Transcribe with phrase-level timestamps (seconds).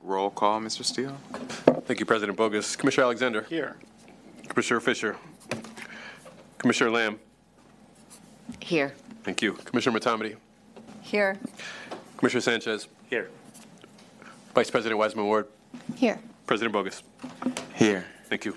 [0.00, 0.84] Roll call, Mr.
[0.84, 1.16] Steele.
[1.86, 2.76] Thank you, President Boggess.
[2.76, 3.42] Commissioner Alexander.
[3.42, 3.76] Here.
[4.48, 5.16] Commissioner Fisher.
[6.58, 7.18] Commissioner Lamb.
[8.60, 8.94] Here.
[9.22, 9.52] Thank you.
[9.52, 10.36] Commissioner Motamedi.
[11.02, 11.38] Here.
[12.16, 12.88] Commissioner Sanchez.
[13.08, 13.30] Here.
[14.54, 15.46] Vice President Weissman Ward.
[15.96, 16.18] Here.
[16.46, 17.02] President Boggess.
[17.74, 18.04] Here.
[18.28, 18.56] Thank you.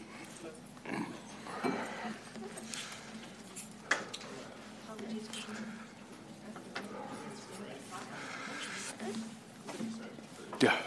[10.62, 10.78] Yeah.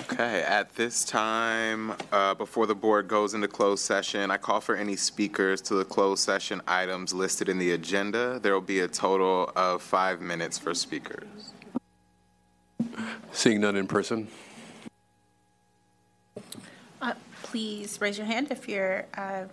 [0.00, 4.74] Okay, at this time, uh, before the board goes into closed session, I call for
[4.74, 8.40] any speakers to the closed session items listed in the agenda.
[8.40, 11.52] There will be a total of five minutes for speakers.
[13.30, 14.26] Seeing none in person.
[17.00, 17.14] Uh,
[17.44, 19.46] Please raise your hand if you're a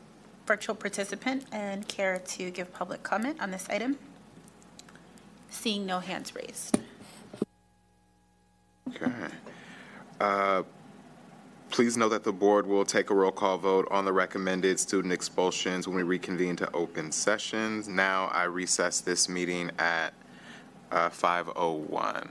[0.48, 3.99] virtual participant and care to give public comment on this item.
[5.51, 6.79] Seeing no hands raised.
[8.87, 9.11] Okay.
[10.20, 10.63] Uh,
[11.71, 15.13] Please note that the board will take a roll call vote on the recommended student
[15.13, 17.87] expulsions when we reconvene to open sessions.
[17.87, 20.13] Now I recess this meeting at
[20.91, 22.27] uh, 5:01.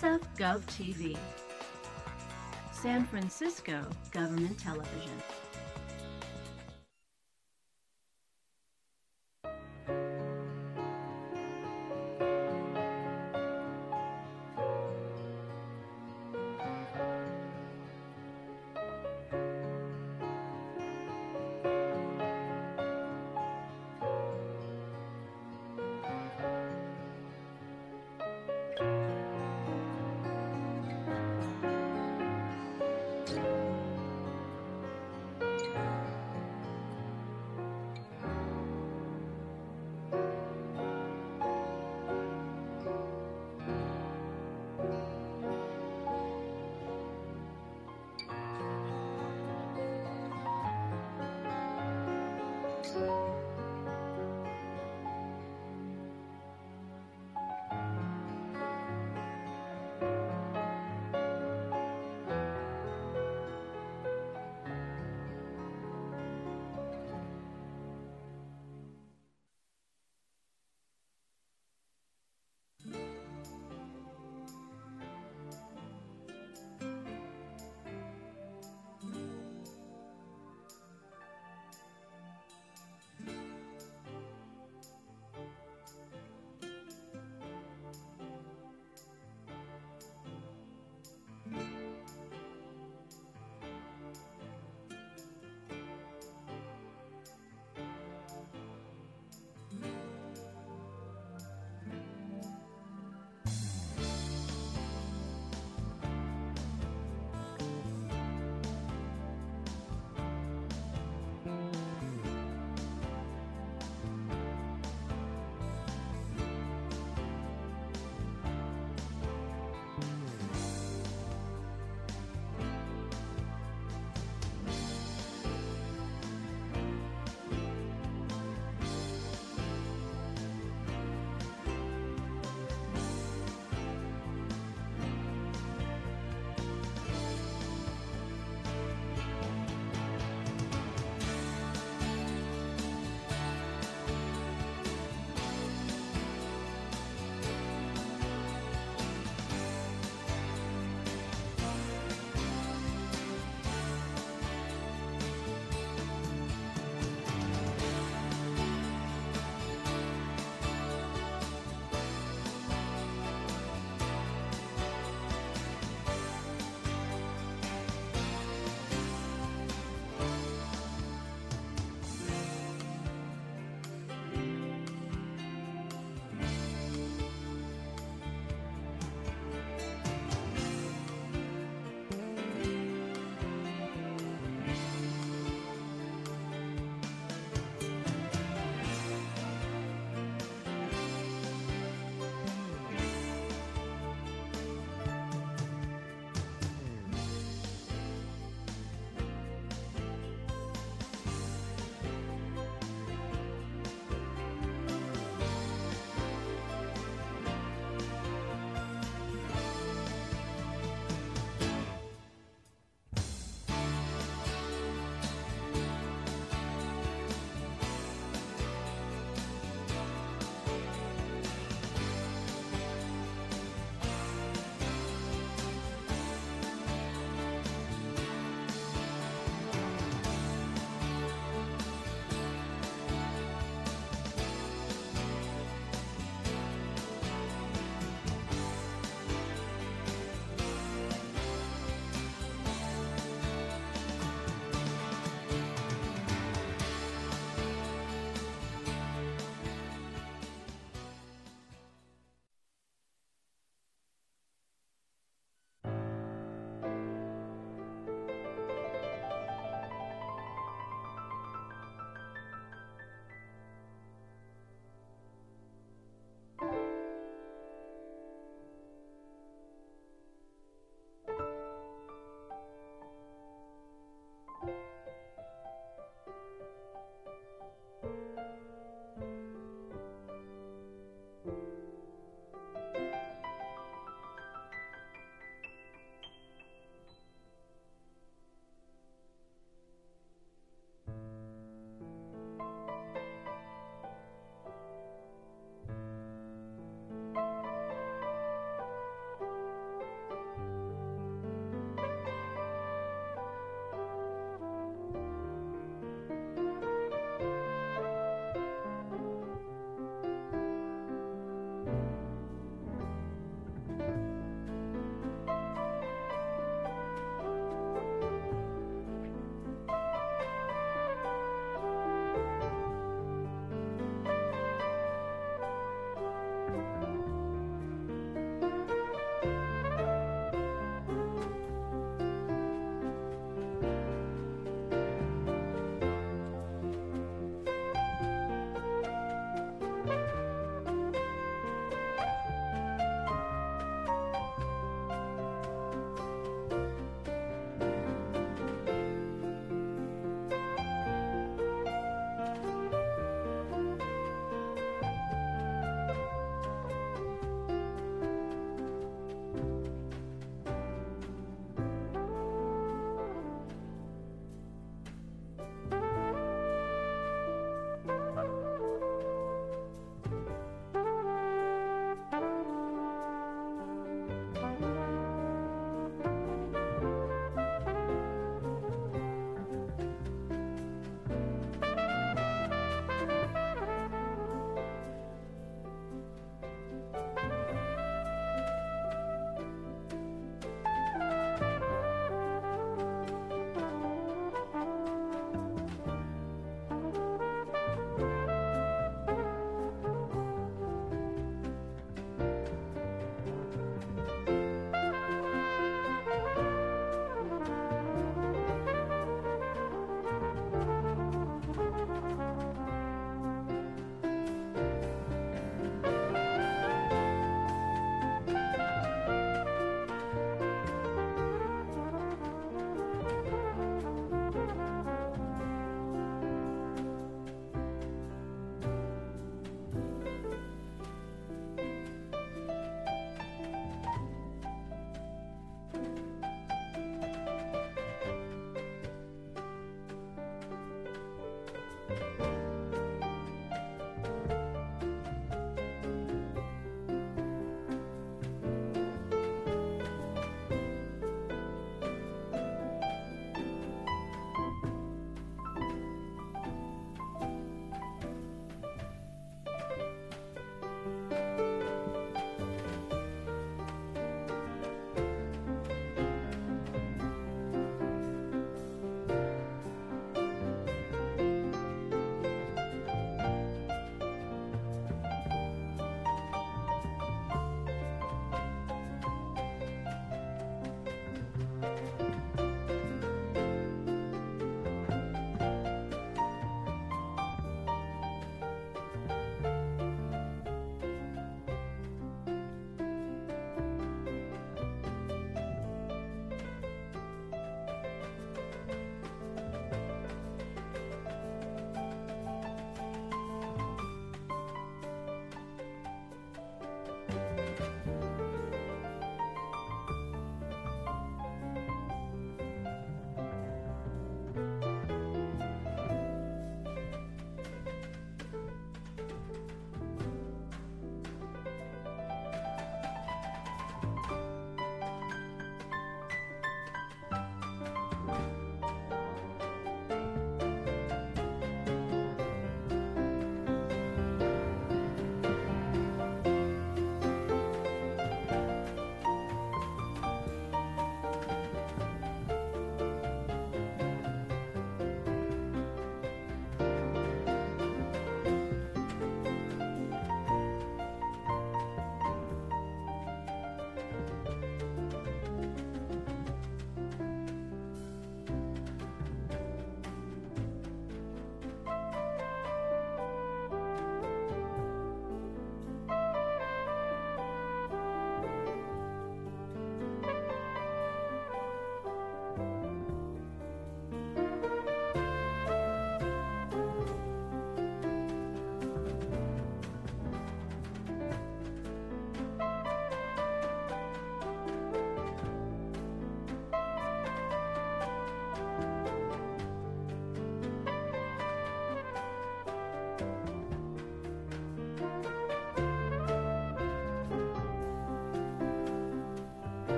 [0.00, 1.16] SF Gov TV,
[2.70, 3.80] San Francisco
[4.12, 5.15] Government Television.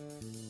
[0.00, 0.49] Música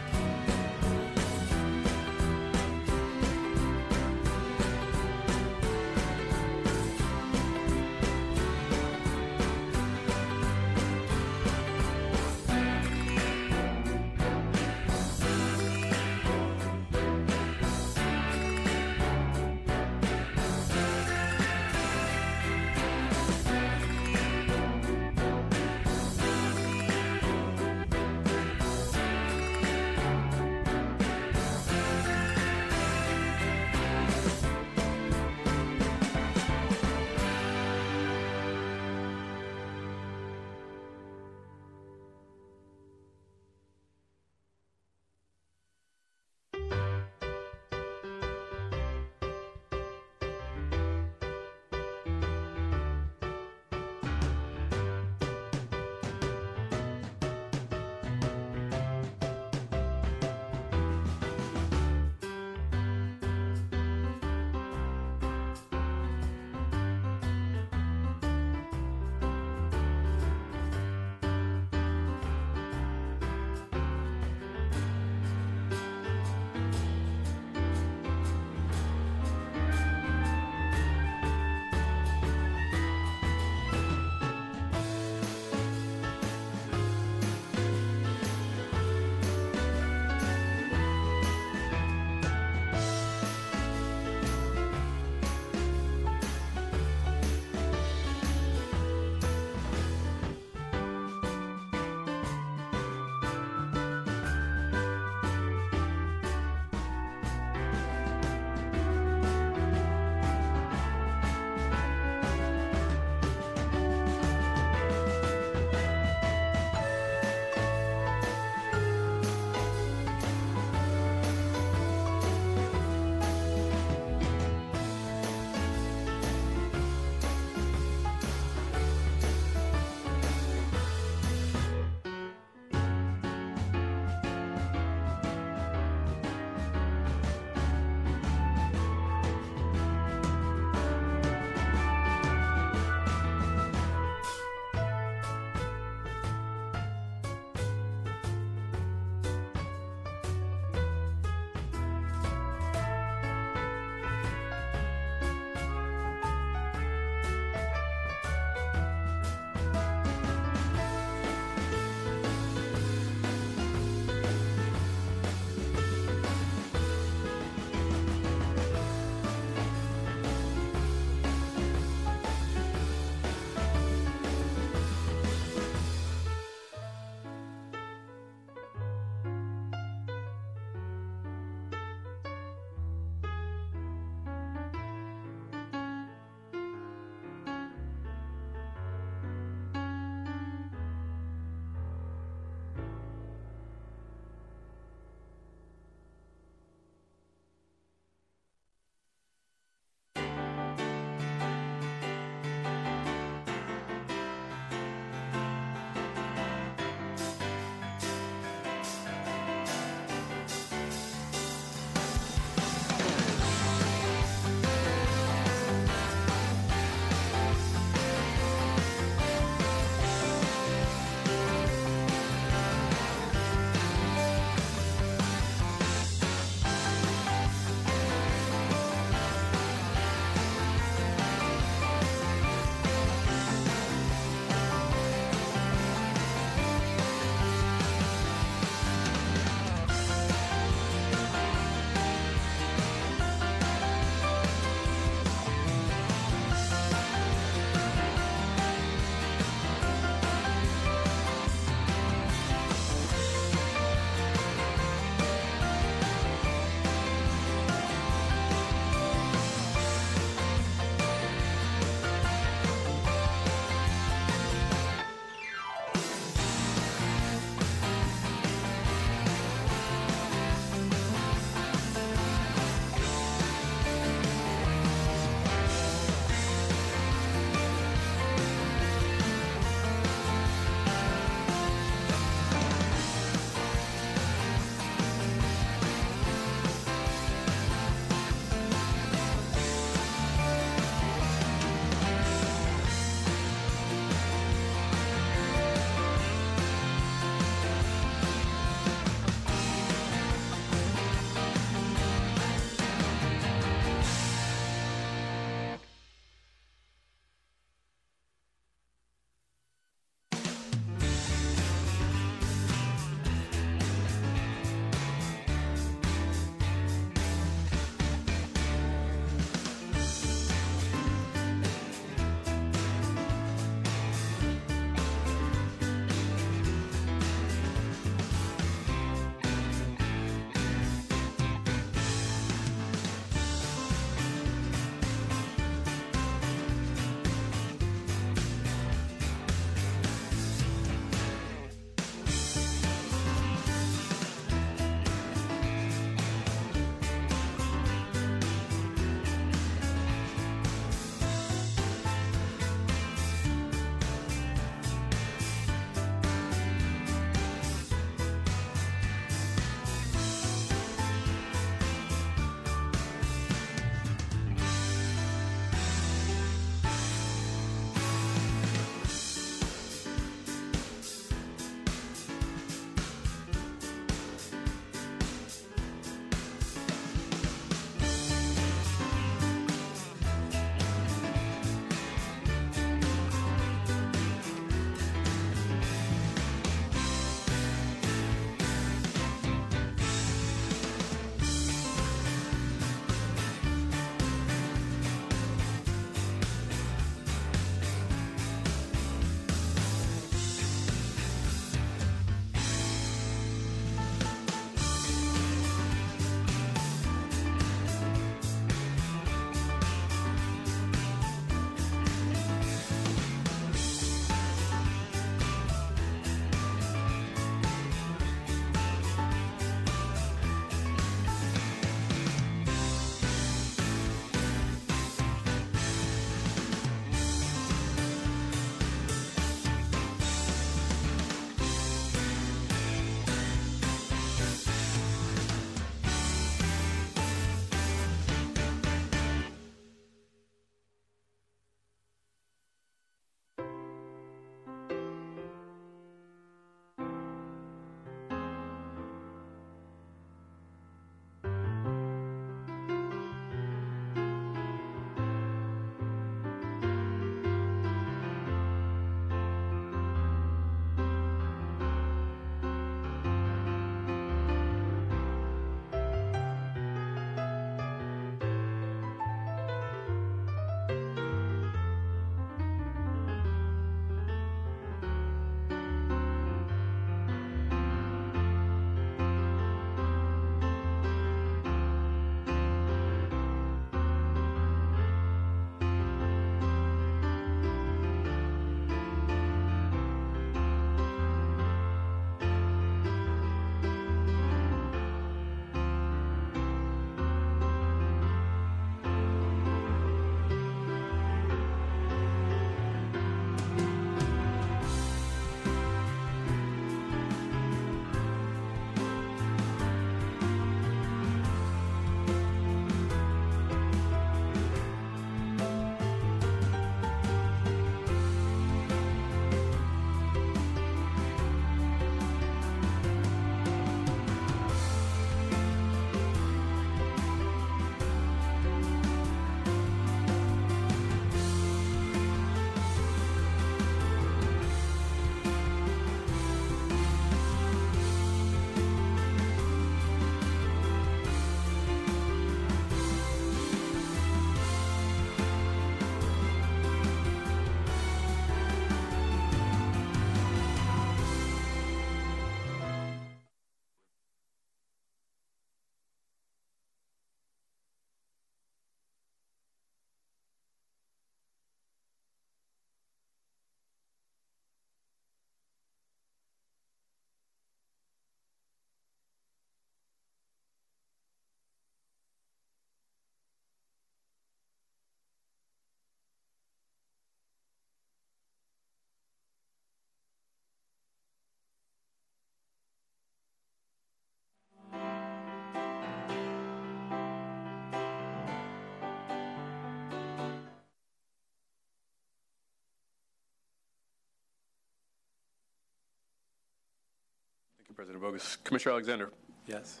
[598.02, 598.56] President Boggess.
[598.64, 599.30] Commissioner Alexander.
[599.68, 600.00] Yes.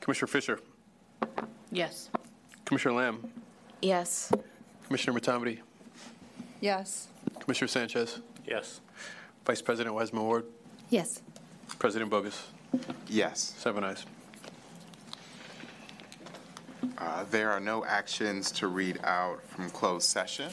[0.00, 0.60] Commissioner Fisher.
[1.70, 2.08] Yes.
[2.64, 3.30] Commissioner Lamb.
[3.82, 4.32] Yes.
[4.86, 5.58] Commissioner Motamedi.
[6.62, 7.08] Yes.
[7.40, 8.20] Commissioner Sanchez.
[8.46, 8.80] Yes.
[9.44, 10.46] Vice President Weissman Ward.
[10.88, 11.20] Yes.
[11.78, 12.44] President Boggess.
[13.08, 13.52] Yes.
[13.58, 14.06] Seven ayes.
[16.96, 20.50] Uh, There are no actions to read out from closed session,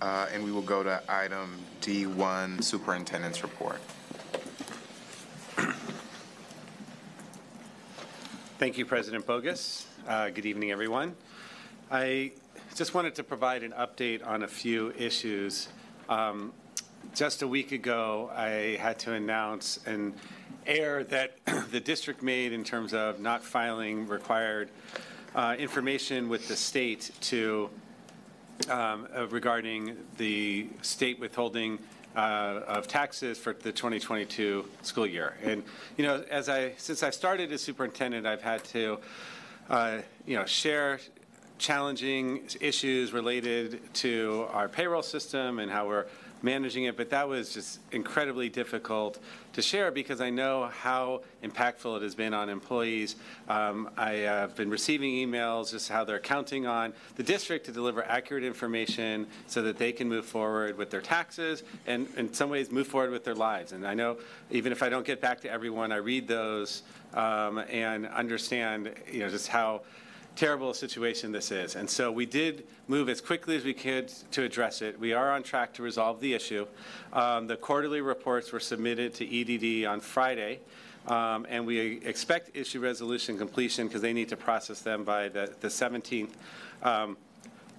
[0.00, 3.78] Uh, and we will go to item D1, Superintendent's Report.
[8.58, 9.84] Thank you, President Boggess.
[10.08, 11.14] Uh, Good evening, everyone.
[11.90, 12.32] I
[12.74, 15.68] just wanted to provide an update on a few issues.
[16.08, 16.54] Um,
[17.14, 20.14] Just a week ago, I had to announce an
[20.66, 21.36] error that
[21.70, 24.70] the district made in terms of not filing required
[25.34, 27.68] uh, information with the state to
[28.70, 31.78] um, uh, regarding the state withholding
[32.16, 35.34] uh, of taxes for the 2022 school year.
[35.44, 35.62] And,
[35.96, 38.98] you know, as I, since I started as superintendent, I've had to,
[39.68, 40.98] uh, you know, share
[41.58, 46.06] challenging issues related to our payroll system and how we're
[46.46, 49.18] managing it, but that was just incredibly difficult
[49.52, 53.16] to share because I know how impactful it has been on employees.
[53.48, 58.02] Um, I have been receiving emails, just how they're counting on the district to deliver
[58.04, 62.70] accurate information so that they can move forward with their taxes and in some ways
[62.70, 63.72] move forward with their lives.
[63.72, 64.16] And I know
[64.50, 66.82] even if I don't get back to everyone, I read those
[67.12, 69.82] um, and understand, you know, just how
[70.36, 71.76] terrible situation this is.
[71.76, 75.00] And so we did move as quickly as we could to address it.
[75.00, 76.66] We are on track to resolve the issue.
[77.12, 80.60] Um, the quarterly reports were submitted to EDD on Friday.
[81.08, 85.54] Um, and we expect issue resolution completion because they need to process them by the,
[85.60, 86.30] the 17th.
[86.82, 87.16] Um,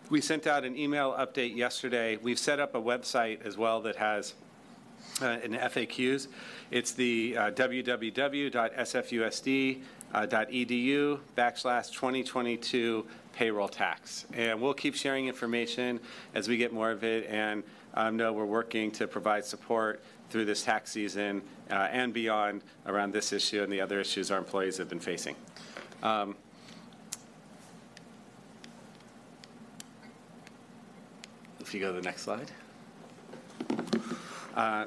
[0.10, 2.18] we sent out an email update yesterday.
[2.18, 4.34] We've set up a website as well that has
[5.22, 6.28] uh, in FAQs.
[6.72, 9.82] It's the uh, www.sfusd.edu
[10.14, 14.26] uh, backslash 2022 payroll tax.
[14.34, 16.00] And we'll keep sharing information
[16.34, 17.64] as we get more of it and
[17.94, 23.14] um, know we're working to provide support through this tax season uh, and beyond around
[23.14, 25.36] this issue and the other issues our employees have been facing.
[26.04, 26.36] Um,
[31.68, 32.50] If you go to the next slide.
[34.56, 34.86] Uh,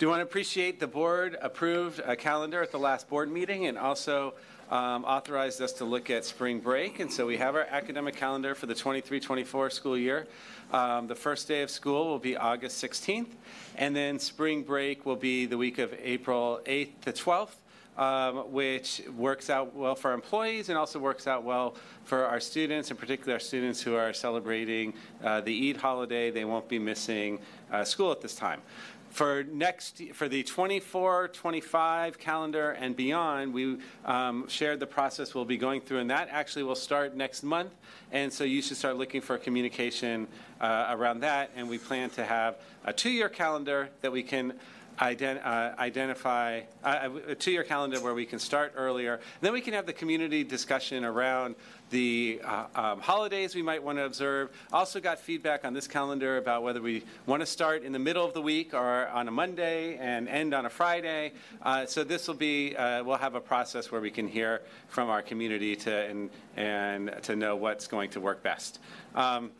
[0.00, 3.76] Do want to appreciate the board approved a calendar at the last board meeting and
[3.76, 4.32] also
[4.70, 7.00] um, authorized us to look at spring break.
[7.00, 10.26] And so we have our academic calendar for the 23-24 school year.
[10.72, 13.32] Um, The first day of school will be August 16th,
[13.76, 17.56] and then spring break will be the week of April 8th to 12th
[18.00, 22.40] um, which works out well for our employees and also works out well for our
[22.40, 26.30] students, in particular our students who are celebrating uh, the Eid holiday.
[26.30, 27.40] They won't be missing
[27.70, 28.62] uh, school at this time.
[29.10, 35.44] For next, for the 24, 25 calendar and beyond, we um, shared the process we'll
[35.44, 37.72] be going through, and that actually will start next month.
[38.12, 40.28] And so you should start looking for communication
[40.60, 41.50] uh, around that.
[41.56, 44.54] And we plan to have a two-year calendar that we can
[45.00, 49.14] ident- uh, identify uh, a two-year calendar where we can start earlier.
[49.14, 51.56] and Then we can have the community discussion around
[51.90, 54.50] the uh, um, holidays we might want to observe.
[54.72, 58.24] Also got feedback on this calendar about whether we want to start in the middle
[58.24, 61.32] of the week or on a Monday and end on a Friday.
[61.62, 65.08] Uh, so this will be uh, we'll have a process where we can hear from
[65.08, 68.78] our community to and and to know what's going to work best.
[69.14, 69.50] Um,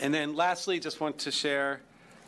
[0.00, 1.80] and then lastly, just want to share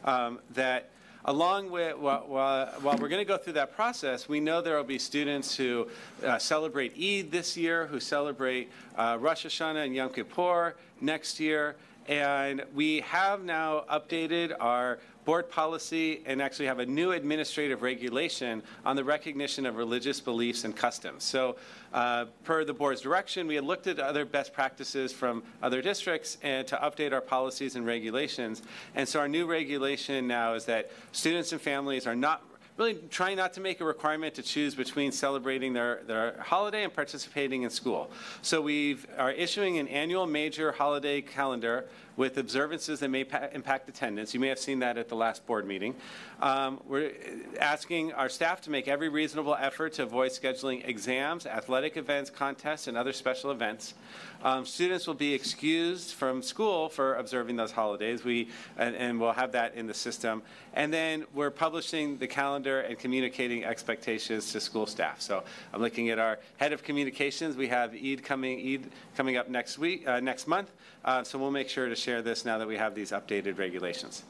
[0.05, 0.91] um, that
[1.24, 4.84] along with, while, while, we're going to go through that process, we know there will
[4.84, 5.88] be students who
[6.24, 11.76] uh, celebrate Eid this year, who celebrate uh, Rosh Hashanah and Yom Kippur next year.
[12.06, 18.62] And we have now updated our board policy and actually have a new administrative regulation
[18.84, 21.24] on the recognition of religious beliefs and customs.
[21.24, 21.56] So,
[21.92, 26.38] uh, per the board's direction, we had looked at other best practices from other districts
[26.42, 28.62] and to update our policies and regulations.
[28.94, 32.42] And so, our new regulation now is that students and families are not
[32.76, 36.92] really trying not to make a requirement to choose between celebrating their, their holiday and
[36.92, 38.10] participating in school.
[38.42, 41.86] So we are issuing an annual major holiday calendar
[42.16, 44.35] with observances that may pa- impact attendance.
[44.35, 45.95] You may have seen that at the last board meeting.
[46.41, 47.12] Um, we're
[47.61, 52.86] asking our staff to make every reasonable effort to avoid scheduling exams, athletic events, contests,
[52.86, 53.95] and other special events.
[54.43, 58.24] Um, students will be excused from school for observing those holidays.
[58.24, 60.43] We and, and we'll have that in the system.
[60.74, 65.20] And then we're publishing the calendar and communicating expectations to school staff.
[65.20, 67.57] So I'm looking at our head of communications.
[67.57, 70.70] We have Eid coming Eid coming up next week, uh, next month.
[71.05, 74.22] Uh, so we'll make sure to share this now that we have these updated regulations.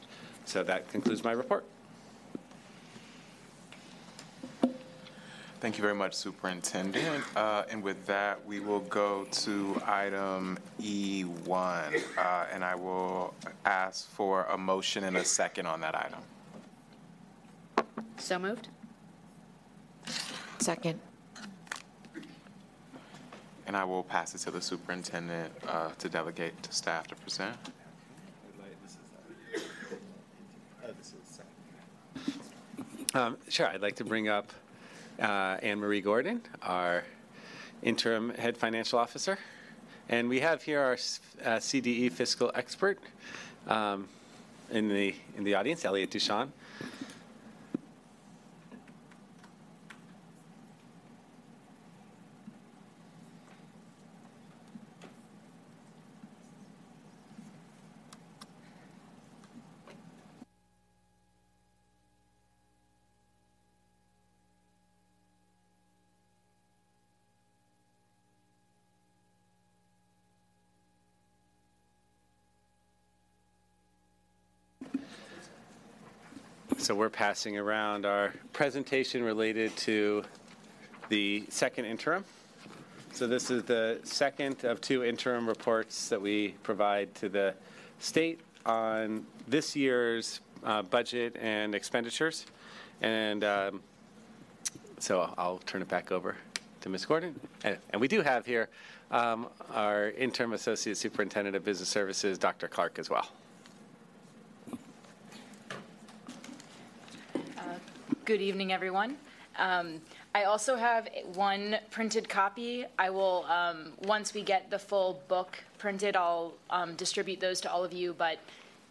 [0.45, 1.63] So that concludes my report.
[5.61, 7.23] Thank you very much, Superintendent.
[7.35, 13.33] Uh, And with that, we will go to item E1, uh, and I will
[13.63, 16.19] ask for a motion and a second on that item.
[18.17, 18.67] So moved?
[20.59, 20.99] Second.
[23.67, 27.55] And I will pass it to the superintendent uh, to delegate to staff to present.
[33.13, 34.51] Um, Sure, I'd like to bring up
[35.19, 37.03] uh, Anne Marie Gordon, our
[37.81, 39.37] interim head financial officer.
[40.09, 42.99] And we have here our uh, CDE fiscal expert
[43.67, 44.07] um,
[44.69, 46.49] in the, in the audience, Elliot Duchan.
[76.85, 80.23] So we're passing around our presentation related to
[81.09, 82.23] the second interim.
[83.11, 87.55] So this is the second of two interim reports that we provide to the
[87.97, 92.45] state on this year's uh, budget and expenditures.
[93.01, 93.81] And um,
[94.99, 96.35] so I'll turn it back over
[96.81, 97.07] to Ms.
[97.07, 97.39] Gordon.
[97.63, 98.69] And and we do have here
[99.09, 102.67] um, our interim associate superintendent of business services, Dr.
[102.67, 103.27] Clark, as well.
[108.25, 109.17] Good evening, everyone.
[109.59, 110.01] Um,
[110.33, 112.83] I also have one printed copy.
[112.97, 117.71] I will, um, once we get the full book printed, I'll um, distribute those to
[117.71, 118.39] all of you, but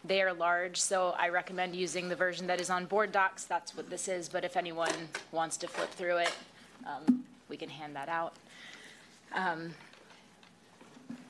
[0.05, 3.43] they are large, so I recommend using the version that is on board docs.
[3.43, 4.93] That's what this is, but if anyone
[5.33, 6.33] wants to flip through it,
[6.87, 8.35] um, we can hand that out.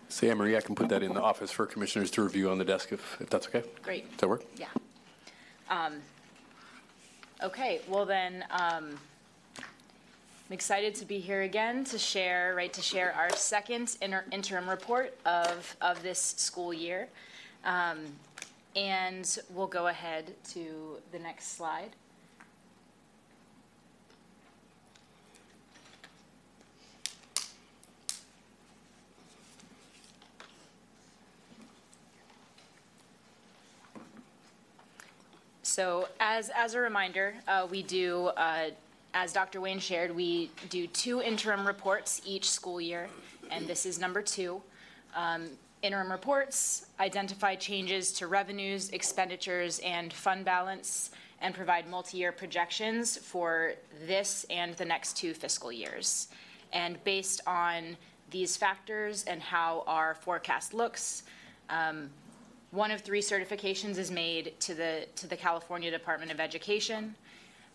[0.10, 2.60] Say, Anne Marie, I can put that in the office for commissioners to review on
[2.60, 3.64] the desk if, if that's okay?
[3.82, 4.11] Great.
[4.11, 4.45] Does that work?
[4.57, 4.68] Yeah.
[7.44, 8.98] Okay, well then, um,
[9.57, 14.70] I'm excited to be here again to share, right, to share our second inter- interim
[14.70, 17.07] report of, of this school year.
[17.64, 17.99] Um,
[18.78, 21.91] And we'll go ahead to the next slide.
[35.66, 38.70] So as, as a reminder, uh, we do, uh,
[39.16, 39.60] as Dr.
[39.60, 43.10] Wayne shared, we do two interim reports each school year,
[43.50, 44.62] and this is number two.
[45.16, 45.50] Um,
[45.82, 51.10] Interim reports identify changes to revenues, expenditures, and fund balance,
[51.42, 53.74] and provide multi-year projections for
[54.06, 56.28] this and the next two fiscal years.
[56.74, 57.98] And based on
[58.30, 61.24] these factors and how our forecast looks,
[62.76, 67.15] one of three certifications is made to the, to the California Department of Education.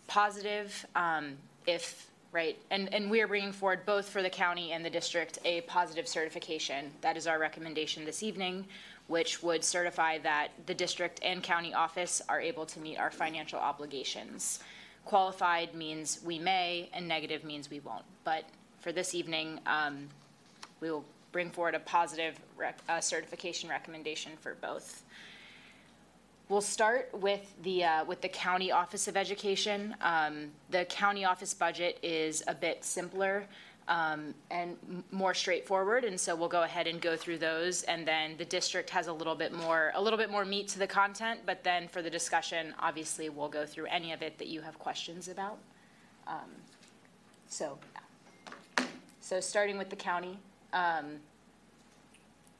[0.07, 1.33] Positive, um,
[1.65, 5.39] if, right, and, and we are bringing forward both for the county and the district
[5.43, 6.91] a positive certification.
[7.01, 8.65] That is our recommendation this evening,
[9.07, 13.59] which would certify that the district and county office are able to meet our financial
[13.59, 14.59] obligations.
[15.05, 18.05] Qualified means we may, and negative means we won't.
[18.23, 18.45] But
[18.79, 20.09] for this evening, um,
[20.79, 25.03] we will bring forward a positive rec- uh, certification recommendation for both.
[26.49, 29.95] We'll start with the, uh, with the County Office of Education.
[30.01, 33.45] Um, The county office budget is a bit simpler
[33.87, 37.83] um, and m- more straightforward, and so we'll go ahead and go through those.
[37.83, 40.79] And then the district has a little bit more, a little bit more meat to
[40.79, 44.47] the content, but then for the discussion, obviously, we'll go through any of it that
[44.47, 45.57] you have questions about.
[46.27, 46.51] Um,
[47.47, 47.77] So,
[49.21, 50.37] so starting with the county,
[50.73, 51.19] um,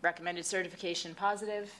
[0.02, 1.74] recommended certification positive.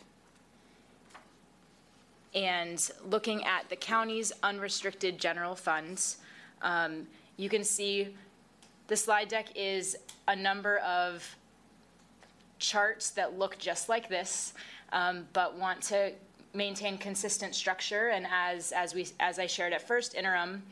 [2.34, 6.18] And looking at the county's unrestricted general funds,
[6.62, 8.16] um, you can see
[8.88, 9.98] the slide deck is
[10.28, 11.36] a number of
[12.60, 14.54] charts that look just like this,
[14.94, 16.12] um, but want to
[16.54, 18.10] maintain consistent structure.
[18.10, 20.64] And as, as we, as I shared at first interim,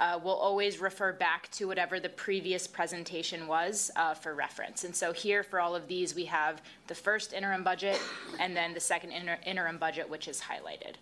[0.00, 4.84] uh, we'll always refer back to whatever the previous presentation was uh, for reference.
[4.84, 8.00] And so here, for all of these, we have the first interim budget
[8.38, 10.94] and then the second inter- interim budget, which is highlighted.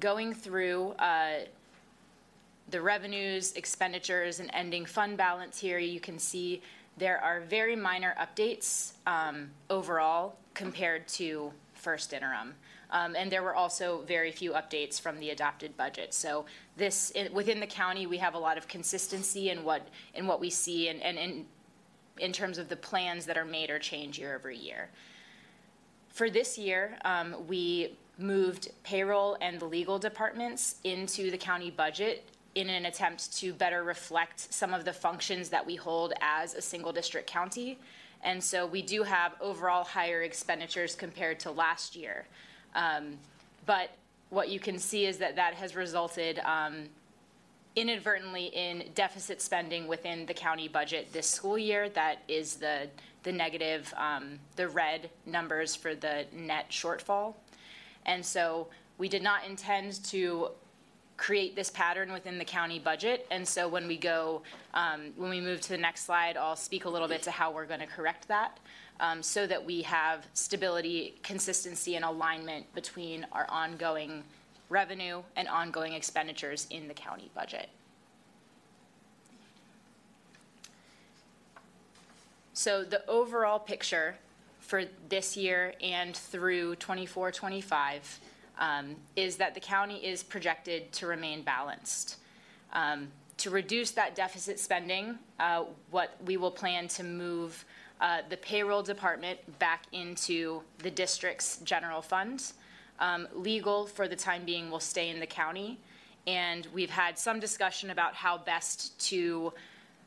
[0.00, 1.40] Going through uh,
[2.70, 6.62] the revenues, expenditures, and ending fund balance here, you can see
[6.96, 12.54] there are very minor updates um, overall compared to first interim.
[12.90, 16.12] Um, and there were also very few updates from the adopted budget.
[16.12, 16.44] So
[16.76, 20.50] this, within the county, we have a lot of consistency in what, in what we
[20.50, 21.46] see and, and in,
[22.18, 24.90] in terms of the plans that are made or change year over year.
[26.08, 32.28] For this year, um, we moved payroll and the legal departments into the county budget
[32.54, 36.60] in an attempt to better reflect some of the functions that we hold as a
[36.60, 37.78] single district county.
[38.22, 42.26] And so we do have overall higher expenditures compared to last year.
[42.74, 43.18] Um,
[43.66, 43.90] But
[44.30, 46.88] what you can see is that that has resulted um,
[47.76, 51.88] inadvertently in deficit spending within the county budget this school year.
[51.88, 52.88] That is the,
[53.22, 57.34] the negative, um, the red numbers for the net shortfall.
[58.06, 58.68] And so
[58.98, 60.50] we did not intend to
[61.16, 63.26] create this pattern within the county budget.
[63.30, 64.42] And so when we go,
[64.74, 67.52] um, when we move to the next slide, I'll speak a little bit to how
[67.52, 68.58] we're going to correct that
[69.00, 74.22] um, so that we have stability, consistency, and alignment between our ongoing
[74.68, 77.70] revenue and ongoing expenditures in the county budget.
[82.52, 84.16] So the overall picture
[84.60, 88.20] for this year and through 24, 25
[88.58, 92.16] um, is that the county is projected to remain balanced.
[92.72, 93.08] Um,
[93.38, 97.64] To reduce that deficit spending, uh, what we will plan to move
[98.00, 102.52] uh, the payroll department back into the district's general fund.
[102.98, 105.78] Um, Legal, for the time being, will stay in the county.
[106.26, 109.52] And we've had some discussion about how best to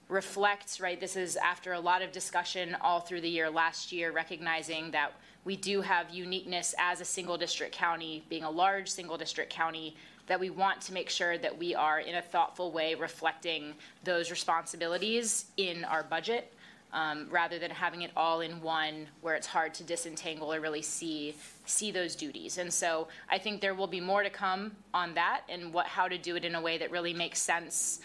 [0.10, 4.12] reflect, right, this is after a lot of discussion all through the year last year,
[4.12, 5.14] recognizing that
[5.46, 9.96] we do have uniqueness as a single district county, being a large single district county,
[10.28, 14.32] that we want to make sure that we are in a thoughtful way reflecting those
[14.32, 16.54] responsibilities in our budget,
[16.94, 20.82] um, rather than having it all in one where it's hard to disentangle or really
[20.82, 22.58] see, see those duties.
[22.60, 26.08] And so I think there will be more to come on that and what, how
[26.08, 28.00] to do it in a way that really makes sense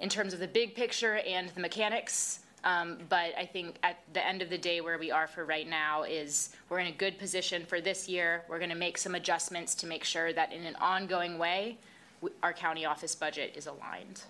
[0.00, 2.40] in terms of the big picture and the mechanics.
[2.64, 5.68] Um, but I think at the end of the day, where we are for right
[5.68, 8.44] now is we're in a good position for this year.
[8.48, 11.78] We're going to make some adjustments to make sure that in an ongoing way,
[12.42, 14.22] our county office budget is aligned.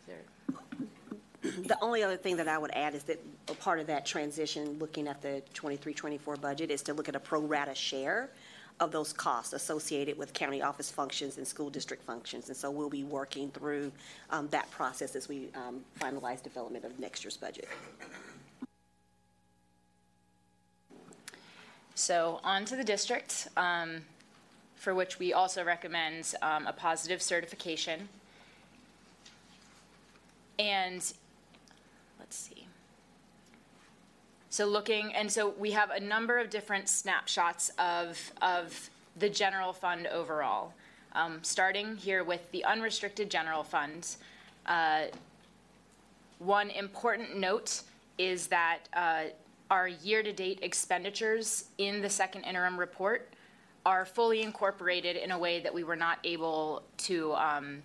[0.00, 3.18] Is there- The only other thing that I would add is that
[3.48, 7.20] a part of that transition, looking at the 23-24 budget, is to look at a
[7.20, 8.30] pro rata share
[8.78, 12.48] of those costs associated with county office functions and school district functions.
[12.48, 13.90] And so we'll be working through
[14.30, 17.68] um, that process as we um, finalize development of next year's budget.
[21.94, 24.02] So on to the district, um,
[24.74, 28.10] for which we also recommend um, a positive certification.
[30.58, 31.02] And,
[32.26, 32.66] let's see.
[34.50, 39.72] So looking, and so we have a number of different snapshots of, of the general
[39.72, 40.72] fund overall.
[41.12, 44.18] Um, Starting here with the unrestricted general funds.
[44.66, 45.04] Uh,
[46.38, 47.82] One important note
[48.18, 49.24] is that uh,
[49.70, 53.28] our year-to-date expenditures in the second interim report
[53.84, 57.82] are fully incorporated in a way that we were not able to, um,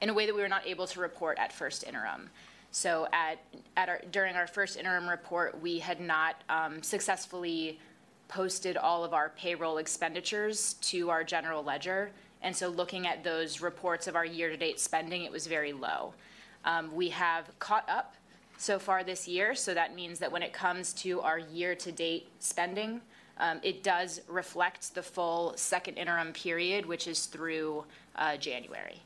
[0.00, 2.30] in a way that we were not able to report at first interim.
[2.74, 3.38] So at,
[3.76, 7.78] at our, during our first interim report, we had not um, successfully
[8.26, 12.10] posted all of our payroll expenditures to our general ledger.
[12.42, 16.14] And so looking at those reports of our year-to-date spending, it was very low.
[16.64, 18.16] Um, We have caught up
[18.58, 23.00] so far this year, so that means that when it comes to our year-to-date spending,
[23.38, 27.84] um, it does reflect the full second interim period, which is through
[28.16, 29.00] uh, January.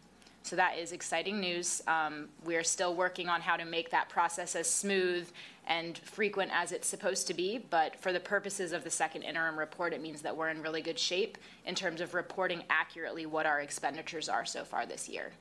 [0.48, 1.82] So that is exciting news.
[1.86, 5.28] Um, We are still working on how to make that process as smooth
[5.66, 9.58] and frequent as it's supposed to be, but for the purposes of the second interim
[9.58, 13.44] report, it means that we're in really good shape in terms of reporting accurately what
[13.44, 15.32] our expenditures are so far this year.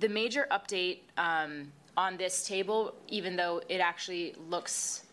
[0.00, 5.04] The major update um, on this table, even though it actually looks,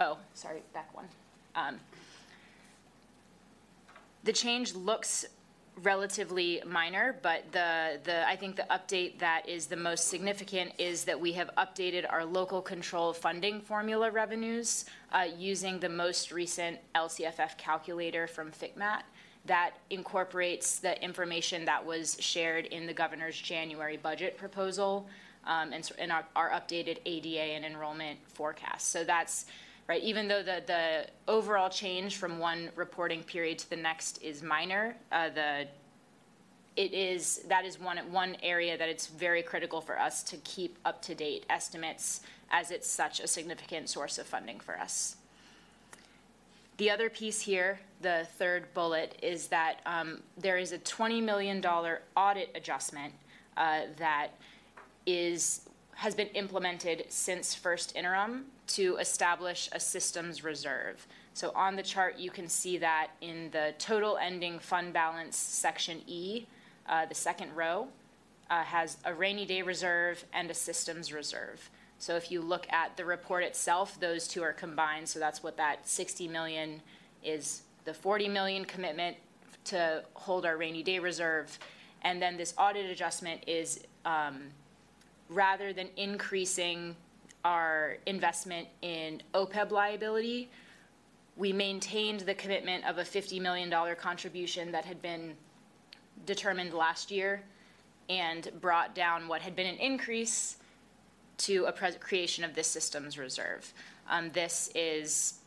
[0.00, 1.08] oh, sorry, back one.
[1.54, 1.78] Um,
[4.24, 5.26] The change looks
[5.82, 11.04] relatively minor, but the, the, I think the update that is the most significant is
[11.04, 16.78] that we have updated our local control funding formula revenues uh, using the most recent
[16.94, 19.02] LCFF calculator from FCMAT
[19.46, 25.08] that incorporates the information that was shared in the governor's January budget proposal
[25.46, 28.90] um, and, and our, our updated ADA and enrollment forecast.
[28.90, 29.46] So that's,
[29.90, 34.40] right, even though the, the overall change from one reporting period to the next is
[34.40, 35.66] minor, uh, the
[36.76, 40.78] it is, that is one, one area that it's very critical for us to keep
[40.84, 42.20] up-to-date estimates
[42.52, 45.16] as it's such a significant source of funding for us.
[46.76, 51.62] The other piece here, the third bullet, is that um, there is a $20 million
[52.16, 53.12] audit adjustment
[53.56, 54.28] uh, that
[55.04, 55.62] is,
[55.96, 58.44] has been implemented since first interim
[58.74, 61.06] to establish a systems reserve.
[61.34, 66.02] So on the chart, you can see that in the total ending fund balance, section
[66.06, 66.46] E,
[66.88, 67.88] uh, the second row,
[68.50, 71.70] uh, has a rainy day reserve and a systems reserve.
[71.98, 75.56] So if you look at the report itself, those two are combined, so that's what
[75.58, 76.80] that 60 million
[77.22, 79.16] is, the 40 million commitment
[79.66, 81.58] to hold our rainy day reserve.
[82.02, 84.40] And then this audit adjustment is, um,
[85.28, 86.96] rather than increasing
[87.44, 90.50] our investment in OPEB liability,
[91.36, 95.34] we maintained the commitment of a $50 million contribution that had been
[96.26, 97.42] determined last year
[98.08, 100.56] and brought down what had been an increase
[101.38, 103.72] to a creation of this systems reserve.
[104.10, 105.40] Um, this is,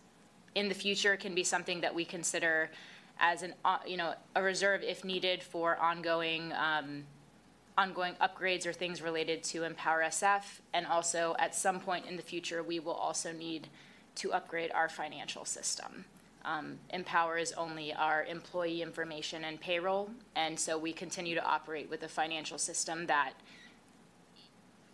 [0.56, 2.72] in the future, can be something that we consider
[3.20, 7.04] as an, uh, you know, a reserve if needed for ongoing, um,
[7.78, 10.44] ongoing upgrades or things related to Empower SF.
[10.74, 13.68] And also, at some point in the future, we will also need
[14.16, 16.06] to upgrade our financial system.
[16.46, 21.90] Um, Empower is only our employee information and payroll, and so we continue to operate
[21.90, 23.34] with a financial system that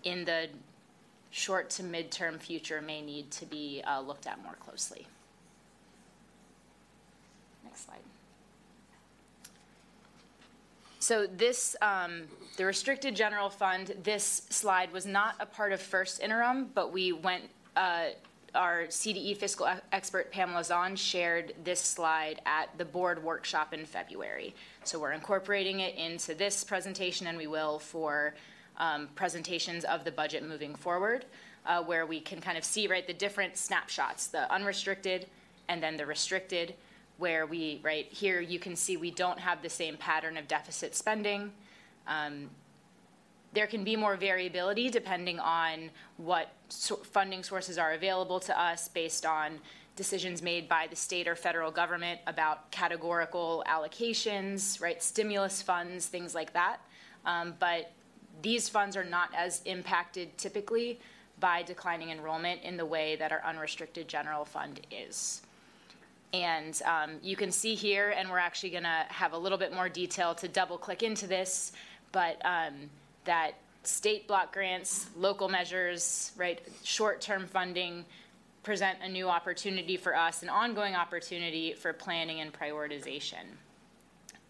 [0.04, 0.50] in the
[1.32, 5.08] short to midterm future may need to be uh, looked at more closely.
[7.64, 8.09] Next slide.
[11.10, 12.26] So this, um,
[12.58, 17.14] the restricted general fund, this slide was not a part of first interim, but we
[17.14, 17.46] went,
[17.76, 18.10] uh,
[18.54, 24.54] our CDE fiscal expert Pamela Zahn shared this slide at the board workshop in February.
[24.84, 28.36] So we're incorporating it into this presentation, and we will for
[28.78, 31.26] um, presentations of the budget moving forward,
[31.66, 35.26] uh, where we can kind of see, right, the different snapshots, the unrestricted
[35.70, 36.76] and then the restricted,
[37.20, 40.96] where we, right, here you can see we don't have the same pattern of deficit
[40.96, 41.52] spending.
[42.08, 42.50] Um,
[43.54, 48.88] there can be more variability depending on what so- funding sources are available to us
[48.88, 49.60] based on
[49.96, 56.34] decisions made by the state or federal government about categorical allocations, right, stimulus funds, things
[56.34, 56.78] like that.
[57.26, 57.92] Um, but
[58.42, 61.00] these funds are not as impacted typically
[61.40, 65.42] by declining enrollment in the way that our unrestricted general fund is.
[66.34, 69.74] And um, you can see here, and we're actually going to have a little bit
[69.74, 71.72] more detail to double click into this,
[72.12, 72.90] but um,
[73.26, 78.06] that state block grants, local measures, right, short term funding
[78.62, 83.56] present a new opportunity for us, an ongoing opportunity for planning and prioritization.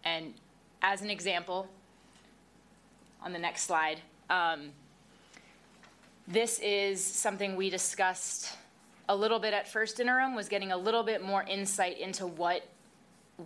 [0.04, 0.34] And
[0.82, 1.68] as an example,
[3.24, 4.72] on the next slide, um,
[6.28, 8.56] this is something we discussed
[9.10, 12.64] a little bit at first interim was getting a little bit more insight into what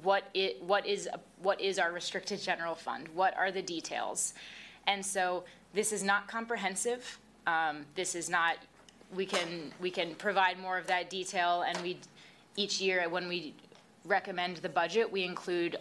[0.02, 1.07] what it what is
[1.41, 3.07] what is our restricted general fund?
[3.14, 4.34] What are the details?
[4.85, 7.18] And so this is not comprehensive.
[7.48, 8.57] Um, this is not
[9.15, 11.98] we can we can provide more of that detail and we
[12.57, 13.53] each year when we
[14.06, 15.77] recommend the budget we include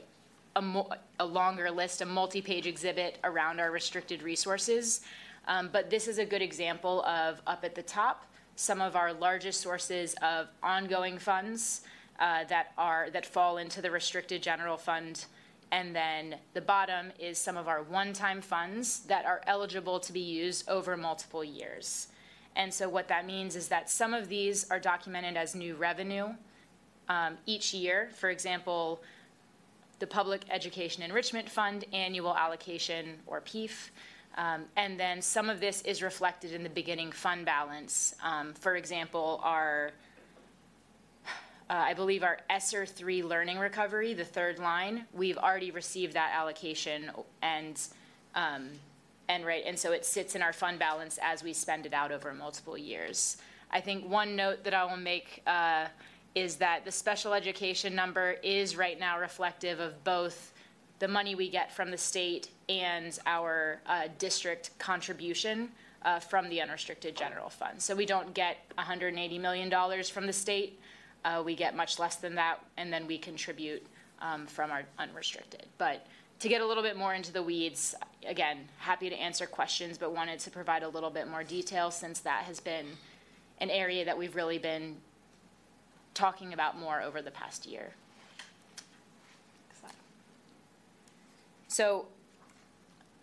[0.54, 5.00] a, mo- a longer list a multi-page exhibit around our restricted resources.
[5.48, 8.26] Um, but this is a good example of up at the top
[8.62, 11.80] some of our largest sources of ongoing funds
[12.20, 15.24] uh, that are that fall into the restricted general fund.
[15.72, 20.20] And then the bottom is some of our one-time funds that are eligible to be
[20.20, 22.06] used over multiple years.
[22.54, 26.28] And so what that means is that some of these are documented as new revenue
[27.08, 28.10] um, each year.
[28.14, 29.02] For example
[29.98, 33.90] the public education enrichment fund annual allocation or PEEF
[34.36, 38.14] um, and then some of this is reflected in the beginning fund balance.
[38.22, 39.92] Um, for example, our,
[41.68, 46.32] uh, I believe our ESSER 3 learning recovery, the third line, we've already received that
[46.34, 47.10] allocation
[47.42, 47.80] and,
[48.34, 48.70] um,
[49.28, 52.10] and right, and so it sits in our fund balance as we spend it out
[52.10, 53.36] over multiple years.
[53.70, 55.86] I think one note that I will make uh,
[56.34, 60.52] is that the special education number is right now reflective of both
[61.02, 65.68] the money we get from the state and our uh, district contribution
[66.04, 67.82] uh, from the unrestricted general fund.
[67.82, 70.78] So we don't get $180 million from the state.
[71.24, 73.84] Uh, we get much less than that, and then we contribute
[74.20, 75.66] um, from our unrestricted.
[75.76, 76.06] But
[76.38, 80.14] to get a little bit more into the weeds, again, happy to answer questions, but
[80.14, 82.86] wanted to provide a little bit more detail since that has been
[83.58, 84.98] an area that we've really been
[86.14, 87.92] talking about more over the past year.
[91.72, 92.04] So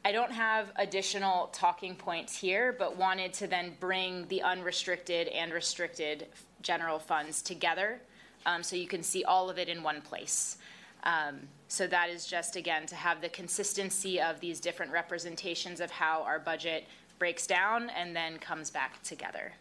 [0.03, 5.53] I don't have additional talking points here, but wanted to then bring the unrestricted and
[5.53, 6.25] restricted
[6.63, 8.01] general funds together,
[8.47, 10.57] um, so you can see all of it in one place.
[11.03, 15.91] Um, So that is just, again, to have the consistency of these different representations of
[15.91, 16.87] how our budget
[17.19, 19.53] breaks down and then comes back together.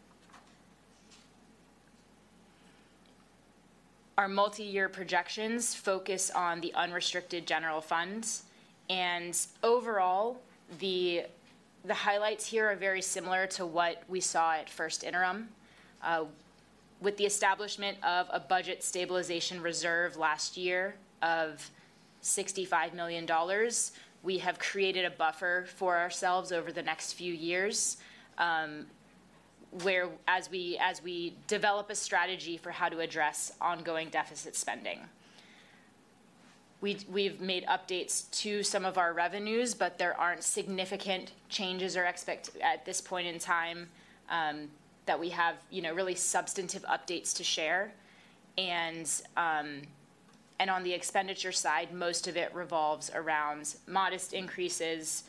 [4.16, 8.44] Our multi-year projections focus on the unrestricted general funds.
[8.90, 10.40] And overall,
[10.78, 11.24] the,
[11.84, 15.48] the highlights here are very similar to what we saw at first interim.
[16.02, 16.24] Uh,
[17.00, 21.70] With the establishment of a budget stabilization reserve last year of
[22.22, 23.26] $65 million,
[24.22, 27.98] we have created a buffer for ourselves over the next few years
[28.38, 28.86] um,
[29.82, 35.00] where, as we, as we develop a strategy for how to address ongoing deficit spending.
[36.80, 42.04] We, we've made updates to some of our revenues, but there aren't significant changes or
[42.04, 43.88] expect, at this point in time,
[44.30, 44.68] um,
[45.06, 47.92] that we have, you know, really substantive updates to share.
[48.56, 49.82] And, um,
[50.60, 55.24] and on the expenditure side, most of it revolves around modest increases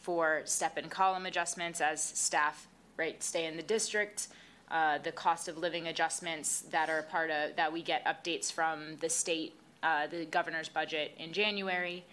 [0.00, 4.28] for step and column adjustments as staff, right, stay in the district.
[4.70, 8.96] Uh, the cost of living adjustments that are part of, that we get updates from
[9.00, 12.04] the state, uh, the governor's budget in January.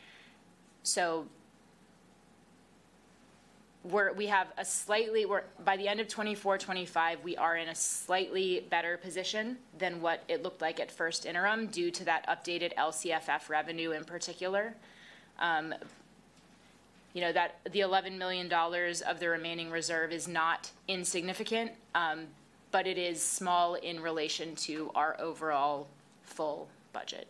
[0.84, 1.26] So
[3.84, 7.70] we're, we have a slightly, we're, by the end of 24, 25, we are in
[7.70, 12.28] a slightly better position than what it looked like at first interim due to that
[12.28, 14.76] updated LCFF revenue in particular.
[15.40, 15.74] Um,
[17.14, 22.28] You know, that, the $11 million of the remaining reserve is not insignificant, um,
[22.72, 25.88] but it is small in relation to our overall
[26.22, 27.28] full budget.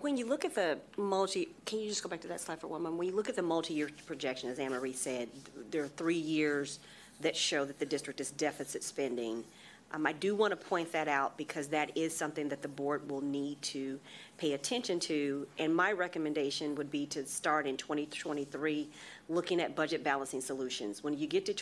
[0.00, 2.66] When you look at the multi, can you just go back to that slide for
[2.66, 2.98] one moment?
[2.98, 5.28] When you look at the multi-year projection, as Anne Marie said,
[5.70, 6.80] there are three years
[7.20, 9.44] that show that the district is deficit spending.
[9.92, 13.08] Um, I do want to point that out because that is something that the board
[13.08, 14.00] will need to
[14.36, 15.46] pay attention to.
[15.58, 18.88] And my recommendation would be to start in 2023,
[19.28, 21.04] looking at budget balancing solutions.
[21.04, 21.54] When you get to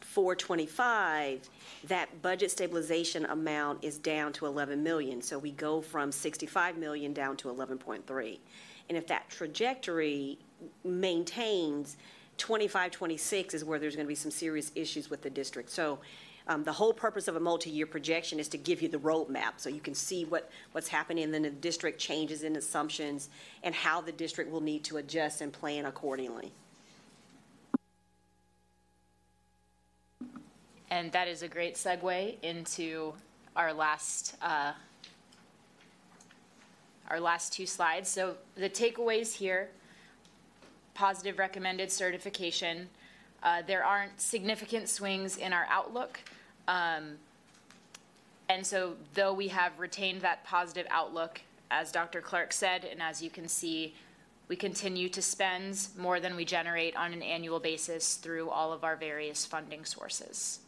[0.00, 1.50] 24, 25,
[1.88, 5.20] that budget stabilization amount is down to 11 million.
[5.20, 8.38] So we go from 65 million down to 11.3.
[8.88, 10.38] And if that trajectory
[10.84, 11.96] maintains,
[12.38, 15.70] 25, 26 is where there's going to be some serious issues with the district.
[15.70, 15.98] So
[16.48, 19.68] um, the whole purpose of a multi-year projection is to give you the roadmap, so
[19.68, 23.30] you can see what, what's happening, and then the district changes in assumptions,
[23.64, 26.52] and how the district will need to adjust and plan accordingly.
[30.90, 33.12] And that is a great segue into
[33.56, 34.72] our last, uh,
[37.08, 38.08] our last two slides.
[38.08, 39.68] So the takeaways here,
[40.94, 42.88] positive recommended certification.
[43.42, 46.20] Uh, There aren't significant swings in our outlook.
[46.68, 47.18] Um,
[48.48, 52.20] And so though we have retained that positive outlook, as Dr.
[52.20, 53.94] Clark said, and as you can see,
[54.46, 58.84] we continue to spend more than we generate on an annual basis through all of
[58.84, 60.60] our various funding sources.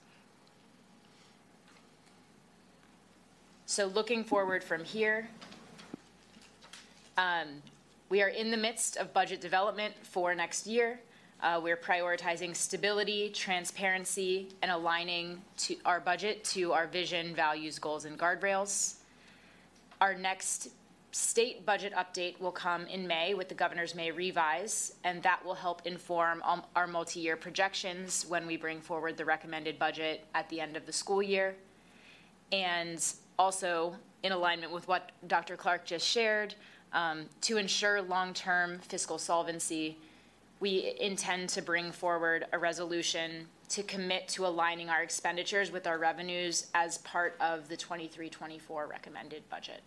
[3.70, 5.28] So looking forward from here,
[7.18, 7.48] um,
[8.08, 11.00] we are in the midst of budget development for next year.
[11.42, 15.42] Uh, We're prioritizing stability, transparency, and aligning
[15.84, 18.94] our budget to our vision, values, goals, and guardrails.
[20.00, 20.70] Our next
[21.12, 25.54] state budget update will come in May with the governor's May revise, and that will
[25.54, 30.58] help inform um, our multi-year projections when we bring forward the recommended budget at the
[30.58, 31.54] end of the school year.
[32.50, 33.04] And
[33.38, 35.56] also, in alignment with what Dr.
[35.56, 36.54] Clark just shared,
[36.92, 39.96] um, to ensure long-term fiscal solvency,
[40.60, 45.98] we intend to bring forward a resolution to commit to aligning our expenditures with our
[45.98, 49.82] revenues as part of the 23-24 recommended budget.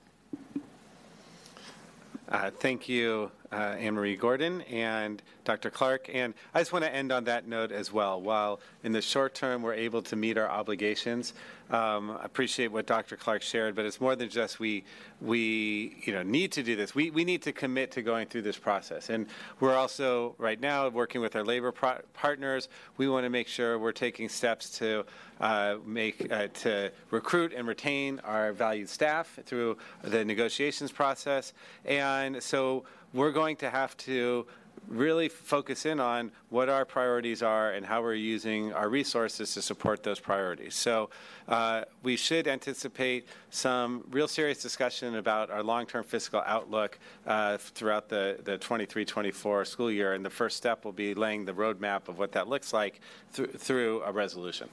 [2.30, 5.70] Uh, Thank you, uh, Anne Marie Gordon and Dr.
[5.70, 6.10] Clark.
[6.14, 8.22] And I just want to end on that note as well.
[8.22, 11.34] While in the short term, we're able to meet our obligations,
[11.72, 13.16] um, I appreciate what Dr.
[13.16, 14.84] Clark shared, but it's more than just we,
[15.22, 16.94] we, you know, need to do this.
[16.94, 19.10] We, we need to commit to going through this process.
[19.10, 19.28] And
[19.62, 22.68] we're also, right now, working with our labor pro- partners.
[22.98, 25.06] We want to make sure we're taking steps to
[25.40, 31.54] uh, make, uh, to recruit and retain our valued staff through the negotiations process.
[31.86, 32.84] And so
[33.14, 34.46] we're going to have to
[34.92, 39.62] really focus in on what our priorities are and how we're using our resources to
[39.62, 40.76] support those priorities.
[40.76, 41.10] So
[41.48, 48.10] uh, we should anticipate some real serious discussion about our long-term fiscal outlook uh, throughout
[48.10, 50.14] the, the 23-24 school year.
[50.14, 53.00] And the first step will be laying the roadmap of what that looks like
[53.32, 54.68] through, through a resolution.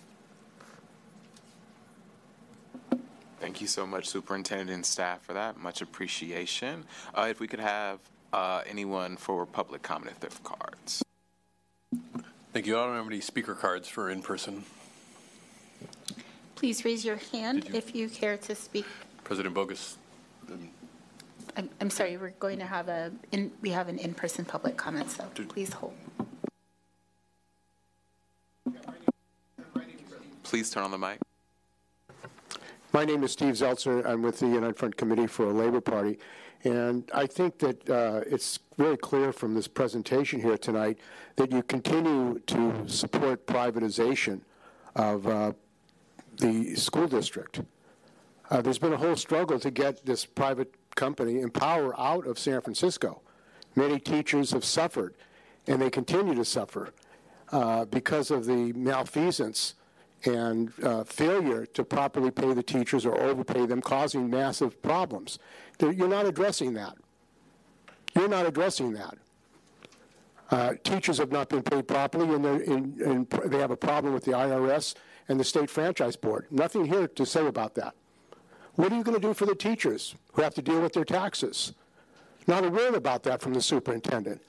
[3.41, 5.57] Thank you so much, Superintendent and staff, for that.
[5.59, 6.85] Much appreciation.
[7.17, 8.01] Uh, If we could have
[8.33, 11.03] uh, anyone for public comment if they have cards.
[12.53, 12.79] Thank you.
[12.79, 14.65] I don't have any speaker cards for in-person.
[16.55, 18.87] Please raise your hand you- if you care to speak.
[19.25, 19.97] President Boggess,
[21.57, 25.11] I'm, I'm sorry, we're going to have a, in we have an in-person public comment,
[25.11, 25.95] so Did- please hold.
[30.43, 31.19] Please turn on the mic.
[32.95, 34.05] My name is Steve Zeltzer.
[34.07, 36.19] I'm with the United Front Committee for a Labor Party.
[36.65, 40.99] And I think that uh, it's very clear from this presentation here tonight
[41.37, 44.41] that you continue to support privatization
[44.97, 45.53] of uh,
[46.39, 47.61] the school district.
[48.51, 52.61] Uh, there's been a whole struggle to get this private company, Empower, out of San
[52.61, 53.21] Francisco.
[53.77, 55.15] Many teachers have suffered,
[55.69, 56.93] and they continue to suffer
[57.53, 59.75] uh, because of the malfeasance
[60.25, 65.39] and uh, failure to properly pay the teachers or overpay them, causing massive problems.
[65.81, 66.97] You're not addressing that.
[68.15, 69.17] You're not addressing that.
[70.51, 74.33] Uh, teachers have not been paid properly, and, in, they have a problem with the
[74.33, 74.95] IRS
[75.29, 76.47] and the state franchise board.
[76.51, 77.95] Nothing here to say about that.
[78.75, 81.05] What are you going to do for the teachers who have to deal with their
[81.05, 81.75] taxes?
[82.47, 84.41] Not a word about that from the superintendent.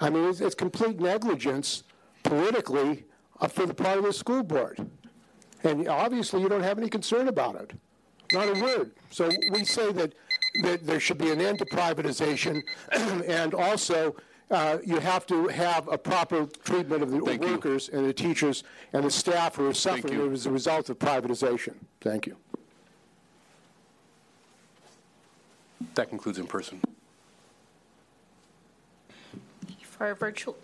[0.00, 1.82] I mean, it's, it's complete negligence
[2.22, 3.04] politically
[3.48, 4.86] for the part of the school board.
[5.64, 7.72] And obviously, you don't have any concern about it.
[8.32, 8.92] Not a word.
[9.10, 10.14] So we say that,
[10.62, 12.62] that there should be an end to privatization,
[12.92, 14.16] and also
[14.50, 17.52] uh, you have to have a proper treatment of the Thank you.
[17.52, 21.74] workers and the teachers and the staff who are suffering as a result of privatization.
[22.00, 22.36] Thank you.
[25.94, 26.80] that concludes in-person.
[29.82, 30.56] For our virtual,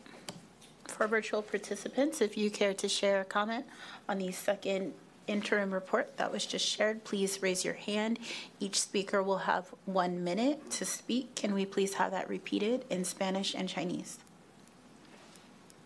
[0.98, 3.64] for virtual participants, if you care to share a comment
[4.08, 4.92] on the second
[5.28, 8.18] interim report that was just shared, please raise your hand.
[8.58, 11.36] Each speaker will have one minute to speak.
[11.36, 14.18] Can we please have that repeated in Spanish and Chinese?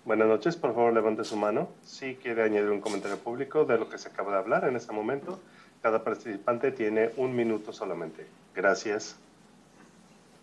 [0.06, 1.68] Buenas noches, por favor levante su mano.
[1.84, 4.92] Si quiere añadir un comentario público de lo que se acaba de hablar en este
[4.92, 5.38] momento,
[5.82, 8.26] cada participante tiene un minuto solamente.
[8.54, 9.16] Gracias.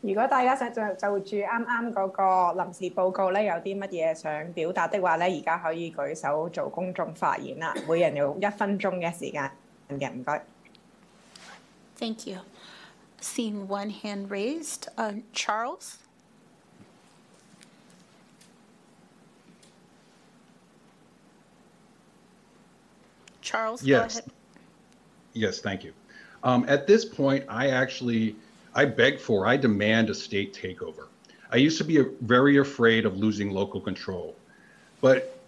[0.01, 7.73] 如果大家想就就住啱啱嗰個臨時報告咧，有啲乜嘢想表達的話咧，而家可以舉手做公眾發言啦。
[7.87, 9.51] 每人有一分鐘嘅時間
[9.89, 10.45] 嘅，唔該。
[11.97, 12.39] Thank you.
[13.21, 15.97] Seeing one hand raised, uh, Charles?
[23.41, 24.19] Charles, go Yes.
[24.19, 24.31] ahead.
[25.33, 25.93] Yes, thank you.
[26.43, 28.35] Um, at this point, I actually,
[28.73, 31.07] I beg for, I demand a state takeover.
[31.51, 34.35] I used to be very afraid of losing local control,
[35.01, 35.39] but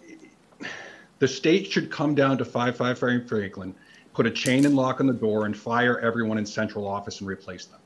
[1.20, 3.74] the state should come down to 555 Franklin,
[4.12, 7.28] put a chain and lock on the door, and fire everyone in central office and
[7.28, 7.78] replace them.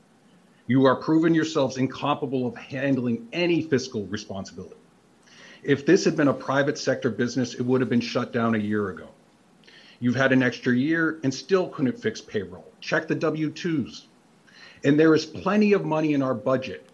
[0.65, 4.75] You are proving yourselves incapable of handling any fiscal responsibility.
[5.61, 8.57] If this had been a private sector business, it would have been shut down a
[8.57, 9.07] year ago.
[9.99, 12.71] You've had an extra year and still couldn't fix payroll.
[12.81, 14.06] Check the W 2s.
[14.83, 16.89] And there is plenty of money in our budget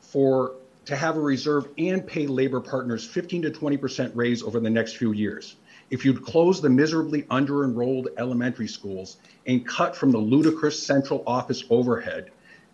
[0.00, 0.52] for
[0.86, 4.96] to have a reserve and pay labor partners 15 to 20% raise over the next
[4.96, 5.56] few years.
[5.90, 9.16] If you'd close the miserably under enrolled elementary schools
[9.46, 12.30] and cut from the ludicrous central office overhead,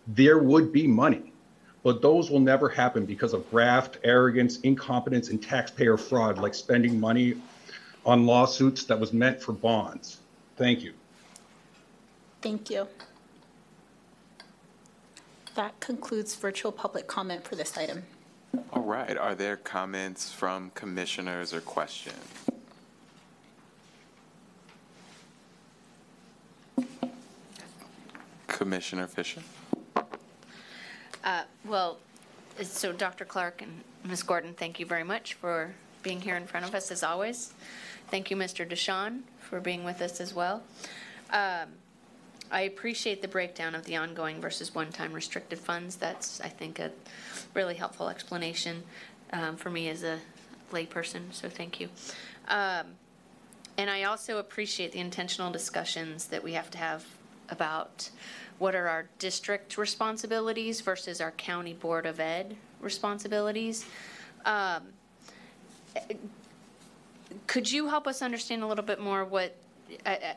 [0.07, 1.33] there would be money.
[1.83, 6.99] But those will never happen because of graft, arrogance, incompetence, and taxpayer fraud, like spending
[6.99, 7.35] money
[8.05, 10.19] on lawsuits that was meant for bonds.
[10.55, 10.93] Thank you.
[12.41, 12.87] Thank you.
[15.57, 18.03] That concludes virtual public comment for this item.
[18.71, 19.17] All right.
[19.17, 22.15] Are there comments from commissioners or questions?
[28.47, 29.41] Commissioner Fisher?
[31.65, 31.97] Well,
[32.61, 33.25] so Dr.
[33.25, 34.23] Clark and Ms.
[34.23, 37.53] Gordon, thank you very much for being here in front of us as always.
[38.09, 38.65] Thank you, Mr.
[38.65, 40.63] Duchon, for being with us as well.
[41.31, 41.73] Um,
[42.51, 45.95] I appreciate the breakdown of the ongoing versus one-time restricted funds.
[45.95, 46.91] That's, I think, a
[47.53, 48.83] really helpful explanation
[49.33, 50.19] um, for me as a
[50.71, 51.89] layperson, so thank you.
[52.47, 52.95] Um,
[53.77, 57.05] And I also appreciate the intentional discussions that we have to have
[57.49, 58.09] about
[58.57, 63.85] what are our district responsibilities versus our county board of ed responsibilities.
[64.45, 64.81] Um,
[67.45, 69.55] Could you help us understand a little bit more what,
[70.05, 70.33] uh, uh,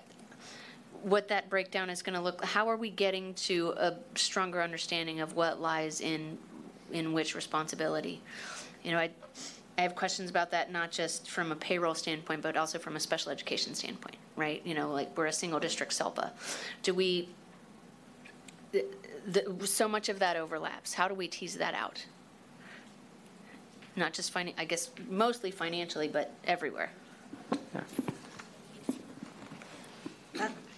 [1.03, 2.45] what that breakdown is going to look?
[2.45, 6.39] How are we getting to a stronger understanding of what lies in,
[6.93, 8.21] in which responsibility?
[8.85, 9.11] You know, I,
[9.79, 13.01] I have questions about that, not just from a payroll standpoint, but also from a
[13.01, 14.61] special education standpoint, right?
[14.65, 16.31] You know, like, we're a single district SELPA.
[16.83, 17.29] Do we,
[18.73, 18.85] the,
[19.27, 20.95] the, so much of that overlaps.
[20.95, 22.05] How do we tease that out?
[23.97, 26.91] Not just finding, I guess, mostly financially, but everywhere.
[27.53, 27.81] Uh,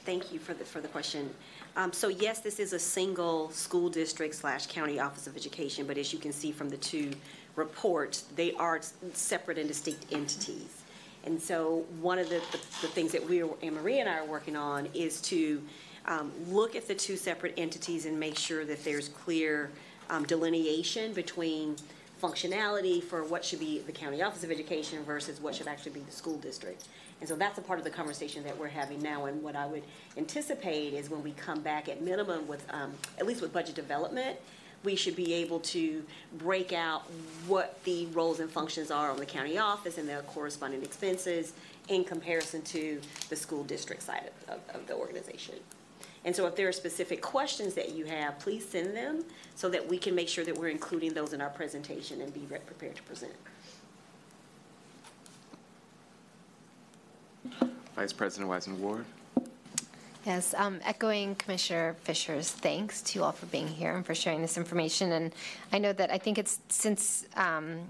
[0.04, 1.30] Thank you for the, for the question.
[1.76, 5.96] Um, So yes, this is a single school district slash county office of education, but
[5.96, 7.12] as you can see from the two
[7.54, 8.80] reports, they are
[9.12, 10.82] separate and distinct entities.
[11.24, 14.26] And so one of the, the the things that we, Anne Marie and I are
[14.26, 15.62] working on is to
[16.06, 19.70] um, look at the two separate entities and make sure that there's clear
[20.10, 21.76] um, delineation between
[22.20, 26.00] functionality for what should be the county office of education versus what should actually be
[26.00, 26.88] the school district.
[27.22, 29.64] And so that's a part of the conversation that we're having now, and what I
[29.64, 29.84] would
[30.16, 34.38] anticipate is when we come back at minimum with, um, at least with budget development,
[34.82, 36.02] we should be able to
[36.38, 37.02] break out
[37.46, 41.52] what the roles and functions are on the county office and their corresponding expenses
[41.86, 45.54] in comparison to the school district side of, of, of the organization.
[46.24, 49.24] And so if there are specific questions that you have, please send them
[49.54, 52.40] so that we can make sure that we're including those in our presentation and be
[52.40, 53.32] prepared to present.
[57.96, 59.04] Vice President Weissman Ward.
[60.24, 64.40] Yes, um, echoing Commissioner Fisher's thanks to you all for being here and for sharing
[64.40, 65.10] this information.
[65.12, 65.34] And
[65.72, 67.80] I know that I think it's since, um,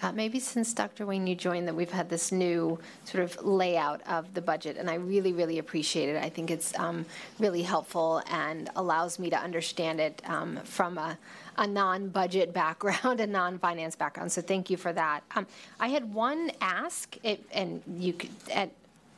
[0.00, 1.04] uh, maybe since Dr.
[1.04, 4.88] Wayne, you joined, that we've had this new sort of layout of the budget, and
[4.88, 6.22] I really, really appreciate it.
[6.22, 7.04] I think it's um,
[7.40, 11.18] really helpful and allows me to understand it um, from a,
[11.56, 14.30] a non-budget background, a non-finance background.
[14.30, 15.24] So thank you for that.
[15.34, 15.44] Um,
[15.80, 18.70] I had one ask, it, and you could, at,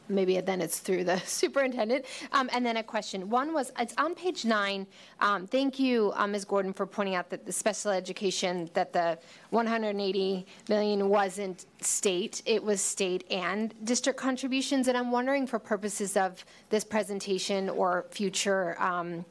[0.09, 2.05] maybe then it's through the superintendent.
[2.33, 3.29] Um, and then a question.
[3.29, 4.87] One was, it's on page nine.
[5.21, 6.45] Um, thank you, uh, Ms.
[6.45, 9.19] Gordon, for pointing out that the special education, that the
[9.51, 14.89] 180 million wasn't state, it was state and district contributions.
[14.89, 19.25] And I'm wondering for purposes of this presentation or future, um,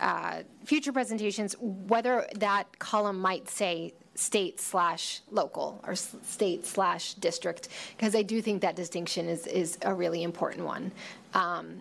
[0.00, 7.68] uh, future presentations, whether that column might say state slash local or state slash district,
[7.96, 10.92] because I do think that distinction is, is a really important one.
[11.34, 11.80] Um,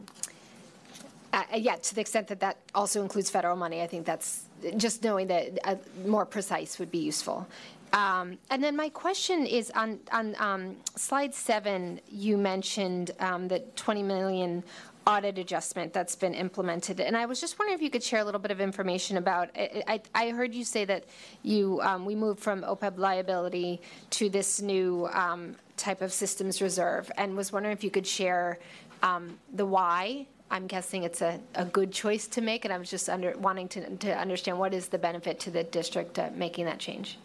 [1.34, 4.46] uh, Yeah, to the extent that that also includes federal money, I think that's,
[4.78, 5.76] just knowing that uh,
[6.06, 7.48] more precise would be useful.
[7.94, 13.60] Um, And then my question is on, on um, slide seven, you mentioned um, the
[13.76, 14.64] 20 million
[15.08, 17.00] audit adjustment that's been implemented.
[17.00, 19.50] And I was just wondering if you could share a little bit of information about,
[19.56, 21.06] I, I I heard you say that
[21.44, 27.12] you, um, we moved from OPEB liability to this new um, type of systems reserve,
[27.18, 28.60] and was wondering if you could share
[29.02, 30.28] um, the why.
[30.52, 33.70] I'm guessing it's a, a good choice to make, and I was just under, wanting
[33.70, 37.18] to, to understand what is the benefit to the district uh, making that change?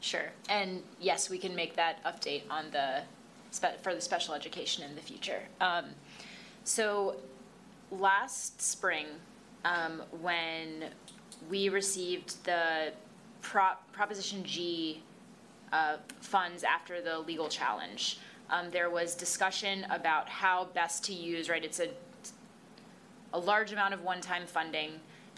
[0.00, 0.30] Sure.
[0.48, 3.02] And yes, we can make that update on the,
[3.82, 5.42] for the special education in the future.
[5.60, 5.84] Um,
[6.64, 7.16] So
[7.90, 9.06] last spring,
[9.64, 10.92] um, when
[11.48, 12.92] we received the
[13.40, 15.02] Prop, Proposition G
[15.72, 18.18] uh, funds after the legal challenge,
[18.50, 21.88] um, there was discussion about how best to use, right, it's a,
[23.32, 24.90] a large amount of one-time funding.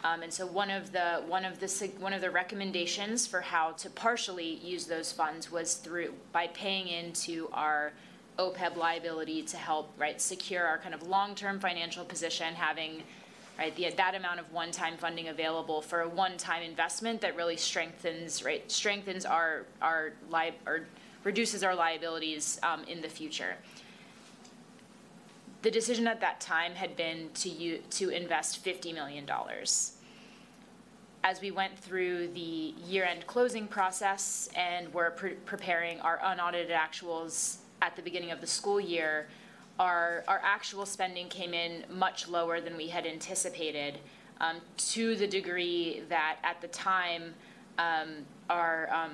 [0.02, 1.68] Um, and so one of the, one of the,
[2.00, 6.88] one of the recommendations for how to partially use those funds was through, by paying
[6.88, 7.92] into our
[8.40, 13.02] OPEB liability to help, right, secure our kind of long-term financial position, having,
[13.58, 18.42] right, the, that amount of one-time funding available for a one-time investment that really strengthens,
[18.42, 20.86] right, strengthens our, our li, or
[21.22, 23.56] reduces our liabilities, um, in the future
[25.62, 29.28] the decision at that time had been to u- to invest $50 million.
[31.22, 37.56] As we went through the year-end closing process and were pre- preparing our unaudited actuals
[37.82, 39.28] at the beginning of the school year,
[39.78, 43.98] our, our actual spending came in much lower than we had anticipated,
[44.40, 47.34] um, to the degree that at the time,
[47.78, 49.12] um, our um,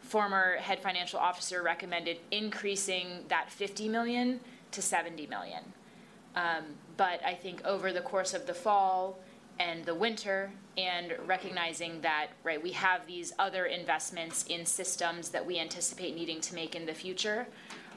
[0.00, 5.62] former head financial officer recommended increasing that 50 million to 70 million.
[6.36, 6.64] Um,
[6.96, 9.18] But I think over the course of the fall
[9.58, 15.44] and the winter, and recognizing that, right, we have these other investments in systems that
[15.44, 17.48] we anticipate needing to make in the future,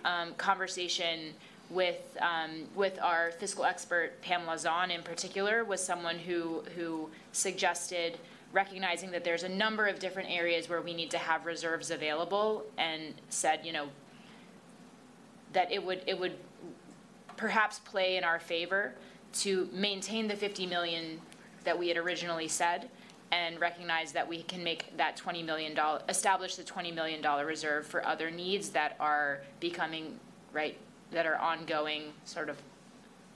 [0.06, 1.34] um, conversation
[1.70, 8.18] with, um, with our fiscal expert Pamela Zahn in particular was someone who, who suggested
[8.54, 12.64] recognizing that there's a number of different areas where we need to have reserves available
[12.78, 13.88] and said, you know,
[15.54, 16.36] that it would, it would
[17.38, 18.94] perhaps play in our favor
[19.34, 21.22] to maintain the 50 million
[21.64, 22.90] that we had originally said
[23.32, 25.78] and recognize that we can make that $20 million,
[26.10, 30.20] establish the $20 million reserve for other needs that are becoming,
[30.52, 30.78] right,
[31.12, 32.58] that are ongoing, sort of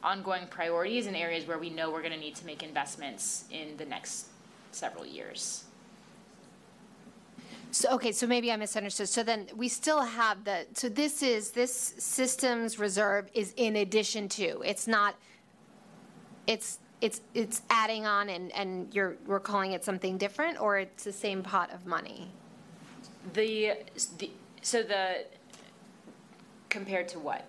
[0.04, 3.78] ongoing priorities in areas where we know we're going to need to make investments in
[3.78, 4.28] the next
[4.72, 5.64] several years.
[7.72, 9.10] So, okay, so maybe I misunderstood.
[9.10, 14.30] So then we still have the, so this is, this systems reserve is in addition
[14.30, 15.16] to, it's not,
[16.48, 21.04] it's, it's, it's adding on and, and you're, we're calling it something different or it's
[21.04, 22.32] the same pot of money?
[23.34, 23.74] The,
[24.18, 24.32] the,
[24.64, 25.26] so the,
[26.70, 27.46] compared to what?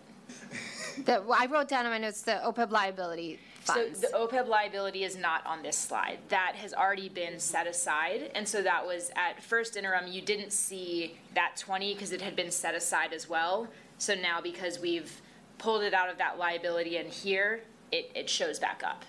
[1.06, 4.00] The, well, I wrote down in my notes the OPEB liability funds.
[4.00, 6.18] So the OPEB liability is not on this slide.
[6.28, 8.30] That has already been set aside.
[8.34, 12.36] And so that was at first interim, you didn't see that 20 because it had
[12.36, 13.68] been set aside as well.
[13.96, 15.22] So now because we've
[15.56, 19.04] pulled it out of that liability and here, it, it shows back up.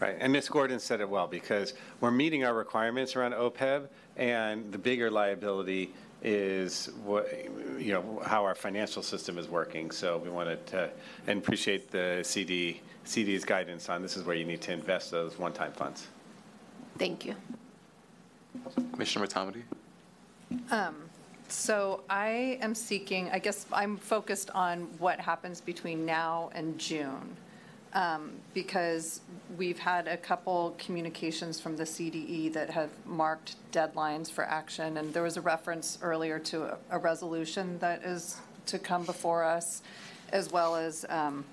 [0.00, 0.48] Right, and Ms.
[0.48, 5.92] Gordon said it well, because we're meeting our requirements around OPEB, and the bigger liability
[6.22, 7.30] is what,
[7.78, 9.90] you know, how our financial system is working.
[9.90, 10.90] So we wanted to,
[11.26, 15.38] and appreciate the CD, CD's guidance on this is where you need to invest those
[15.38, 16.08] one-time funds.
[16.98, 17.34] Thank you.
[18.92, 19.62] Commissioner Motamedi?
[20.70, 20.96] Um,
[21.48, 27.36] so I am seeking, I guess I'm focused on what happens between now and June.
[27.92, 29.20] Um, Because
[29.56, 34.96] we've had a couple communications from the CDE that have marked deadlines for action.
[34.96, 38.36] And there was a reference earlier to a- a resolution that is
[38.66, 39.82] to come before us,
[40.32, 41.44] as well as um,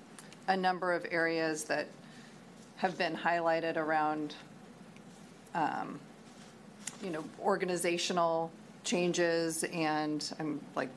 [0.46, 1.88] a number of areas that
[2.76, 4.34] have been highlighted around
[5.54, 5.98] um,
[7.02, 8.50] you know, organizational
[8.84, 10.88] changes and I'm like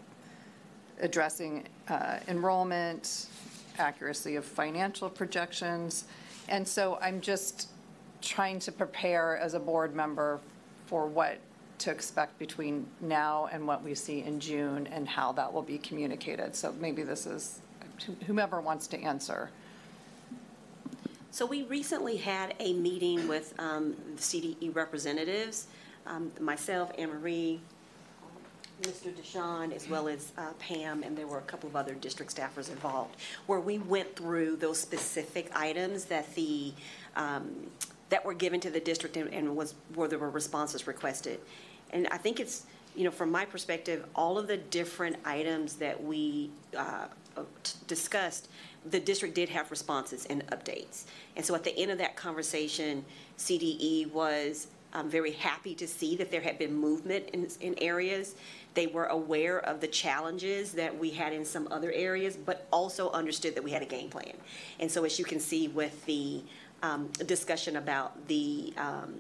[1.02, 3.28] addressing uh, enrollment,
[3.82, 6.06] accuracy of financial projections.
[6.48, 7.68] And so I'm just
[8.22, 10.40] trying to prepare as a board member
[10.86, 11.40] for what
[11.80, 15.80] to expect between now and what we see in June and how that will be
[15.80, 16.56] communicated.
[16.56, 17.60] So maybe this is
[18.28, 19.50] whomever wants to answer.
[21.32, 25.68] So we recently had a meeting with um, CDE representatives,
[26.06, 27.62] um, myself, Anne Marie,
[28.82, 29.14] Mr.
[29.14, 32.70] Duchon, as well as uh, Pam, and there were a couple of other district staffers
[32.70, 36.74] involved, where we went through those specific items that the,
[37.16, 37.68] um,
[38.10, 41.40] that were given to the district and- and was, where there were responses requested.
[41.92, 46.04] And I think it's, you know, from my perspective, all of the different items that
[46.04, 47.08] we uh,
[47.88, 48.50] discussed,
[48.90, 51.06] the district did have responses and updates.
[51.36, 53.06] And so at the end of that conversation,
[53.38, 58.36] CDE was um, very happy to see that there had been movement in, in areas.
[58.74, 63.12] They were aware of the challenges that we had in some other areas, but also
[63.12, 64.34] understood that we had a game plan.
[64.80, 66.42] And so as you can see with the
[66.82, 69.14] um, discussion about the, um,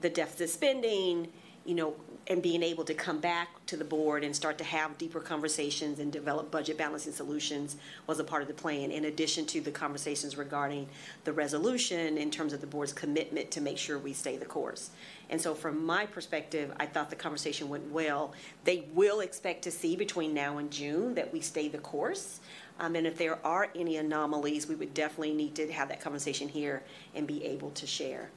[0.00, 1.28] the deficit spending,
[1.64, 1.94] you know,
[2.26, 5.98] and being able to come back to the board and start to have deeper conversations
[5.98, 7.76] and develop budget balancing solutions
[8.06, 10.88] was a part of the plan, in addition to the conversations regarding
[11.24, 14.90] the resolution in terms of the board's commitment to make sure we stay the course.
[15.30, 18.32] And so from my perspective, I thought the conversation went well.
[18.64, 22.40] They will expect to see between now and June that we stay the course.
[22.80, 26.48] Um, and if there are any anomalies, we would definitely need to have that conversation
[26.48, 26.82] here
[27.14, 28.30] and be able to share.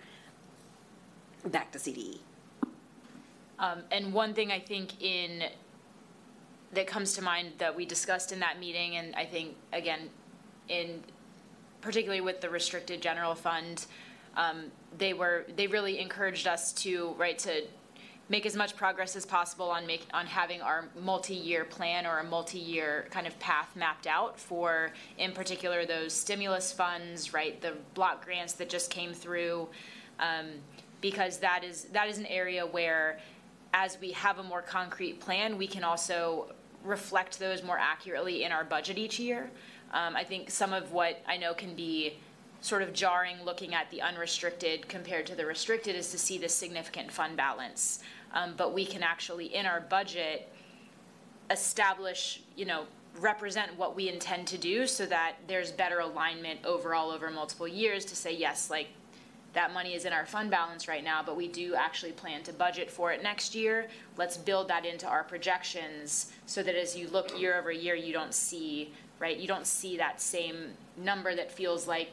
[1.45, 1.79] Back to.
[1.79, 2.19] CDE.
[3.57, 5.43] Um, and one thing I think in,
[6.73, 10.09] that comes to mind that we discussed in that meeting, and I think, again,
[10.69, 11.03] in,
[11.81, 13.85] particularly with the restricted general fund,
[14.35, 17.63] um, they were, they really encouraged us to, right, to
[18.29, 22.23] make as much progress as possible on make, on having our multi-year plan or a
[22.23, 28.23] multi-year kind of path mapped out for, in particular, those stimulus funds, right, the block
[28.23, 29.67] grants that just came through,
[30.19, 30.47] um,
[31.01, 33.19] because that is, that is an area where
[33.73, 36.53] as we have a more concrete plan, we can also
[36.83, 39.49] reflect those more accurately in our budget each year.
[39.91, 42.17] Um, I think some of what I know can be
[42.63, 46.47] sort of jarring looking at the unrestricted compared to the restricted is to see the
[46.47, 47.99] significant fund balance.
[48.33, 50.49] Um, but we can actually, in our budget,
[51.51, 52.85] establish, you know,
[53.19, 58.05] represent what we intend to do so that there's better alignment overall over multiple years
[58.05, 58.87] to say, yes, like,
[59.51, 62.53] that money is in our fund balance right now, but we do actually plan to
[62.53, 63.87] budget for it next year.
[64.17, 68.13] Let's build that into our projections so that as you look year over year, you
[68.13, 72.09] don't see, right, you don't see that same number that feels like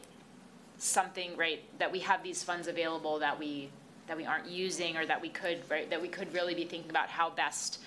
[0.80, 3.70] something, right, that we have these funds available that we,
[4.06, 6.90] that we aren't using or that we could, right, that we could really be thinking
[6.90, 7.80] about how best,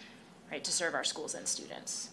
[0.51, 2.09] right, to serve our schools and students.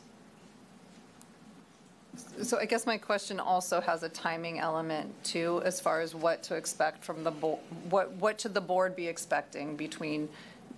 [2.42, 6.42] So I guess my question also has a timing element too, as far as what
[6.44, 10.28] to expect from the, bo- what, what should the board be expecting between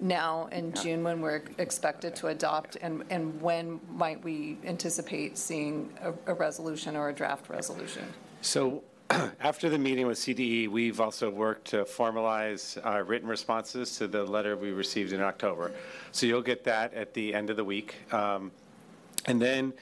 [0.00, 2.76] now and June when we're expected to adopt?
[2.82, 8.04] And, and when might we anticipate seeing a, a resolution or a draft resolution?
[8.40, 8.82] So
[9.40, 14.24] after the meeting with CDE, we've also worked to formalize uh, written responses to the
[14.24, 15.72] letter we received in October.
[16.12, 17.96] So you'll get that at the end of the week.
[18.12, 18.52] Um,
[19.26, 19.72] And then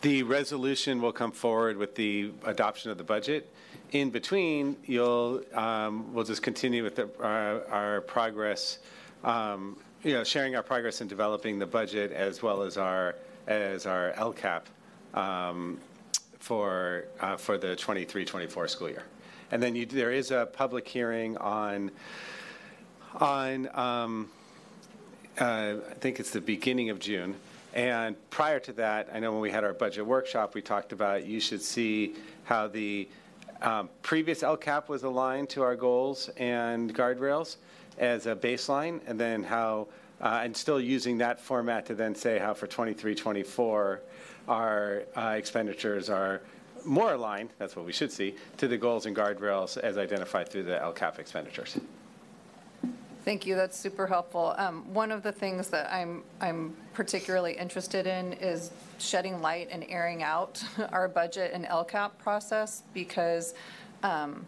[0.00, 3.52] the resolution will come forward with the adoption of the budget.
[3.92, 8.78] In between, you'll, um, we'll just continue with the- our our progress,
[9.24, 13.16] um, you know, sharing our progress in developing the budget as well as our,
[13.46, 14.62] as our LCAP
[15.14, 15.78] um,
[16.46, 19.02] for, uh, for the 23-24 school year.
[19.50, 21.90] And then you, there is a public hearing on,
[23.16, 24.30] on, um,
[25.40, 27.34] uh, I think it's the beginning of June.
[27.74, 31.26] And prior to that, I know when we had our budget workshop, we talked about
[31.26, 33.08] you should see how the
[33.60, 37.56] um, previous LCAP was aligned to our goals and guardrails
[37.98, 39.88] as a baseline, and then how,
[40.20, 44.00] uh, and still using that format to then say how for 23, 24,
[44.48, 46.40] our uh, expenditures are
[46.84, 50.62] more aligned, that's what we should see, to the goals and guardrails as identified through
[50.62, 51.78] the LCAP expenditures.
[53.24, 54.54] Thank you, that's super helpful.
[54.56, 59.84] Um, One of the things that I'm, I'm particularly interested in is shedding light and
[59.88, 63.54] airing out our budget and LCAP process because,
[64.04, 64.46] um,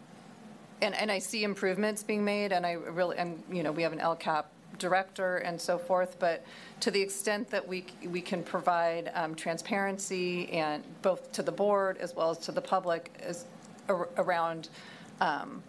[0.81, 3.91] and, and I see improvements being made and I really, and, you know, we have
[3.91, 4.45] an LCAP
[4.79, 6.43] director and so forth, but
[6.79, 11.97] to the extent that we, we can provide um, transparency and both to the board
[11.97, 13.45] as well as to the public as,
[13.87, 14.69] ar- around
[15.21, 15.61] um,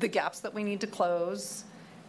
[0.00, 1.64] the gaps that we need to close,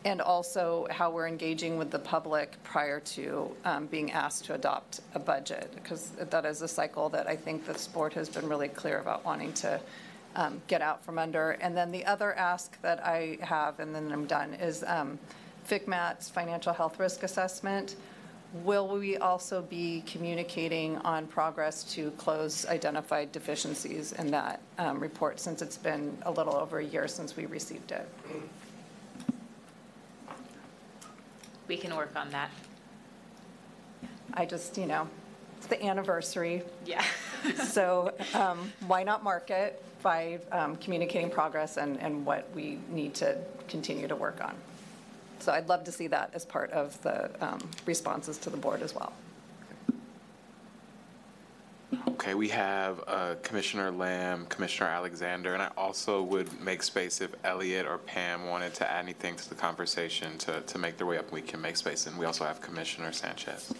[0.06, 5.02] and also how we're engaging with the public prior to um, being asked to adopt
[5.14, 8.70] a budget, because that is a cycle that I think this board has been really
[8.70, 9.80] clear about wanting to
[10.36, 11.52] um, get out from under.
[11.52, 15.20] And then the other ask that I have, and then I'm done, is um,
[15.68, 17.96] FCMAT's financial health risk assessment.
[18.64, 25.40] Will we also be communicating on progress to close identified deficiencies in that um, report,
[25.40, 28.10] since it's been a little over a year since we received it?
[31.68, 32.50] We can work on that.
[34.34, 35.08] I just, you know,
[35.58, 37.04] it's the anniversary, Yeah.
[37.68, 43.14] so um, why not mark it by um, communicating progress and, and what we need
[43.16, 43.38] to
[43.68, 44.56] continue to work on?
[45.40, 48.82] So I'd love to see that as part of the um, responses to the board
[48.82, 49.14] as well.
[52.08, 57.34] Okay, we have uh, Commissioner Lam, Commissioner Alexander, and I also would make space if
[57.44, 61.18] Elliot or Pam wanted to add anything to the conversation to, to make their way
[61.18, 62.06] up, we can make space.
[62.06, 63.74] And we also have Commissioner Sanchez.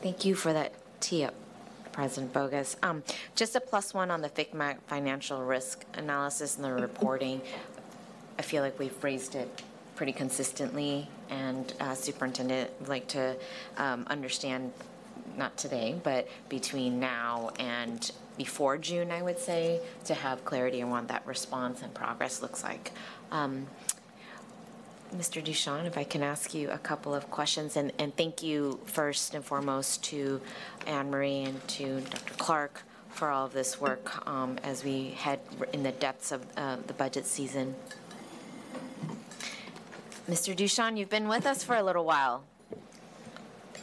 [0.00, 1.34] Thank you for that tee up,
[1.96, 2.76] President Boggess.
[2.82, 3.02] Um,
[3.34, 7.40] Just a plus one on the FCMAT financial risk analysis and the reporting.
[8.38, 9.62] I feel like we've raised it
[9.94, 13.34] pretty consistently, and uh, Superintendent would like to
[13.78, 14.74] um, understand,
[15.38, 20.90] not today, but between now and before June, I would say, to have clarity on
[20.90, 22.92] what that response and progress looks like.
[23.32, 23.68] Um,
[25.14, 25.42] Mr.
[25.42, 29.34] Duchon, if I can ask you a couple of questions, and, and thank you first
[29.34, 30.40] and foremost to
[30.86, 32.34] Anne Marie and to Dr.
[32.34, 35.40] Clark for all of this work um, as we head
[35.72, 37.74] in the depths of uh, the budget season.
[40.28, 40.54] Mr.
[40.56, 42.44] Duchon, you've been with us for a little while.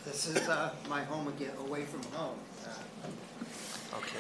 [0.06, 2.38] This is uh, my home again, away from home.
[2.66, 2.70] Uh,
[3.98, 4.20] Okay.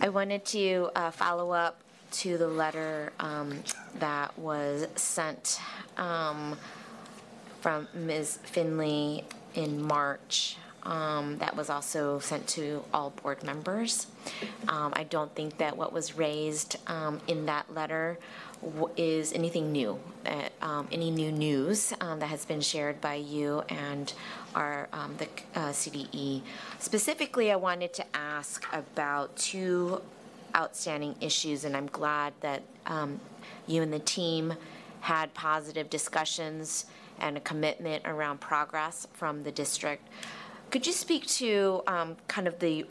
[0.00, 1.82] I wanted to uh, follow up
[2.12, 3.62] to the letter um,
[3.98, 5.60] that was sent
[5.96, 6.56] um,
[7.60, 8.38] from Ms.
[8.42, 9.24] Finley
[9.54, 10.56] in March.
[10.84, 14.06] um, That was also sent to all board members.
[14.68, 18.18] Um, I don't think that what was raised um, in that letter
[18.96, 24.12] is anything new, uh, um, any new news that has been shared by you and
[24.54, 25.26] our, the
[25.56, 26.42] uh, CDE.
[26.78, 30.00] Specifically, I wanted to ask about two
[30.56, 33.20] outstanding issues, and I'm glad that um,
[33.66, 34.54] you and the team
[35.00, 36.86] had positive discussions
[37.20, 40.08] and a commitment around progress from the district.
[40.70, 42.86] Could you speak to um, kind of the,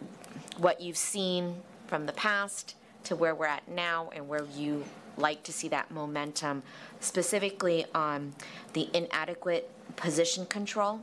[0.58, 1.56] what you've seen
[1.88, 2.76] from the past
[3.06, 4.84] to where we're at now and where you
[5.18, 6.64] like to see that momentum,
[7.00, 8.34] specifically on
[8.74, 11.02] the inadequate position control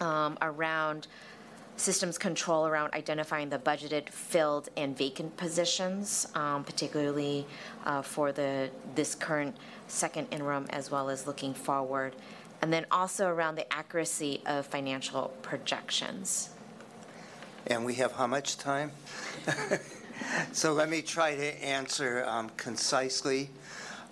[0.00, 1.06] um, around
[1.80, 7.46] systems control around identifying the budgeted, filled, and vacant positions, um, particularly
[7.84, 9.56] uh, for the, this current
[9.88, 12.14] second interim, as well as looking forward.
[12.62, 16.50] And then also around the accuracy of financial projections.
[17.66, 18.92] And we have how much time?
[20.52, 23.50] So let me try to answer um, concisely.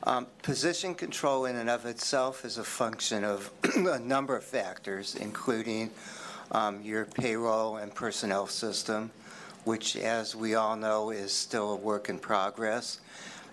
[0.05, 5.17] Um, Position control in and of itself is a function of a number of factors,
[5.17, 5.91] including
[6.53, 9.11] um, your payroll and personnel system,
[9.65, 13.01] which, as we all know, is still a work in progress.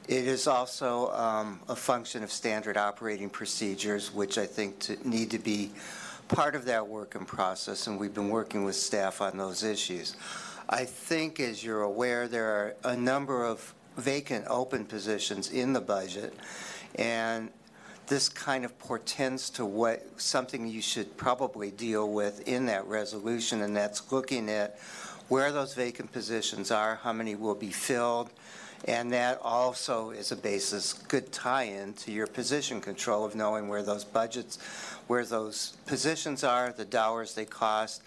[0.08, 5.32] It is also um, a function of standard operating procedures, which I think to- need
[5.32, 5.72] to be
[6.28, 10.16] part of that work in process, and we've been working with staff on those issues.
[10.70, 15.82] I think, as you're aware, there are a number of vacant open positions in the
[15.82, 16.34] budget,
[16.96, 17.50] and
[18.08, 23.62] this kind of portends to what, something you should probably deal with in that resolution,
[23.62, 24.80] and that's looking at
[25.28, 28.30] where those vacant positions are, how many will be filled,
[28.88, 33.82] and that also is a basis, good tie-in to your position control of knowing where
[33.82, 34.60] those budgets,
[35.08, 38.04] where those positions are, the dollars they cost,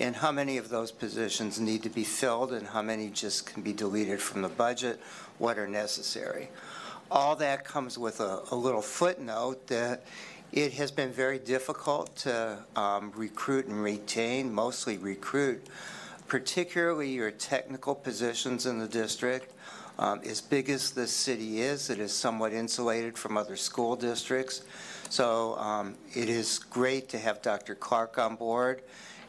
[0.00, 3.62] and how many of those positions need to be filled and how many just can
[3.62, 4.98] be deleted from the budget,
[5.36, 6.48] what are necessary.
[7.12, 10.02] All that comes with a, a little footnote that
[10.50, 15.66] it has been very difficult to um, recruit and retain, mostly recruit,
[16.26, 19.52] particularly your technical positions in the district.
[19.98, 24.62] Um, As big as the city is, it is somewhat insulated from other school districts.
[25.10, 27.74] So um, it is great to have Dr.
[27.74, 28.80] Clark on board.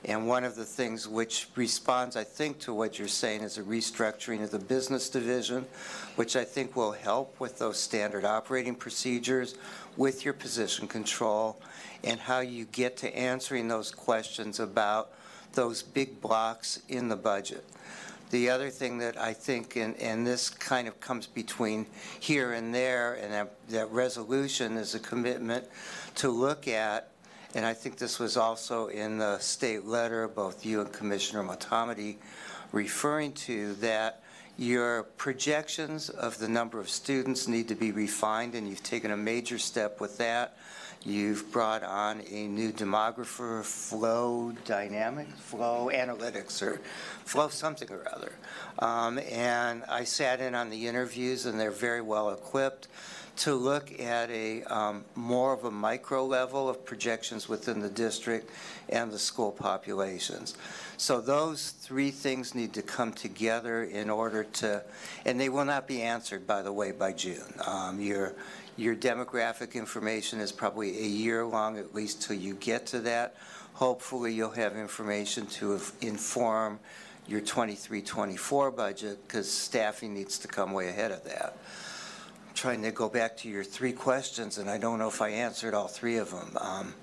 [0.06, 3.64] And one of the things which responds, I think, to what you're saying is a
[3.64, 5.66] restructuring of the business division,
[6.18, 9.56] which I think will help with those standard operating procedures,
[9.96, 11.58] with your position control,
[12.04, 15.12] and how you get to answering those questions about
[15.54, 17.64] those big blocks in the budget.
[18.32, 21.86] The other thing that I think, and, and this kind of comes between
[22.20, 25.66] here and there, and that, that resolution is a commitment
[26.16, 27.10] to look at,
[27.56, 32.16] and I think this was also in the state letter, both you and Commissioner Motamedi
[32.72, 34.24] referring to, that
[34.58, 39.18] your projections of the number of students need to be refined, and you've taken a
[39.18, 40.58] major step with that.
[41.06, 46.80] You've brought on a new demographer, flow dynamic, flow analytics, or
[47.26, 48.32] flow something or other.
[48.80, 52.88] Um, and I sat in on the interviews, and they're very well equipped
[53.36, 58.50] to look at a um, more of a micro level of projections within the district
[58.90, 60.56] and the school populations.
[60.98, 64.84] So those three things need to come together in order to,
[65.26, 67.54] and they will not be answered, by the way, by June.
[67.66, 68.36] Um, your
[68.76, 73.36] your demographic information is probably a year long, at least till you get to that.
[73.74, 76.80] Hopefully, you'll have information to inform
[77.28, 81.56] your 23-24 budget, because staffing needs to come way ahead of that.
[82.56, 85.74] Trying to go back to your three questions, and I don't know if I answered
[85.74, 86.56] all three of them.
[86.62, 86.94] Um,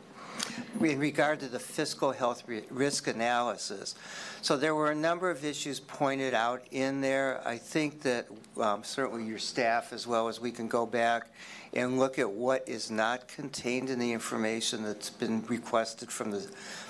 [0.80, 3.94] in regard to the fiscal health risk analysis,
[4.42, 7.46] so there were a number of issues pointed out in there.
[7.46, 11.26] I think that um, certainly your staff, as well as we can go back
[11.74, 16.40] and look at what is not contained in the information that's been requested from the,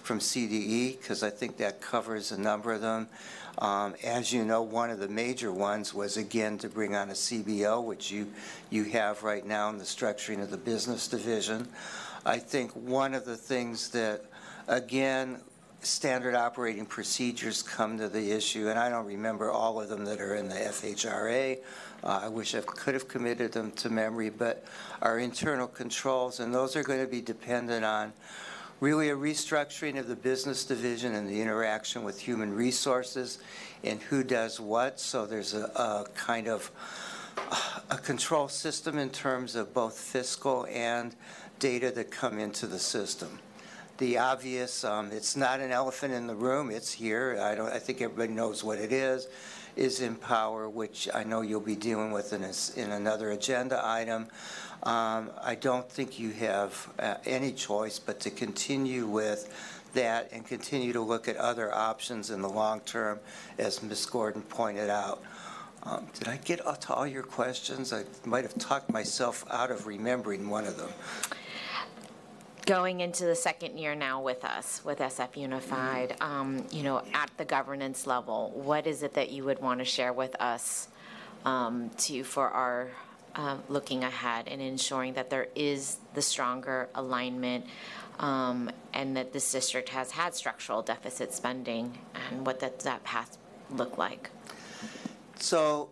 [0.02, 3.08] from CDE, because I think that covers a number of them.
[3.58, 7.14] Um, As you know, one of the major ones was, again, to bring on a
[7.14, 8.28] CBO, which you,
[8.70, 11.68] you have right now in the structuring of the business division.
[12.24, 14.24] I think one of the things that,
[14.68, 15.40] again,
[15.82, 20.20] standard operating procedures come to the issue, and I don't remember all of them that
[20.20, 21.58] are in the FHRA.
[22.02, 24.64] Uh, I wish I could have committed them to memory, but
[25.00, 28.12] our internal controls, and those are going to be dependent on
[28.80, 33.38] really a restructuring of the business division and the interaction with human resources
[33.84, 34.98] and who does what.
[34.98, 36.70] So there's a, a kind of
[37.90, 41.14] a control system in terms of both fiscal and
[41.58, 43.38] data that come into the system.
[43.98, 47.38] The obvious, um, it's not an elephant in the room, it's here.
[47.40, 49.28] I don't, I think everybody knows what it is,
[49.76, 54.28] is Empower, which I know you'll be dealing with in, a in another agenda item.
[54.82, 59.52] Um, I don't think you have uh, any choice but to continue with
[59.92, 63.18] that and continue to look at other options in the long term,
[63.58, 64.06] as Ms.
[64.06, 65.22] Gordon pointed out.
[65.82, 67.92] Um, Did I get to all your questions?
[67.92, 70.90] I might have talked myself out of remembering one of them.
[72.66, 77.30] going into the second year now with us, with SF Unified, um, you know, at
[77.36, 80.88] the governance level, what is it that you would want to share with us
[81.44, 82.90] um, to, for our
[83.36, 87.66] um, looking ahead and ensuring that there is the stronger alignment
[88.18, 93.38] um, and that this district has had structural deficit spending, and what does that path
[93.70, 94.30] look like?
[95.38, 95.88] So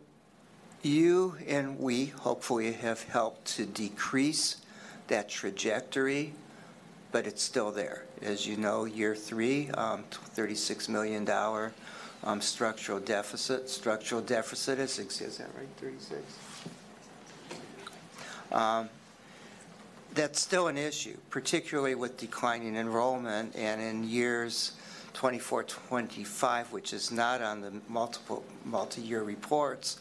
[0.82, 4.58] you and we hopefully have helped to decrease
[5.08, 6.34] that trajectory,
[7.12, 8.04] but it's still there.
[8.20, 10.04] As you know, year three, um,
[10.36, 11.26] $36 million
[12.24, 13.70] um, structural deficit.
[13.70, 16.20] Structural deficit is, is that right, 36?
[18.52, 18.88] Um,
[20.14, 24.72] That's still an issue, particularly with declining enrollment and in years
[25.12, 29.98] 24, 25, which is not on the multiple, multi-year reports,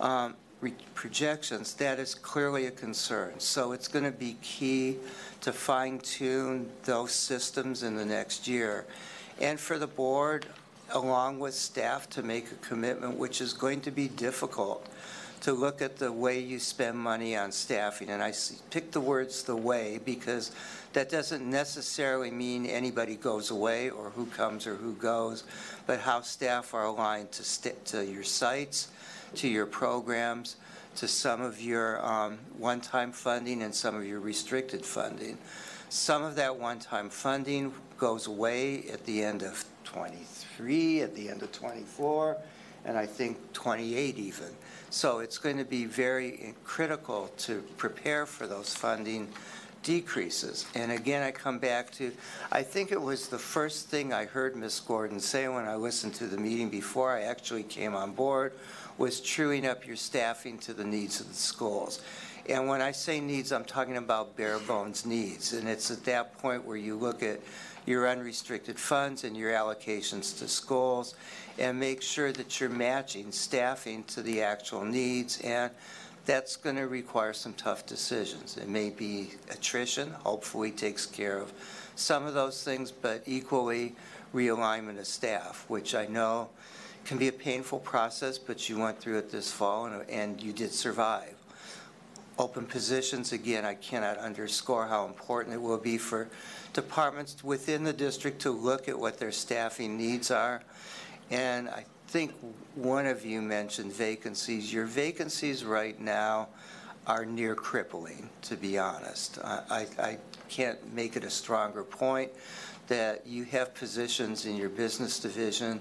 [0.00, 3.34] um, re- projections, that is clearly a concern.
[3.38, 4.96] So it's going to be key
[5.42, 8.86] to fine-tune those systems in the next year.
[9.40, 10.46] And for the board,
[10.90, 14.86] along with staff, to make a commitment, which is going to be difficult,
[15.46, 18.10] to look at the way you spend money on staffing.
[18.10, 18.32] And I
[18.70, 20.50] pick the words "the way" because
[20.92, 25.44] that doesn't necessarily mean anybody goes away or who comes or who goes,
[25.86, 28.88] but how staff are aligned to, to your sites,
[29.36, 30.56] to your programs,
[30.96, 35.38] to some of your um, one-time funding and some of your restricted funding.
[35.90, 41.44] Some of that one-time funding goes away at the end of 23, at the end
[41.44, 42.36] of 24,
[42.84, 44.48] and I think 28 even.
[44.90, 49.28] So it's going to be very critical to prepare for those funding
[49.82, 50.66] decreases.
[50.74, 52.12] And again, I come back to,
[52.50, 54.80] I think it was the first thing I heard Ms.
[54.80, 58.52] Gordon say when I listened to the meeting before I actually came on board,
[58.98, 62.00] was truing up your staffing to the needs of the schools.
[62.48, 65.52] And when I say needs, I'm talking about bare bones needs.
[65.52, 67.40] And it's at that point where you look at
[67.86, 71.14] your unrestricted funds and your allocations to schools
[71.58, 75.40] and make sure that you're matching staffing to the actual needs.
[75.40, 75.70] And
[76.26, 78.56] that's going to require some tough decisions.
[78.56, 81.52] It may be attrition, hopefully takes care of
[81.94, 83.94] some of those things, but equally
[84.34, 86.48] realignment of staff, which I know
[87.04, 90.52] can be a painful process, but you went through it this fall and, and you
[90.52, 91.34] did survive.
[92.38, 96.28] Open positions, again, I cannot underscore how important it will be for
[96.74, 100.62] departments within the district to look at what their staffing needs are.
[101.30, 102.32] And I think
[102.74, 104.72] one of you mentioned vacancies.
[104.72, 106.48] Your vacancies right now
[107.06, 109.38] are near crippling, to be honest.
[109.42, 112.30] I, can't make it a stronger point
[112.86, 115.80] that you have positions in your business division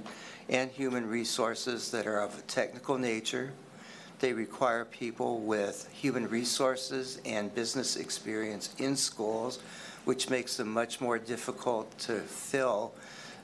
[0.50, 3.54] and human resources that are of a technical nature.
[4.20, 9.60] They require people with human resources and business experience in schools,
[10.06, 12.94] which makes them much more difficult to fill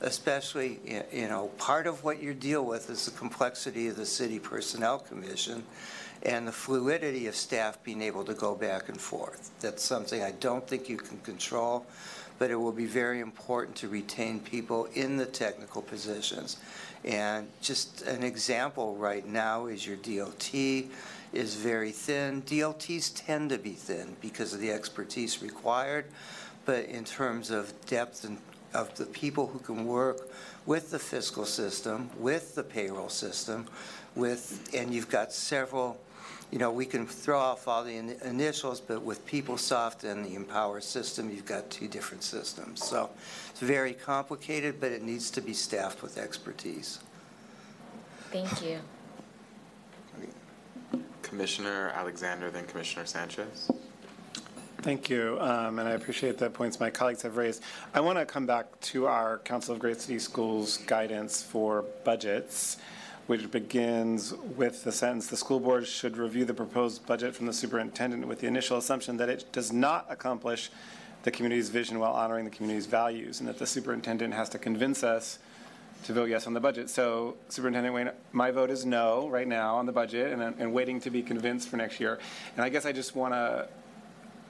[0.02, 0.80] especially,
[1.12, 5.00] you know, part of what you deal with is the complexity of the city personnel
[5.00, 5.64] commission
[6.24, 9.52] and the fluidity of staff being able to go back and forth.
[9.60, 11.86] That's something I don't think you can control,
[12.40, 16.58] but it will be very important to retain people in the technical positions.
[17.04, 20.54] And just an example right now is your DOT
[21.34, 22.42] is very thin.
[22.44, 26.06] DLTs tend to be thin because of the expertise required,
[26.66, 28.38] but in terms of depth and
[28.74, 30.30] of the people who can work
[30.66, 33.68] with the fiscal system, with the payroll system,
[34.16, 36.00] with, and you've got several,
[36.52, 40.36] you know, we can throw off all the in- initials, but with PeopleSoft and the
[40.36, 42.84] Empower system, you've got two different systems.
[42.84, 43.10] So
[43.50, 47.00] it's very complicated, but it needs to be staffed with expertise.
[48.32, 48.80] Thank you.
[51.22, 53.72] Commissioner Alexander, then Commissioner Sanchez.
[54.82, 57.62] Thank you, um, and I appreciate the points my colleagues have raised.
[57.94, 62.78] I want to come back to our Council of Great City Schools guidance for budgets,
[63.28, 67.54] which begins with the sentence, "The school board should review the proposed budget from the
[67.54, 70.72] superintendent with the initial assumption that it does not accomplish
[71.22, 75.04] the community's vision while honoring the community's values, and that the superintendent has to convince
[75.04, 75.38] us
[76.06, 76.90] to vote yes on the budget.
[76.90, 81.00] So Superintendent Wayne, my vote is no right now on the budget, and, and waiting
[81.02, 82.18] to be convinced for next year.
[82.56, 83.68] And I guess I just want to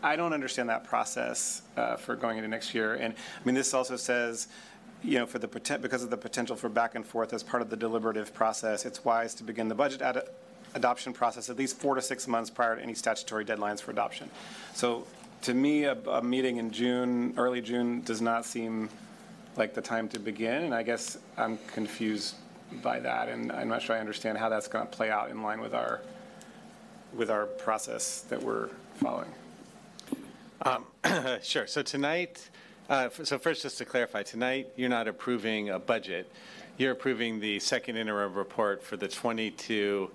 [0.04, 2.96] I don't understand that process uh, for going into next year.
[2.96, 4.48] And, I mean, this also says,
[5.04, 7.70] you know, for the, because of the potential for back and forth as part of
[7.70, 10.24] the deliberative process, it's wise to begin the budget ad-
[10.74, 14.30] adoption process at least four to six months prior to any statutory deadlines for adoption.
[14.74, 15.06] So,
[15.44, 18.90] to me, a, a meeting in June, early June, does not seem
[19.58, 22.36] like the time to begin, and I guess I'm confused
[22.84, 25.42] by that, and I'm not sure I understand how that's going to play out in
[25.42, 26.02] line with our,
[27.14, 29.30] with our process that we're following.
[30.64, 30.86] Um,
[31.42, 31.66] Sure.
[31.66, 32.50] So tonight,
[32.90, 36.32] uh, so first, just to clarify, tonight, you're not approving a budget.
[36.78, 40.10] You're approving the second interim report for the 22,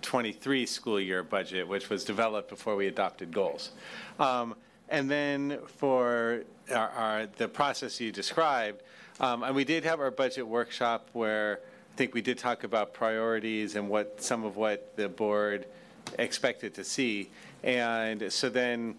[0.00, 3.72] 23 school year budget, which was developed before we adopted goals.
[4.18, 4.54] Um,
[4.88, 8.82] And then for our, our, the process you described,
[9.20, 11.60] um, and we did have our budget workshop where
[11.94, 15.66] I think we did talk about priorities and what, some of what the board
[16.18, 17.30] expected to see.
[17.62, 18.96] And so then,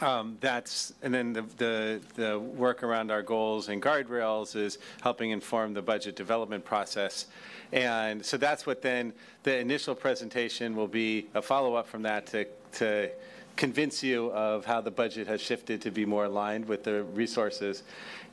[0.00, 5.30] um, that's, and then the, the, the work around our goals and guardrails is helping
[5.30, 7.26] inform the budget development process.
[7.72, 9.12] And so that's what then,
[9.42, 13.10] the initial presentation will be a follow-up from that to, to
[13.56, 17.82] convince you of how the budget has shifted to be more aligned with the resources.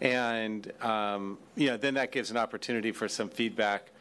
[0.01, 3.91] And, um, you know, then that gives an opportunity for some feedback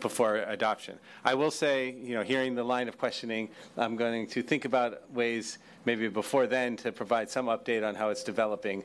[0.00, 0.98] before adoption.
[1.24, 5.10] I will say, you know, hearing the line of questioning, I'm going to think about
[5.12, 8.84] ways maybe before then to provide some update on how it's developing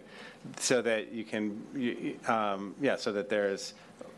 [0.59, 3.73] so that you can, um, yeah, so that there's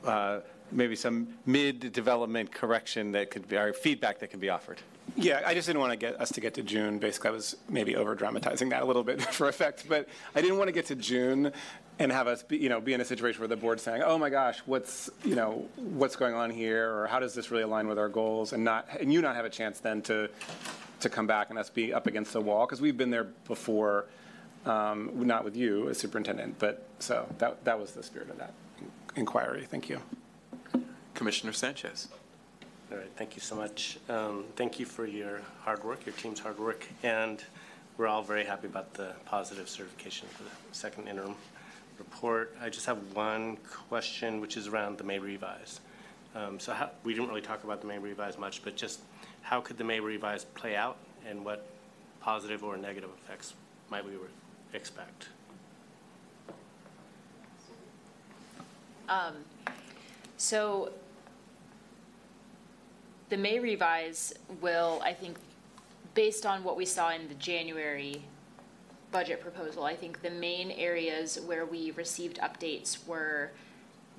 [0.06, 0.40] uh,
[0.72, 4.80] maybe some mid-development correction that could be, or feedback that can be offered.
[5.16, 7.00] Yeah, I just didn't want to get us to get to June.
[7.00, 10.58] Basically, I was maybe over dramatizing that a little bit for effect, but I didn't
[10.58, 11.51] want to get to June
[11.99, 14.17] and have us, be, you know, be in a situation where the board's saying, "Oh
[14.17, 17.87] my gosh, what's, you know, what's going on here?" or "How does this really align
[17.87, 20.29] with our goals?" and not, and you not have a chance then to
[21.01, 24.05] to come back and us be up against the wall because we've been there before,
[24.65, 28.53] um, not with you as superintendent, but so that that was the spirit of that
[29.15, 29.65] inquiry.
[29.69, 30.01] Thank you.
[31.13, 32.07] Commissioner Sanchez.
[32.91, 33.99] All right, thank you so much.
[34.09, 37.43] Um, Thank you for your hard work, your team's hard work, and
[37.97, 41.35] we're all very happy about the positive certification for the second interim
[41.99, 42.55] report.
[42.61, 45.79] I just have one question, which is around the May revise.
[46.35, 49.01] Um, So how, we didn't really talk about the May revise much, but just
[49.41, 50.97] how could the May revise play out,
[51.27, 51.67] and what
[52.21, 53.53] positive or negative effects
[53.89, 54.11] might we
[54.73, 55.29] expect?
[59.07, 59.35] Um,
[60.37, 60.91] So
[63.29, 65.37] the May revise will, I think,
[66.15, 68.23] based on what we saw in the January
[69.11, 73.51] budget proposal, I think the main areas where we received updates were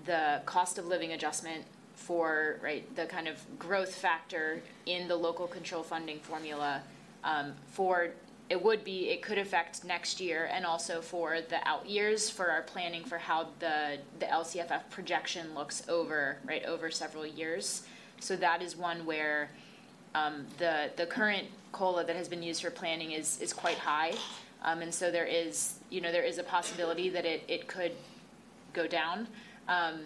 [0.07, 5.47] the cost of living adjustment for, right, the kind of growth factor in the local
[5.47, 6.83] control funding formula.
[7.25, 8.11] um, For,
[8.49, 12.51] it would be, it could affect next year and also for the out years for
[12.51, 17.83] our planning for how the, the LCFF projection looks over, right, over several years.
[18.19, 19.51] So that is one where
[20.17, 24.15] um, the, the current COLA that has been used for planning is, is quite high.
[24.63, 27.93] Um, and so there is, you know, there is a possibility that it, it could
[28.73, 29.27] go down.
[29.69, 30.01] Um,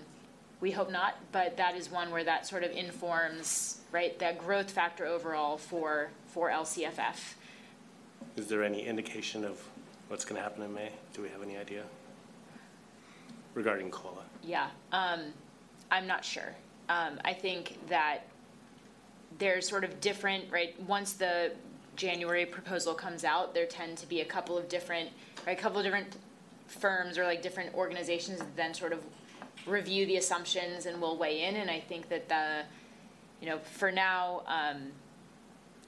[0.61, 4.71] we hope not, but that is one where that sort of informs, right, that growth
[4.71, 7.35] factor overall for, for LCFF.
[8.37, 9.61] Is there any indication of
[10.09, 10.91] what's going to happen in May?
[11.13, 11.83] Do we have any idea
[13.55, 14.23] regarding COLA?
[14.43, 15.21] Yeah, um,
[15.91, 16.55] I'm not sure.
[16.89, 18.21] Um, I think that
[19.39, 21.53] there's sort of different, right, once the
[21.97, 25.11] January proposal comes out, there tend to be a couple of different,
[25.47, 26.17] right, a couple of different
[26.67, 29.03] firms or like different organizations that then sort of
[29.67, 32.63] review the assumptions and will weigh in, and I think that the,
[33.41, 34.93] you know, for now, um,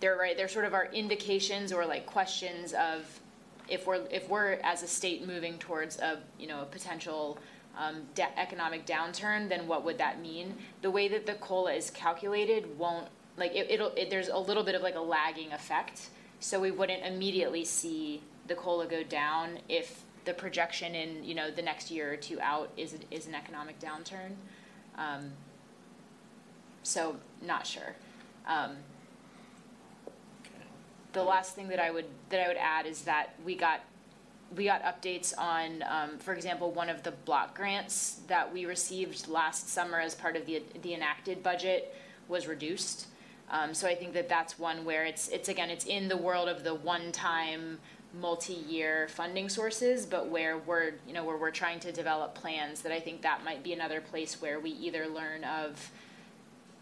[0.01, 3.21] they're right, there sort of are indications or like questions of
[3.69, 7.39] if we're, if we're as a state moving towards a, you know, a potential
[7.77, 8.03] um,
[8.37, 10.55] economic downturn, then what would that mean?
[10.83, 14.63] The way that the COLA is calculated won't, like, it, it'll, it, there's a little
[14.63, 16.09] bit of like a lagging effect.
[16.41, 21.51] So we wouldn't immediately see the COLA go down if the projection in, you know,
[21.51, 24.33] the next year or two out is, is an economic downturn.
[24.99, 25.33] Um,
[26.83, 27.95] so, not sure.
[28.47, 28.77] Um,
[31.13, 33.81] the last thing that I would, that I would add is that we got,
[34.55, 39.29] we got updates on, um, for example, one of the block grants that we received
[39.29, 41.95] last summer as part of the, the enacted budget
[42.29, 43.07] was reduced.
[43.51, 46.49] Um, so I think that that's one where it's, it's again, it's in the world
[46.49, 47.79] of the one-time,
[48.21, 52.93] multi-year funding sources, but where we're, you know, where we're trying to develop plans, that
[52.93, 55.91] I think that might be another place where we either learn of,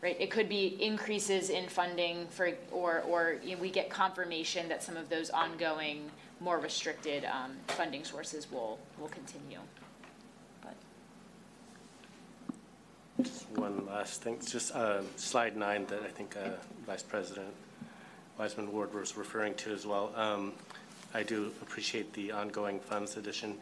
[0.00, 0.16] right?
[0.20, 4.82] It could be increases in funding for, or, or you know, we get confirmation that
[4.82, 6.10] some of those ongoing,
[6.40, 9.58] more restricted um, funding sources will, will continue.
[10.62, 10.74] But
[13.22, 16.50] Just one last thing, It's just uh, slide nine that I think uh,
[16.84, 17.54] Vice President
[18.38, 20.12] Weissman Ward was referring to as well.
[20.16, 20.52] Um,
[21.14, 23.54] I do appreciate the ongoing funds addition.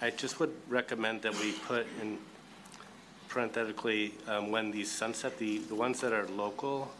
[0.00, 2.18] I just would recommend that we put in
[3.28, 6.90] parenthetically, um, when these sunset, the, the ones that are local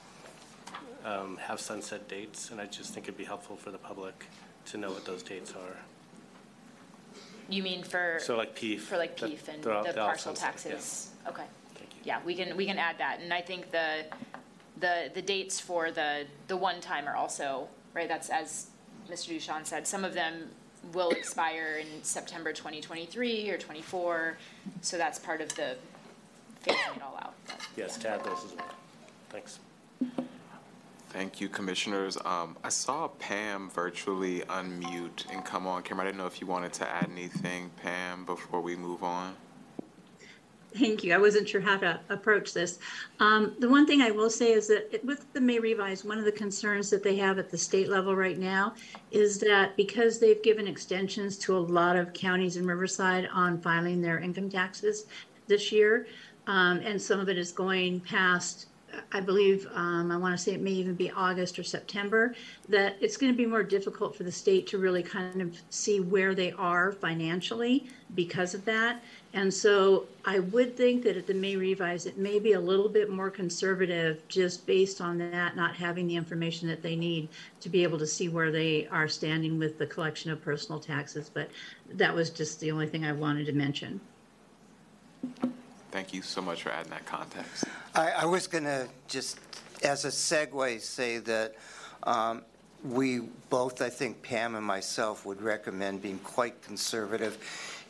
[1.04, 4.26] um, have sunset dates, and I just think it'd be helpful for the public
[4.66, 5.76] to know what those dates are.
[7.48, 8.18] you mean for?
[8.20, 8.80] So like PEEF.
[8.80, 10.40] For like PEEF and the they're all parcel yeah.
[10.40, 11.10] taxes?
[11.28, 11.44] Okay.
[12.10, 14.04] Yeah, we can, we can add that, and I think the,
[14.80, 18.66] the, the dates for the, the one-time are also, right, that's as
[19.08, 19.36] Mr.
[19.36, 20.48] Duchon said, some of them
[20.92, 24.36] will expire in September 2023 or 24.
[24.80, 25.76] So that's part of the
[26.66, 27.34] phasing it all out.
[27.76, 28.74] Yes, to add those as well.
[29.28, 29.60] Thanks.
[31.10, 32.18] Thank you, Commissioners.
[32.24, 36.06] Um, I saw Pam virtually unmute and come on camera.
[36.06, 39.36] I didn't know if you wanted to add anything, Pam, before we move on.
[40.74, 41.12] Thank you.
[41.12, 42.78] I wasn't sure how to approach this.
[43.18, 46.18] Um, the one thing I will say is that it- with the May revise, one
[46.18, 48.74] of the concerns that they have at the state level right now
[49.10, 54.00] is that because they've given extensions to a lot of counties in Riverside on filing
[54.00, 55.06] their income taxes
[55.48, 56.06] this year,
[56.46, 58.66] um, and some of it is going past
[59.12, 62.34] I believe, um, I want to say it may even be August or September,
[62.68, 66.00] that it's going to be more difficult for the state to really kind of see
[66.00, 69.02] where they are financially because of that.
[69.32, 72.88] And so I would think that at the May revise, it may be a little
[72.88, 77.28] bit more conservative just based on that, not having the information that they need
[77.60, 81.30] to be able to see where they are standing with the collection of personal taxes.
[81.32, 81.48] But
[81.92, 84.00] that was just the only thing I wanted to mention.
[85.92, 87.64] Thank you so much for adding that context.
[87.94, 89.38] I, I was going to just,
[89.84, 91.54] as a segue, say that
[92.02, 92.42] um,
[92.84, 97.38] we both, I think Pam and myself, would recommend being quite conservative,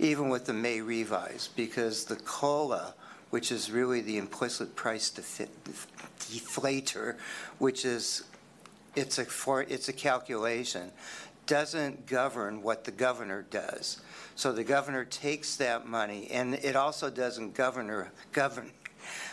[0.00, 2.94] even with the May revise, because the COLA,
[3.28, 7.16] which is really the implicit price deflator,
[7.58, 8.24] which is,
[8.96, 10.90] it's a, for, it's a calculation,
[11.46, 14.00] doesn't govern what the governor does.
[14.36, 18.70] So the governor takes that money, and it also doesn't govern, govern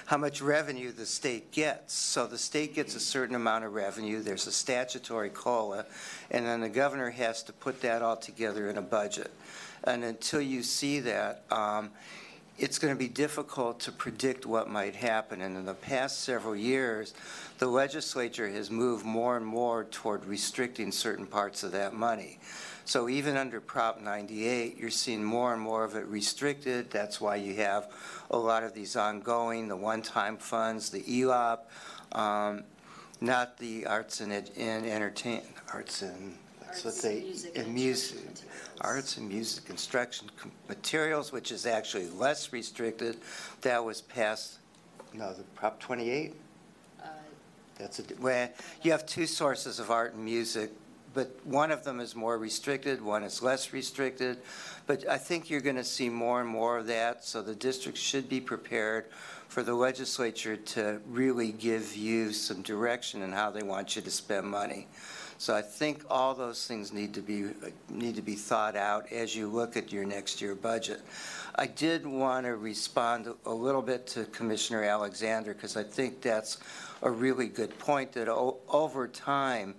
[0.07, 1.93] how much revenue the state gets.
[1.93, 5.85] So the state gets a certain amount of revenue, there's a statutory COLA,
[6.29, 9.31] and then the governor has to put that all together in a budget.
[9.87, 11.91] And until you see that, um,
[12.57, 15.41] it's going to be difficult to predict what might happen.
[15.41, 17.13] And in the past several years,
[17.59, 22.39] the legislature has moved more and more toward restricting certain parts of that money.
[22.83, 26.89] So even under Prop 98, you're seeing more and more of it restricted.
[26.89, 27.91] That's why you have
[28.31, 31.69] a lot of these ongoing, the one-time funds, the ELOP,
[32.13, 32.63] um,
[33.21, 35.41] not the arts and, ed- and entertain,
[35.73, 36.37] arts and,
[36.67, 37.23] that's what they,
[37.55, 38.19] and music,
[38.81, 40.29] arts and music construction
[40.67, 43.17] materials, which is actually less restricted.
[43.61, 44.59] That was passed,
[45.13, 46.35] no, the Prop 28?
[47.01, 47.07] Uh,
[47.79, 50.71] that's a, where you have two sources of art and music,
[51.13, 54.37] but one of them is more restricted, one is less restricted.
[54.87, 57.97] But I think you're going to see more and more of that, so the district
[57.97, 59.05] should be prepared
[59.47, 64.11] for the legislature to really give you some direction in how they want you to
[64.11, 64.87] spend money.
[65.39, 67.49] So I think all those things need to be,
[67.89, 71.01] need to be thought out as you look at your next year budget.
[71.55, 76.57] I did want to respond a little bit to Commissioner Alexander, because I think that's
[77.03, 79.75] a really good point, that over time,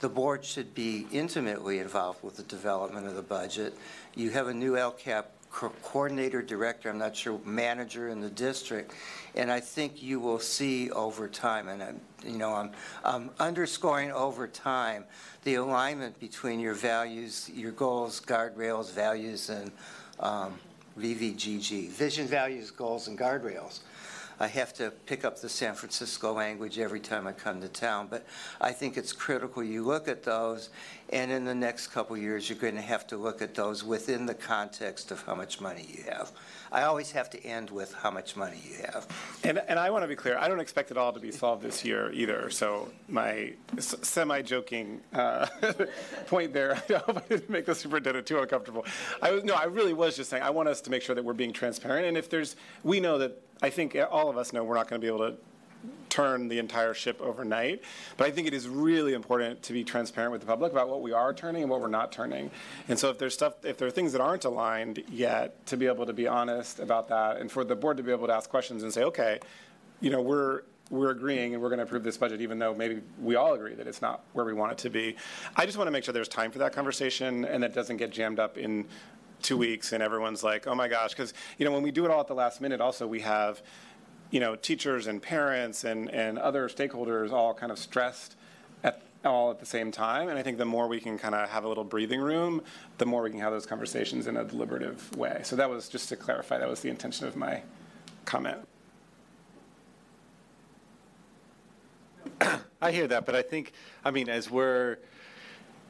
[0.00, 3.74] the board should be intimately involved with the development of the budget.
[4.14, 8.92] You have a new LCAP co- coordinator, director, I'm not sure, manager in the district,
[9.36, 12.70] and I think you will see over time, and I'm, you know, I'm,
[13.04, 15.04] I'm underscoring over time,
[15.44, 19.70] the alignment between your values, your goals, guardrails, values, and
[20.20, 20.58] um,
[20.98, 23.80] VVGG, vision, values, goals, and guardrails.
[24.38, 28.08] I have to pick up the San Francisco language every time I come to town,
[28.10, 28.26] but
[28.60, 30.68] I think it's critical you look at those,
[31.10, 34.26] and in the next couple years, you're going to have to look at those within
[34.26, 36.32] the context of how much money you have.
[36.72, 39.06] I always have to end with how much money you have.
[39.44, 41.62] And, and I want to be clear, I don't expect it all to be solved
[41.62, 42.50] this year either.
[42.50, 45.46] So my semi-joking uh,
[46.26, 48.84] point there, I hope I didn't make the superintendent too uncomfortable.
[49.22, 51.24] I was, no, I really was just saying, I want us to make sure that
[51.24, 52.06] we're being transparent.
[52.06, 55.00] And if there's, we know that, I think all of us know we're not going
[55.00, 55.36] to be able to
[56.08, 57.82] turn the entire ship overnight.
[58.16, 61.02] But I think it is really important to be transparent with the public about what
[61.02, 62.50] we are turning and what we're not turning.
[62.88, 65.86] And so if there's stuff, if there are things that aren't aligned yet, to be
[65.86, 68.48] able to be honest about that and for the board to be able to ask
[68.48, 69.40] questions and say, okay,
[70.00, 73.02] you know, we're, we're agreeing and we're going to approve this budget, even though maybe
[73.20, 75.16] we all agree that it's not where we want it to be.
[75.56, 78.10] I just want to make sure there's time for that conversation and that doesn't get
[78.10, 78.86] jammed up in
[79.42, 82.10] two weeks and everyone's like, oh my gosh, because, you know, when we do it
[82.10, 83.62] all at the last minute, also we have,
[84.30, 88.36] you know, teachers and parents and, and other stakeholders all kind of stressed
[88.82, 90.28] at, all at the same time.
[90.28, 92.62] And I think the more we can kind of have a little breathing room,
[92.98, 95.40] the more we can have those conversations in a deliberative way.
[95.44, 97.62] So that was just to clarify, that was the intention of my
[98.24, 98.58] comment.
[102.82, 103.72] I hear that, but I think,
[104.04, 104.98] I mean, as we're,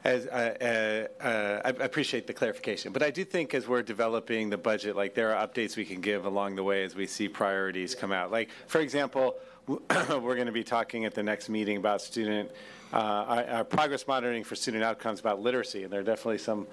[0.07, 4.49] as, uh, uh, uh, I appreciate the clarification, but I do think as we're developing
[4.49, 7.27] the budget, like there are updates we can give along the way as we see
[7.27, 8.31] priorities come out.
[8.31, 9.35] Like, for example,
[9.67, 12.49] we're going to be talking at the next meeting about student,
[12.93, 16.67] uh, our, our progress monitoring for student outcomes about literacy, and there are definitely some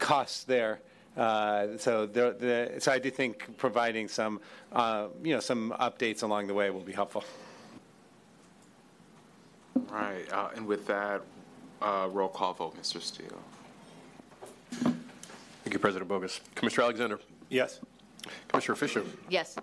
[0.00, 0.80] costs there.
[1.16, 4.40] Uh, So there, the, so I do think providing some,
[4.72, 7.22] uh, you know, some updates along the way will be helpful.
[9.92, 11.22] Right, uh, and with that,
[11.82, 13.00] uh, roll call vote, Mr.
[13.00, 13.38] Steele.
[14.70, 16.40] Thank you, President Boggess.
[16.54, 17.20] Commissioner Alexander.
[17.48, 17.80] Yes.
[18.48, 19.04] Commissioner Fisher.
[19.28, 19.56] Yes.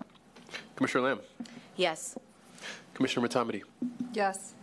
[0.76, 1.20] Commissioner Lam.
[1.76, 2.16] Yes.
[2.94, 3.62] Commissioner Motamedi.
[4.12, 4.54] Yes.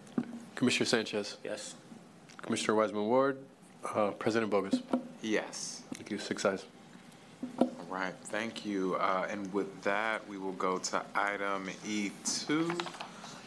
[0.56, 1.38] Commissioner Sanchez.
[1.44, 1.76] Yes.
[2.42, 3.38] Commissioner Weissman Ward.
[3.94, 4.82] Uh, President Boggess.
[5.22, 5.84] Yes.
[5.94, 6.18] Thank you.
[6.18, 6.66] Six ayes.
[7.60, 8.96] All right, thank you.
[8.96, 12.70] Uh, And with that, we will go to item E2.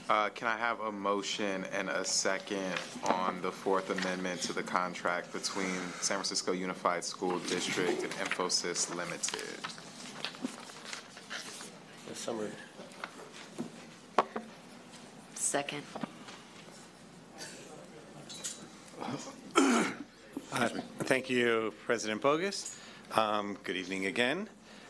[0.08, 4.62] Uh, Can I have a motion and a second on the Fourth Amendment to the
[4.62, 9.42] contract between San Francisco Unified School District and Infosys Limited?
[12.14, 12.54] So moved.
[15.34, 15.82] Second.
[20.50, 20.68] Uh,
[21.00, 22.78] Thank you, President Boggess.
[23.16, 24.48] Um, Good evening again.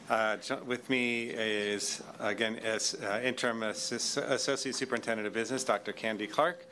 [0.08, 5.92] Uh, With me is, again, as uh, interim Assis- Associate Superintendent of Business, Dr.
[5.92, 6.64] Candy Clark,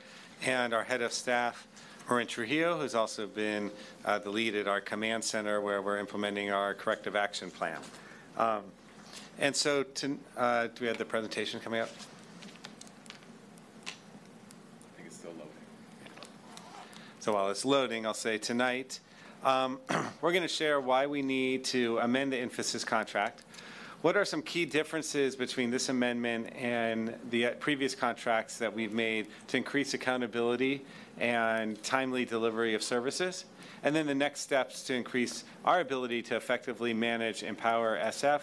[0.44, 1.66] and our head of staff,
[2.08, 3.70] Marin Trujillo, who's also been
[4.06, 7.78] uh, the lead at our command center where we're implementing our corrective action plan.
[8.38, 8.62] Um,
[9.38, 11.90] And so, to- uh, do we have the presentation coming up?
[13.86, 13.90] I
[14.96, 15.50] think it's still loading.
[17.20, 19.00] So while it's loading, I'll say tonight,
[19.46, 19.78] um,
[20.20, 23.44] we're going to share why we need to amend the Infosys contract.
[24.02, 28.92] What are some key differences between this amendment and the uh, previous contracts that we've
[28.92, 30.84] made to increase accountability
[31.18, 33.46] and timely delivery of services?
[33.82, 38.42] And then the next steps to increase our ability to effectively manage and Empower SF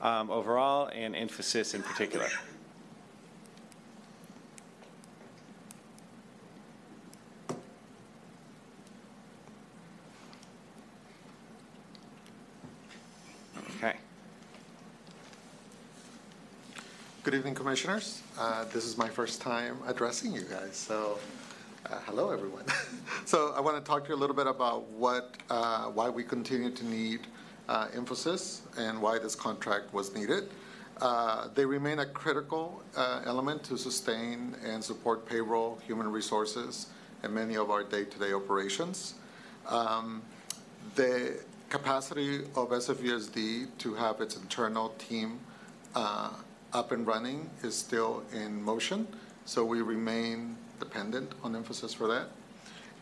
[0.00, 2.28] um, overall and Infosys in particular.
[13.84, 13.96] Okay.
[17.24, 18.20] Good evening, Commissioners.
[18.38, 21.18] Uh, This is my first time addressing you guys, so
[21.90, 22.64] uh, hello, everyone.
[23.24, 26.22] So I want to talk to you a little bit about what, uh, why we
[26.22, 27.20] continue to need
[27.66, 30.50] uh, Infosys and why this contract was needed.
[31.00, 36.88] Uh, They remain a critical uh, element to sustain and support payroll, human resources,
[37.22, 39.14] and many of our day-to-day operations.
[39.66, 40.20] Um,
[40.94, 45.40] The capacity of SFUSD to have its internal team
[45.94, 46.30] uh,
[46.74, 49.06] up and running is still in motion,
[49.44, 52.26] so we remain dependent on Infosys for that.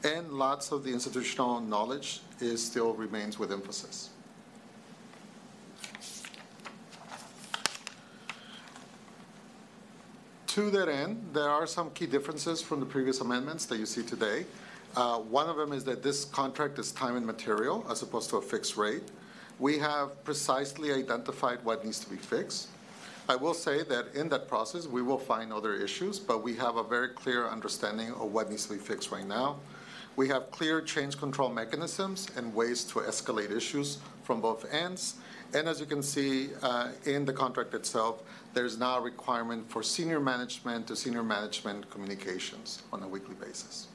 [0.05, 4.09] And lots of the institutional knowledge is still remains with Infosys.
[10.49, 14.03] To that end, there are some key differences from the previous amendments that you see
[14.03, 14.45] today.
[14.95, 18.37] Uh, One of them is that this contract is time and material as opposed to
[18.37, 19.05] a fixed rate.
[19.59, 22.69] We have precisely identified what needs to be fixed.
[23.29, 26.77] I will say that in that process, we will find other issues, but we have
[26.77, 29.61] a very clear understanding of what needs to be fixed right now.
[30.17, 35.15] We have clear change control mechanisms and ways to escalate issues from both ends.
[35.55, 38.23] And as you can see uh, in the contract itself,
[38.55, 43.87] there's now a requirement for senior management to senior management communications on a weekly basis.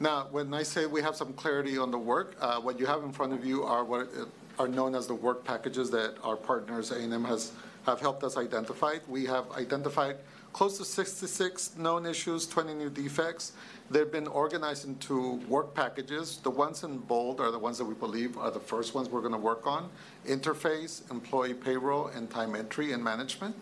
[0.00, 3.02] Now, when I say we have some clarity on the work, uh, what you have
[3.04, 4.24] in front of you are what uh,
[4.60, 7.52] are known as the work packages that our partners, A&M, has,
[7.86, 8.96] have helped us identify.
[9.08, 10.16] We have identified
[10.52, 13.52] close to 66 known issues, 20 new defects.
[13.90, 16.36] They've been organized into work packages.
[16.42, 19.22] The ones in bold are the ones that we believe are the first ones we're
[19.22, 19.88] going to work on.
[20.26, 23.56] Interface, employee payroll, and time entry and management.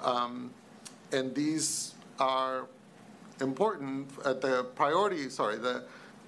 [0.00, 0.50] Um,
[1.12, 2.66] And these are
[3.40, 5.82] important, uh, the priority, sorry, the,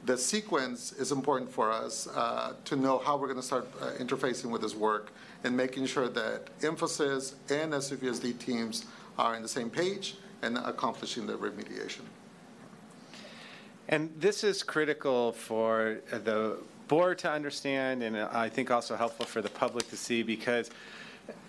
[0.05, 3.91] the sequence is important for us uh, to know how we're going to start uh,
[3.99, 5.13] interfacing with this work
[5.45, 8.85] and making sure that Infosys and SFUSD teams
[9.19, 12.03] are on the same page and accomplishing the remediation.
[13.89, 16.59] And this is critical for the
[16.89, 20.71] board to understand, and I think also helpful for the public to see, because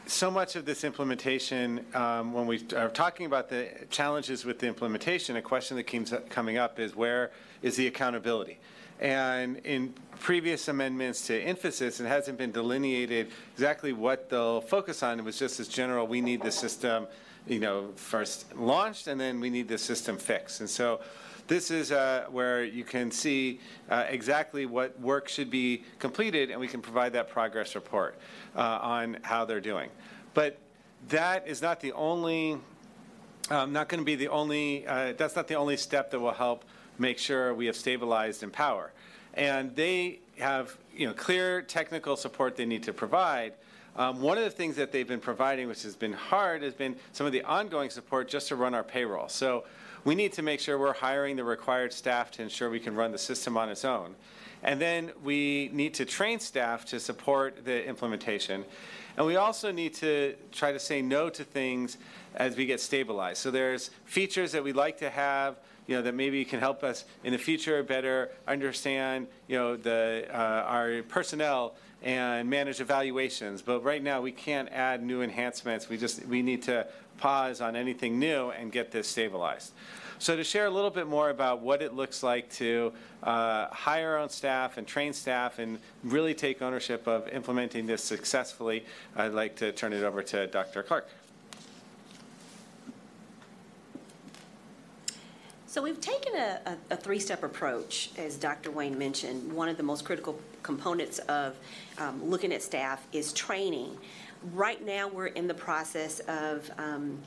[0.06, 4.68] so much of this implementation, um, when we are talking about the challenges with the
[4.68, 8.60] implementation, a question that keeps coming up is where is the accountability?
[9.00, 15.20] And in previous amendments to Infosys, it hasn't been delineated exactly what they'll focus on.
[15.20, 17.08] It was just as general, we need the system,
[17.48, 20.60] you know, first launched, and then we need the system fixed.
[20.60, 21.02] And so
[21.48, 26.60] this is uh, where you can see uh, exactly what work should be completed, and
[26.60, 28.18] we can provide that progress report
[28.56, 29.90] uh, on how they're doing.
[30.34, 30.58] But
[31.10, 32.58] that is not the only,
[33.50, 36.32] um, not going to be the only, uh, that's not the only step that will
[36.32, 36.64] help
[36.98, 38.92] make sure we have stabilized Empower.
[39.34, 43.54] and they have, you know, clear technical support they need to provide.
[43.96, 46.96] Um, one of the things that they've been providing, which has been hard, has been
[47.12, 49.28] some of the ongoing support just to run our payroll.
[49.28, 49.66] So
[50.04, 53.12] we need to make sure we're hiring the required staff to ensure we can run
[53.12, 54.16] the system on its own.
[54.64, 58.64] And then we need to train staff to support the implementation.
[59.18, 61.98] And we also need to try to say no to things
[62.36, 63.40] as we get stabilized.
[63.40, 67.06] So there's features that we'd like to have, you know, that maybe can help us
[67.24, 73.62] in the future better understand, you know, the, uh, our personnel and manage evaluations.
[73.62, 75.90] But right now, we can't add new enhancements.
[75.90, 76.88] We just, we need to
[77.24, 79.72] pause on anything new and get this stabilized.
[80.20, 82.92] So to share a little bit more about what it looks like to
[83.24, 88.04] uh, hire our own staff and train staff and really take ownership of implementing this
[88.04, 88.84] successfully,
[89.16, 90.84] I'd like to turn it over to Dr.
[90.84, 91.08] Clark.
[95.66, 98.70] So we've taken a, a, a three-step approach, as Dr.
[98.70, 99.54] Wayne mentioned.
[99.54, 101.56] One of the most critical components of
[101.98, 103.98] um, looking at staff is training.
[104.52, 107.18] Right now, we're in the process of um,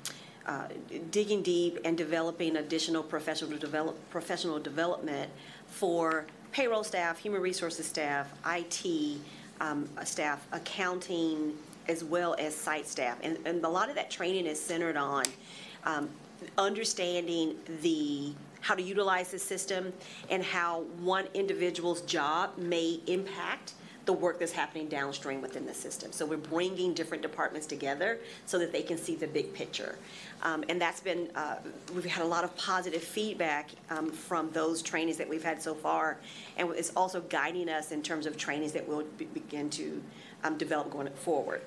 [0.45, 0.69] uh,
[1.11, 5.31] digging deep and developing additional professional develop, professional development
[5.67, 9.19] for payroll staff, human resources staff, IT
[9.61, 11.55] um, staff, accounting,
[11.89, 13.17] as well as site staff.
[13.23, 15.25] And, and a lot of that training is centered on
[15.85, 16.11] um,
[16.59, 19.93] understanding the how to utilize the system
[20.29, 23.73] and how one individual's job may impact
[24.07, 26.13] the work that's happening downstream within the system.
[26.13, 29.99] So we're bringing different departments together so that they can see the big picture.
[30.43, 31.57] Um, and that's been, uh,
[31.95, 35.75] we've had a lot of positive feedback um, from those trainings that we've had so
[35.75, 36.19] far.
[36.57, 40.01] And it's also guiding us in terms of trainings that we'll be- begin to
[40.45, 41.63] um, develop going forward.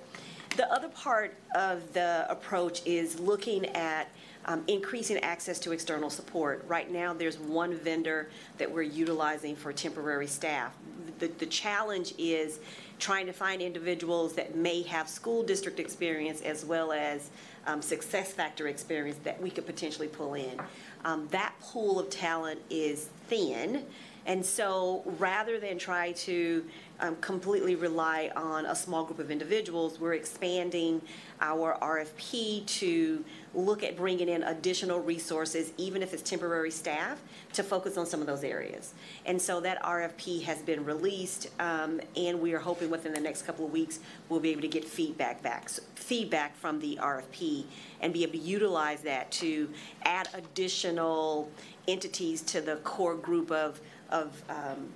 [0.56, 4.09] The other part of the approach is looking at
[4.45, 6.64] um, increasing access to external support.
[6.68, 10.74] Right now, there's one vendor that we're utilizing for temporary staff.
[11.19, 12.59] The, the challenge is
[12.98, 17.30] trying to find individuals that may have school district experience as well as
[17.68, 20.59] um, success factor experience that we could potentially pull in.
[21.06, 23.85] Um, that pool of talent is thin.
[24.30, 26.64] And so rather than try to
[26.99, 31.01] um, completely rely on a small group of individuals, we're expanding
[31.41, 33.25] our RFP to
[33.56, 37.19] look at bringing in additional resources, even if it's temporary staff,
[37.53, 38.93] to focus on some of those areas.
[39.25, 43.48] And so that RFP has been released, um, and we are hoping within the next
[43.48, 47.64] couple of weeks, we'll be able to get feedback back, feedback from the RFP
[48.01, 49.69] and be able to utilize that to
[50.03, 51.49] add additional
[51.88, 54.89] entities to the core group of, of um,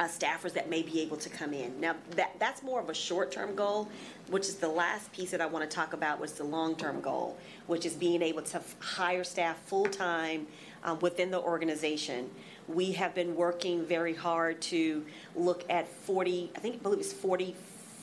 [0.00, 1.78] uh, staffers that may be able to come in.
[1.78, 3.88] Now, that, that's more of a short-term goal,
[4.28, 7.36] which is the last piece that I want to talk about was the long-term goal,
[7.66, 10.46] which is being able to hire staff full-time
[10.84, 12.30] um, within the organization.
[12.66, 15.04] We have been working very hard to
[15.36, 17.54] look at 40, I think, I believe it's 40,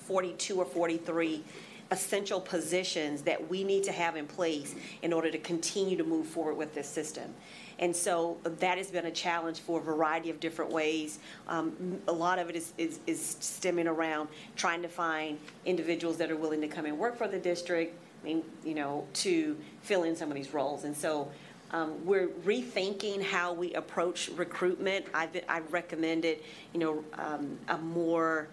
[0.05, 1.43] 42 or 43
[1.89, 6.27] essential positions that we need to have in place in order to continue to move
[6.27, 7.33] forward with this system.
[7.79, 11.19] And so that has been a challenge for a variety of different ways.
[11.47, 16.31] Um, a lot of it is, is, is stemming around trying to find individuals that
[16.31, 20.03] are willing to come and work for the district, I mean, you know, to fill
[20.03, 20.85] in some of these roles.
[20.85, 21.31] And so
[21.71, 25.05] um, we're rethinking how we approach recruitment.
[25.13, 26.39] I've, I've recommended,
[26.73, 28.47] you know, um, a more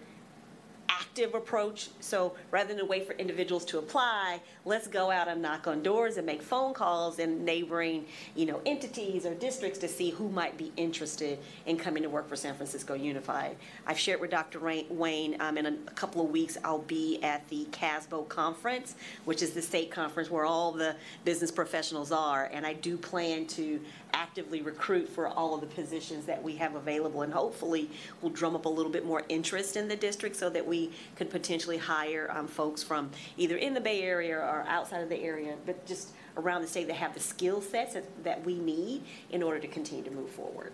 [0.89, 1.89] active approach.
[1.99, 6.17] So rather than wait for individuals to apply, let's go out and knock on doors
[6.17, 8.05] and make phone calls in neighboring,
[8.35, 12.27] you know, entities or districts to see who might be interested in coming to work
[12.27, 13.55] for San Francisco Unified.
[13.87, 14.59] I've shared with Dr.
[14.59, 19.41] Wayne, um, in a, a couple of weeks, I'll be at the CASBO conference, which
[19.41, 22.49] is the state conference where all the business professionals are.
[22.51, 23.79] And I do plan to
[24.15, 27.21] actively recruit for all of the positions that we have available.
[27.21, 27.89] And hopefully,
[28.21, 31.29] we'll drum up a little bit more interest in the district so that we could
[31.29, 35.55] potentially hire um, folks from either in the Bay Area or outside of the area,
[35.65, 39.43] but just around the state that have the skill sets that, that we need in
[39.43, 40.71] order to continue to move forward.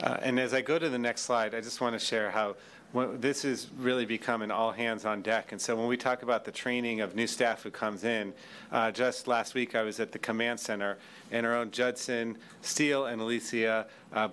[0.00, 2.56] Uh, and as I go to the next slide, I just want to share how
[2.94, 5.50] well, this has really become an all hands on deck.
[5.50, 8.32] And so when we talk about the training of new staff who comes in,
[8.70, 10.96] uh, just last week I was at the command center,
[11.32, 14.28] and our own Judson Steele and Alicia uh,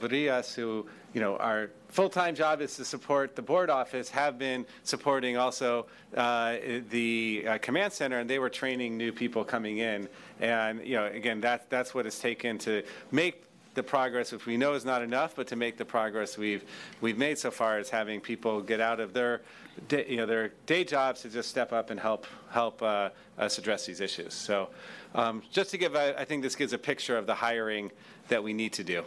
[0.55, 5.37] who you know our full-time job is to support the board office, have been supporting
[5.37, 6.55] also uh,
[6.91, 10.07] the uh, command center, and they were training new people coming in.
[10.39, 13.43] And you know, again, that that's what it's taken to make
[13.73, 16.63] the progress, which we know is not enough, but to make the progress we've
[16.99, 19.41] we've made so far is having people get out of their
[19.87, 23.57] day, you know their day jobs to just step up and help help uh, us
[23.57, 24.33] address these issues.
[24.33, 24.69] So,
[25.15, 27.91] um, just to give, I think this gives a picture of the hiring
[28.27, 29.03] that we need to do.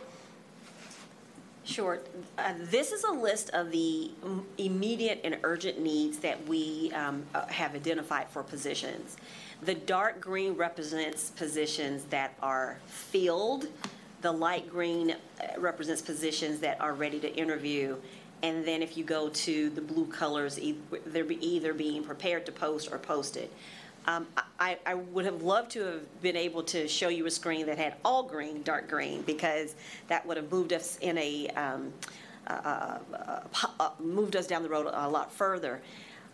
[1.65, 2.01] Sure.
[2.37, 4.11] Uh, This is a list of the
[4.59, 9.17] immediate and urgent needs that we um, uh, have identified for positions.
[9.63, 13.69] The dark green represents positions that are filled.
[14.25, 17.97] The light green uh, represents positions that are ready to interview.
[18.43, 20.59] And then if you go to the blue colors,
[21.05, 23.51] they're either being prepared to post or posted.
[24.07, 24.27] Um,
[24.59, 27.77] I, I would have loved to have been able to show you a screen that
[27.77, 29.75] had all green, dark green, because
[30.09, 31.93] that would have moved us in a, um,
[32.47, 33.41] uh, uh,
[33.79, 35.83] uh, moved us down the road a lot further.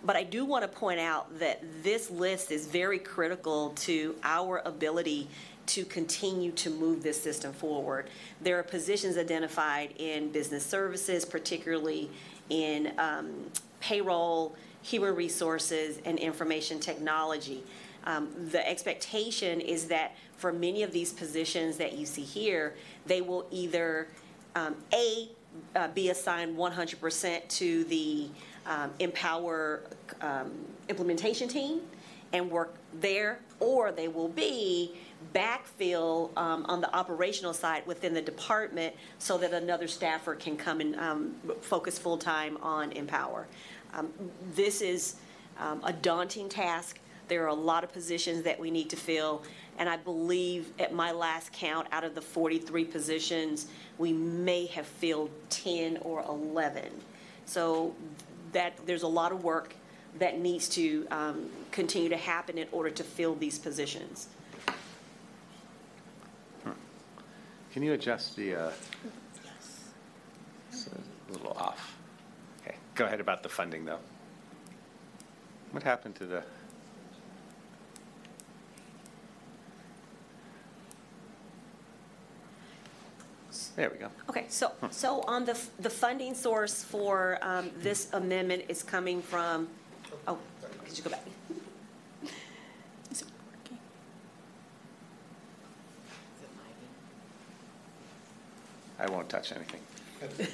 [0.04, 4.62] But I do want to point out that this list is very critical to our
[4.64, 5.28] ability
[5.70, 8.10] to continue to move this system forward.
[8.40, 12.10] There are positions identified in business services, particularly
[12.48, 13.30] in um,
[13.78, 17.62] payroll, human resources, and information technology.
[18.04, 22.74] Um, The expectation is that for many of these positions that you see here,
[23.06, 24.08] they will either,
[24.56, 25.28] um, A,
[25.76, 28.28] uh, be assigned 100% to the
[28.66, 29.82] um, Empower
[30.20, 30.50] um,
[30.88, 31.82] implementation team
[32.32, 34.94] and work there, or they will be
[35.34, 40.80] backfill um, on the operational side within the department so that another staffer can come
[40.80, 43.46] and um, focus full-time on Empower.
[43.94, 44.08] Um,
[44.54, 45.16] This is
[45.58, 46.98] um, a daunting task.
[47.28, 49.42] There are a lot of positions that we need to fill,
[49.78, 53.66] and I believe at my last count, out of the 43 positions,
[53.98, 56.90] we may have filled 10 or 11.
[57.46, 57.94] So
[58.52, 59.74] that, there's a lot of work
[60.18, 64.28] that needs to um, continue to happen in order to fill these positions.
[67.72, 68.70] Can you adjust the, uh,
[70.68, 71.96] it's a little off.
[72.62, 74.00] Okay, go ahead about the funding, though.
[75.70, 76.42] What happened to the?
[83.76, 84.08] There we go.
[84.28, 89.68] Okay, so, so on the, the funding source for um, this amendment is coming from,
[90.26, 90.38] oh,
[90.84, 91.24] could you go back?
[99.00, 99.80] I won't touch anything.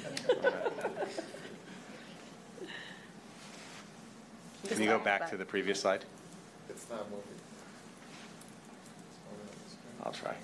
[4.67, 6.05] Can you go back to the previous slide?
[6.69, 7.23] It's not moving.
[10.03, 10.35] I'll try.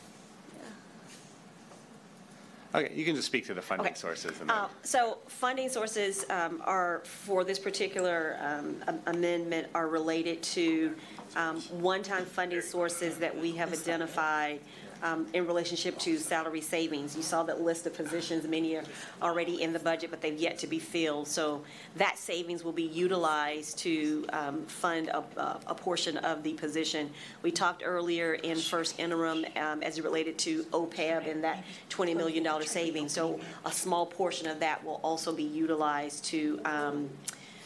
[2.75, 3.95] Okay, you can just speak to the funding Okay.
[3.95, 4.49] sources and.
[4.49, 10.95] Uh, So funding sources um, are, for this particular um, amendment, are related to
[11.35, 14.59] um, one-time funding sources that we have identified
[15.03, 17.15] um, in relationship to salary savings.
[17.15, 18.83] You saw that list of positions, many are
[19.21, 21.27] already in the budget, but they've yet to be filled.
[21.27, 21.63] So
[21.97, 27.09] that savings will be utilized to um, fund a a- portion of the position.
[27.41, 32.15] We talked earlier in first interim um, as it related to OPEB and that $20
[32.15, 33.11] million savings.
[33.11, 37.09] So a small portion of that will also be utilized to, um,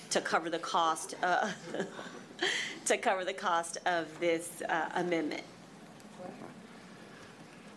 [0.10, 1.52] to cover the cost, uh,
[2.86, 5.44] to cover the cost of this uh, amendment.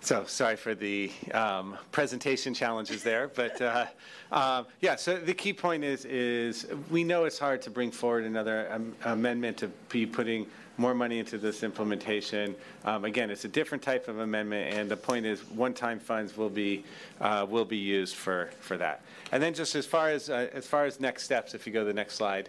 [0.03, 3.87] So, sorry for the um, presentation challenges there, but uh,
[4.33, 8.25] um, yeah, so the key point is, is we know it's hard to bring forward
[8.25, 10.47] another amendment to be putting
[10.79, 12.57] more money into this implementation.
[12.87, 16.49] Um, Again, it's a different type of amendment, and the point is, one-time funds will
[16.49, 16.83] be,
[17.21, 19.03] uh, will be used for, for that.
[19.33, 21.81] And then just as far as, uh, as far as next steps, if you go
[21.81, 22.49] to the next slide.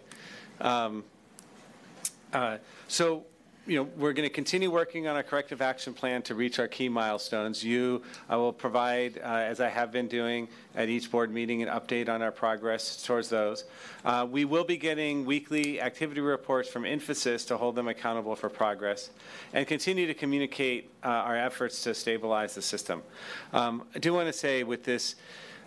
[0.62, 1.04] um,
[2.32, 3.26] uh, So,
[3.68, 6.68] you know, we're going to continue working on our corrective action plan to reach our
[6.68, 7.64] key milestones.
[7.64, 11.70] You, I will provide, uh, as I have been doing at each board meeting, an
[11.70, 13.66] update on our progress towards those.
[14.04, 18.50] Uh, We will be getting weekly activity reports from Infosys to hold them accountable for
[18.50, 19.12] progress
[19.54, 23.04] and continue to communicate uh, our efforts to stabilize the system.
[23.54, 25.16] Um, I do want to say with this,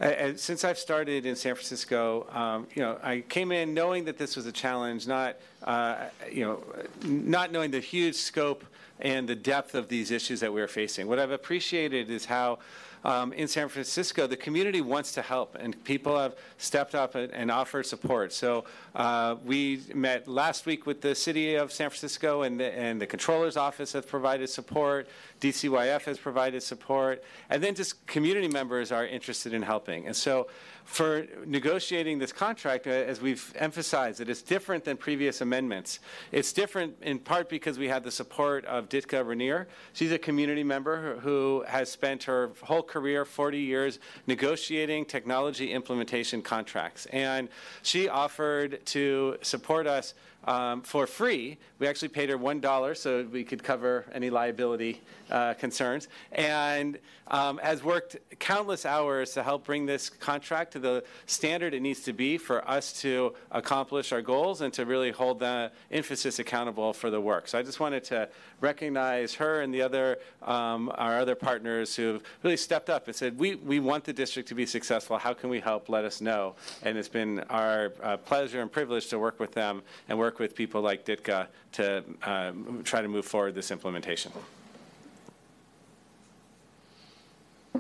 [0.01, 4.19] uh, since I've started in San Francisco, um, you know, I came in knowing that
[4.19, 6.63] this was a challenge, not, uh, you know,
[7.03, 8.65] not knowing the huge scope
[9.01, 11.07] and the depth of these issues that we are facing.
[11.07, 12.59] What I've appreciated is how
[13.05, 17.33] um, in San Francisco, the community wants to help, and people have stepped up and,
[17.33, 18.33] and offered support.
[18.33, 23.01] So uh, we met last week with the city of San Francisco, and the, and
[23.01, 25.07] the controller's office has provided support.
[25.41, 30.07] DCYF has provided support, and then just community members are interested in helping.
[30.07, 30.49] And so,
[30.85, 35.99] for negotiating this contract, uh, as we've emphasized, that it's different than previous amendments.
[36.31, 39.67] It's different in part because we had the support of Ditka Rainier.
[39.93, 46.43] She's a community member who has spent her whole career, 40 years, negotiating technology implementation
[46.43, 47.07] contracts.
[47.07, 47.49] And
[47.83, 50.15] she offered to support us
[50.47, 51.59] um, for free.
[51.79, 55.01] We actually paid her $1 so we could cover any liability
[55.35, 56.97] uh, concerns, and
[57.27, 62.01] um, has worked countless hours to help bring this contract to the standard it needs
[62.01, 66.93] to be for us to accomplish our goals and to really hold the Infosys accountable
[66.93, 67.49] for the work.
[67.49, 68.29] So I just wanted to
[68.61, 73.37] recognize her and the other um, our other partners who've really stepped up and said,
[73.37, 75.19] we, we want the district to be successful.
[75.19, 75.89] How can we help?
[75.89, 76.55] Let us know.
[76.83, 80.55] And it's been our uh, pleasure and privilege to work with them and work with
[80.55, 82.53] people like Ditka to uh,
[82.85, 84.31] try to move forward this implementation.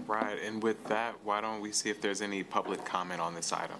[0.06, 3.52] Right, and with that, why don't we see if there's any public comment on this
[3.52, 3.78] item?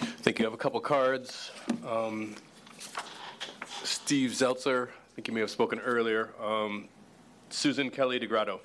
[0.00, 0.44] I think you.
[0.44, 1.50] Have a couple cards.
[1.86, 2.36] Um,
[3.82, 6.30] Steve Zeltzer, I think you may have spoken earlier.
[6.40, 6.88] Um,
[7.50, 8.60] Susan Kelly DeGrotto.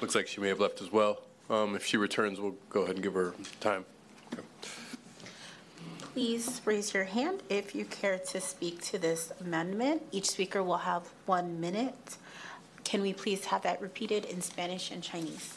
[0.00, 1.20] Looks like she may have left as well.
[1.50, 3.84] Um, If she returns, we'll go ahead and give her time.
[6.14, 10.02] Please raise your hand if you care to speak to this amendment.
[10.12, 12.16] Each speaker will have one minute.
[12.87, 15.53] Can we please have that repeated in Spanish and Chinese?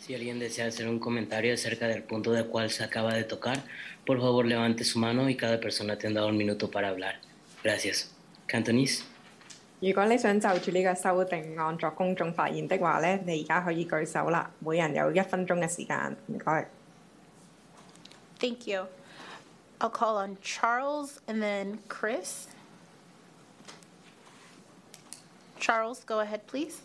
[0.00, 3.62] Si alguien desea hacer un comentario acerca del punto del cual se acaba de tocar,
[4.06, 7.16] por favor levante su mano y cada persona tendrá un minuto para hablar.
[7.62, 8.08] Gracias.
[8.46, 9.02] Cantonese.
[9.80, 16.16] 如果你想就住呢个修订案作公众发言的话咧，你而家可以举手啦，每人有一分钟嘅时间。
[16.26, 16.68] 唔该。
[18.40, 18.86] Thank you.
[19.78, 22.46] I'll call on Charles and then Chris.
[25.63, 26.81] Charles, go ahead, please.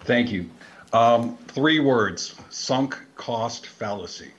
[0.00, 0.50] Thank you.
[0.92, 4.32] Um, three words, sunk cost fallacy.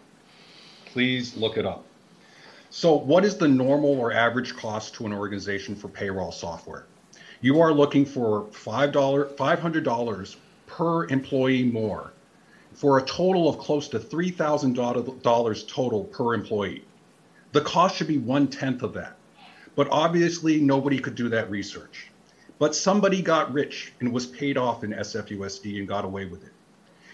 [0.83, 1.85] Please look it up.
[2.71, 6.87] So what is the normal or average cost to an organization for payroll software?
[7.39, 10.35] You are looking for $5, $500
[10.67, 12.11] per employee more
[12.73, 16.83] for a total of close to $3,000 total per employee.
[17.53, 19.15] The cost should be one tenth of that.
[19.77, 22.10] But obviously, nobody could do that research.
[22.61, 26.51] But somebody got rich and was paid off in SFUSD and got away with it.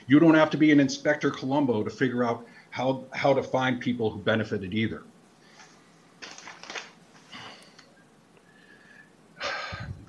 [0.06, 3.80] You don't have to be an Inspector Columbo to figure out how, how to find
[3.80, 5.04] people who benefited either.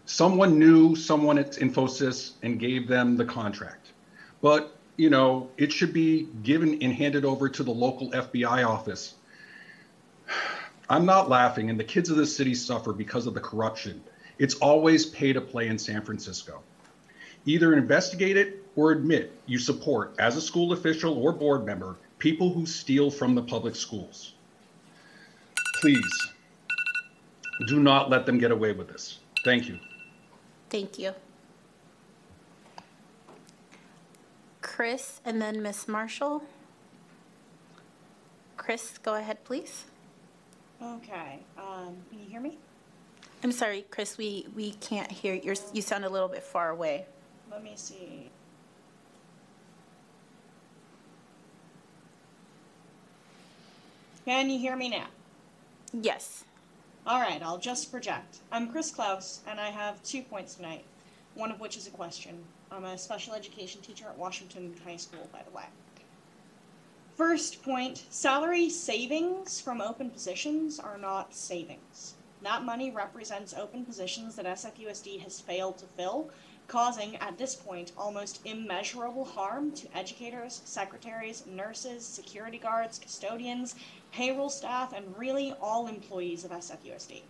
[0.06, 3.92] Someone knew someone at Infosys and gave them the contract.
[4.42, 9.14] But, you know, it should be given and handed over to the local FBI office.
[10.90, 14.02] I'm not laughing, and the kids of the city suffer because of the corruption.
[14.38, 16.62] It's always pay to play in San Francisco.
[17.44, 22.52] Either investigate it or admit you support, as a school official or board member, people
[22.52, 24.34] who steal from the public schools.
[25.80, 26.28] Please,
[27.66, 29.18] do not let them get away with this.
[29.44, 29.78] Thank you.
[30.70, 31.12] Thank you.
[34.60, 36.42] Chris and then Miss Marshall.
[38.56, 39.84] Chris, go ahead, please.
[40.80, 42.58] Okay, um, can you hear me?
[43.42, 45.54] I'm sorry, Chris, we, we can't hear, you.
[45.72, 47.06] you sound a little bit far away.
[47.50, 48.30] Let me see.
[54.24, 55.06] Can you hear me now?
[55.92, 56.44] Yes.
[57.06, 58.38] All right, I'll just project.
[58.50, 60.84] I'm Chris Klaus, and I have two points tonight,
[61.34, 62.42] one of which is a question.
[62.72, 65.64] I'm a special education teacher at Washington High School, by the way.
[67.16, 72.14] First point, salary savings from open positions are not savings.
[72.42, 76.30] That money represents open positions that SFUSD has failed to fill,
[76.68, 83.74] causing, at this point, almost immeasurable harm to educators, secretaries, nurses, security guards, custodians,
[84.12, 87.22] payroll staff, and really all employees of SFUSD.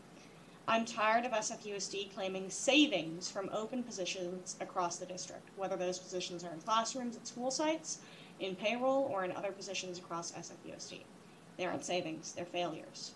[0.67, 6.45] I'm tired of SFUSD claiming savings from open positions across the district, whether those positions
[6.45, 8.01] are in classrooms at school sites,
[8.41, 11.01] in payroll, or in other positions across SFUSD.
[11.57, 13.12] They aren't savings, they're failures.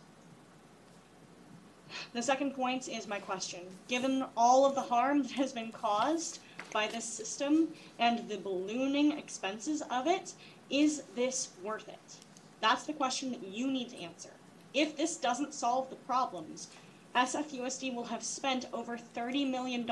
[2.12, 3.60] The second point is my question.
[3.88, 6.40] Given all of the harm that has been caused
[6.72, 10.32] by this system and the ballooning expenses of it,
[10.70, 12.16] is this worth it?
[12.60, 14.30] That's the question that you need to answer.
[14.74, 16.68] If this doesn't solve the problems,
[17.14, 19.84] SFUSD will have spent over $30 million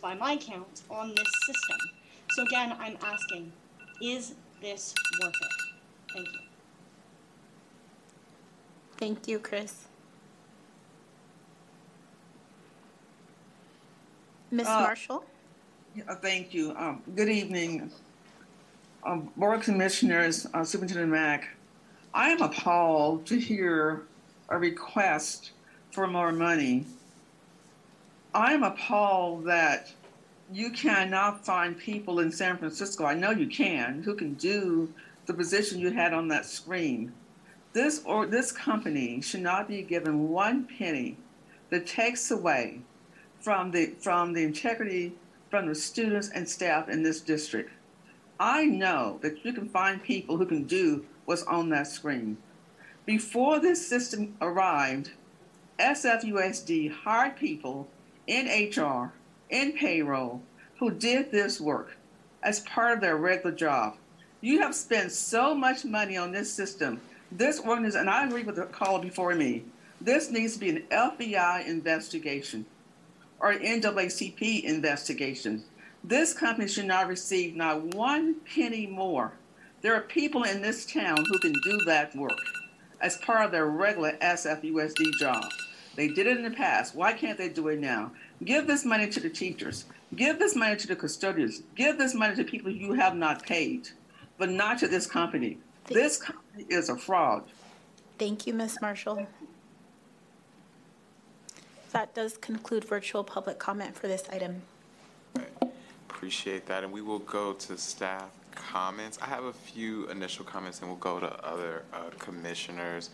[0.00, 1.78] by my count on this system.
[2.30, 3.52] So again, I'm asking,
[4.00, 6.12] is this worth it?
[6.14, 6.38] Thank you.
[8.96, 9.86] Thank you, Chris.
[14.52, 14.66] Ms.
[14.68, 15.24] Uh, Marshall?
[15.96, 16.74] Yeah, Thank you.
[16.76, 17.90] Um, Good evening.
[19.02, 21.48] Um, Board of Commissioners, uh, Superintendent Mack,
[22.12, 24.02] I am appalled to hear
[24.50, 25.52] a request
[25.90, 26.84] for more money.
[28.34, 29.90] I am appalled that
[30.52, 34.92] you cannot find people in San Francisco, I know you can, who can do
[35.24, 37.12] the position you had on that screen.
[37.72, 41.16] This or this company should not be given one penny
[41.70, 42.82] that takes away
[43.42, 45.12] from the from the integrity
[45.50, 47.70] from the students and staff in this district.
[48.40, 52.38] I know that you can find people who can do what's on that screen.
[53.04, 55.10] Before this system arrived,
[55.78, 57.88] SFUSD hired people
[58.26, 59.12] in HR,
[59.50, 60.40] in payroll,
[60.78, 61.98] who did this work
[62.42, 63.96] as part of their regular job.
[64.40, 67.00] You have spent so much money on this system.
[67.30, 69.64] This organization, and I agree with the caller before me,
[70.00, 72.64] this needs to be an FBI investigation
[73.42, 75.64] or NAACP investigation.
[76.04, 79.32] This company should not receive not one penny more.
[79.82, 82.38] There are people in this town who can do that work
[83.00, 85.44] as part of their regular SFUSD job.
[85.96, 86.94] They did it in the past.
[86.94, 88.12] Why can't they do it now?
[88.44, 89.84] Give this money to the teachers.
[90.14, 91.62] Give this money to the custodians.
[91.74, 93.88] Give this money to people you have not paid,
[94.38, 95.58] but not to this company.
[95.86, 97.44] This company is a fraud.
[98.18, 98.78] Thank you, Ms.
[98.80, 99.26] Marshall.
[101.92, 104.62] That does conclude virtual public comment for this item.
[106.08, 109.18] Appreciate that, and we will go to staff comments.
[109.20, 113.10] I have a few initial comments, and we'll go to other uh, commissioners.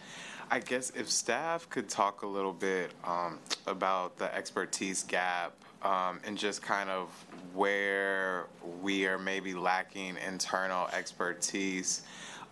[0.51, 6.21] I guess if staff could talk a little bit um, about the expertise gap um,
[6.25, 7.09] and just kind of
[7.55, 8.47] where
[8.81, 12.03] we are maybe lacking internal expertise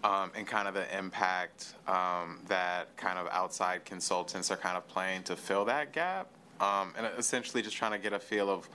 [0.04, 4.86] um, and kind of the impact um, that kind of outside consultants are kind of
[4.88, 6.28] playing to fill that gap.
[6.60, 8.68] Um, and essentially just trying to get a feel of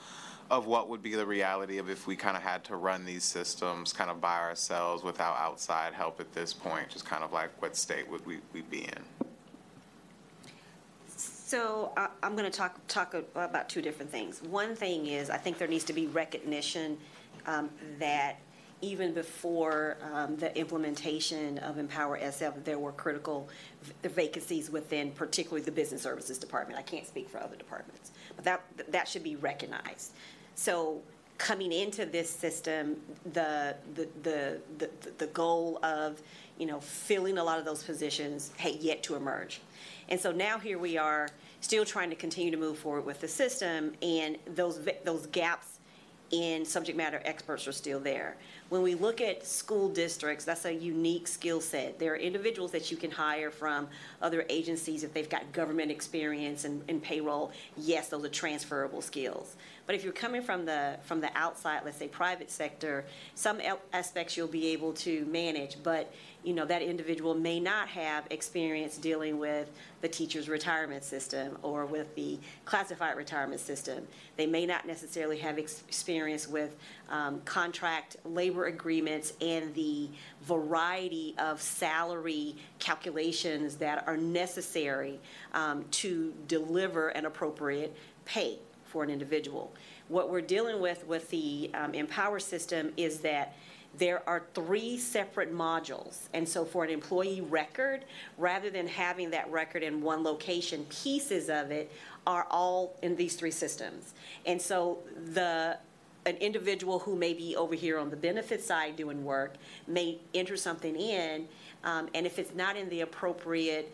[0.51, 3.23] of what would be the reality of if we kind of had to run these
[3.23, 7.49] systems kind of by ourselves without outside help at this point, just kind of like
[7.61, 9.27] what state would we, we be in?
[11.07, 14.43] So uh, I'm going to talk, talk about two different things.
[14.43, 16.97] One thing is, I think there needs to be recognition
[17.45, 17.69] um,
[17.99, 18.37] that
[18.81, 23.47] even before um, the implementation of Empower SF, there were critical
[23.83, 26.79] v- vacancies within particularly the Business Services Department.
[26.79, 30.13] I can't speak for other departments, but that, that should be recognized.
[30.55, 31.01] So
[31.37, 32.97] coming into this system,
[33.33, 36.21] the, the, the, the, the goal of,
[36.57, 39.61] you know, filling a lot of those positions had yet to emerge.
[40.09, 41.29] And so now here we are,
[41.61, 45.79] still trying to continue to move forward with the system, and those, those gaps
[46.31, 48.35] in subject matter experts are still there.
[48.71, 51.99] When we look at school districts, that's a unique skill set.
[51.99, 53.89] There are individuals that you can hire from
[54.21, 57.51] other agencies if they've got government experience and, and payroll.
[57.75, 59.57] Yes, those are transferable skills.
[59.85, 63.03] But if you're coming from the from the outside, let's say private sector,
[63.35, 63.59] some
[63.91, 66.09] aspects you'll be able to manage, but
[66.43, 69.69] you know, that individual may not have experience dealing with
[70.01, 74.07] the teacher's retirement system or with the classified retirement system.
[74.37, 76.75] They may not necessarily have ex- experience with
[77.09, 80.07] um, contract labor agreements and the
[80.41, 85.19] variety of salary calculations that are necessary
[85.53, 87.95] um, to deliver an appropriate
[88.25, 89.71] pay for an individual.
[90.09, 93.55] What we're dealing with with the um, Empower system is that
[93.97, 96.29] there are three separate modules.
[96.33, 98.05] And so for an employee record,
[98.37, 101.91] rather than having that record in one location, pieces of it
[102.25, 104.13] are all in these three systems.
[104.45, 104.99] And so
[105.33, 105.77] the
[106.25, 109.55] an individual who may be over here on the benefit side doing work
[109.87, 111.47] may enter something in,
[111.83, 113.91] um, and if it's not in the appropriate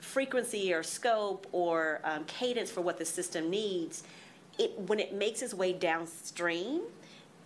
[0.00, 4.02] frequency or scope or um, cadence for what the system needs,
[4.58, 6.82] it, when it makes its way downstream,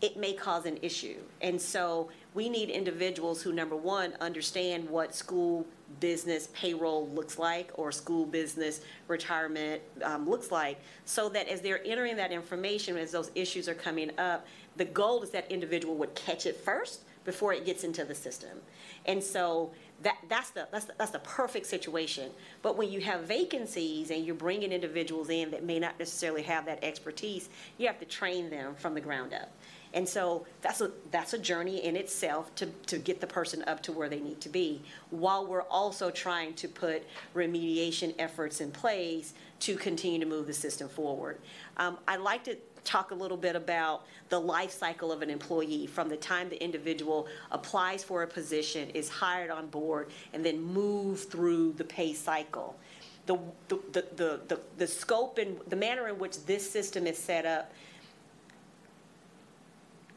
[0.00, 1.16] it may cause an issue.
[1.40, 5.66] And so we need individuals who, number one, understand what school
[6.00, 11.84] business payroll looks like or school business retirement um, looks like, so that as they're
[11.86, 16.14] entering that information, as those issues are coming up, the goal is that individual would
[16.14, 18.58] catch it first before it gets into the system.
[19.06, 22.30] And so that, that's, the, that's, the, that's the perfect situation.
[22.62, 26.66] But when you have vacancies and you're bringing individuals in that may not necessarily have
[26.66, 29.50] that expertise, you have to train them from the ground up.
[29.96, 33.82] And so that's a, that's a journey in itself to, to get the person up
[33.84, 37.02] to where they need to be, while we're also trying to put
[37.34, 41.38] remediation efforts in place to continue to move the system forward.
[41.78, 45.86] Um, I'd like to talk a little bit about the life cycle of an employee
[45.86, 50.60] from the time the individual applies for a position, is hired on board, and then
[50.60, 52.76] move through the pay cycle.
[53.24, 57.44] The, the, the, the, the, scope and the manner in which this system is set
[57.44, 57.72] up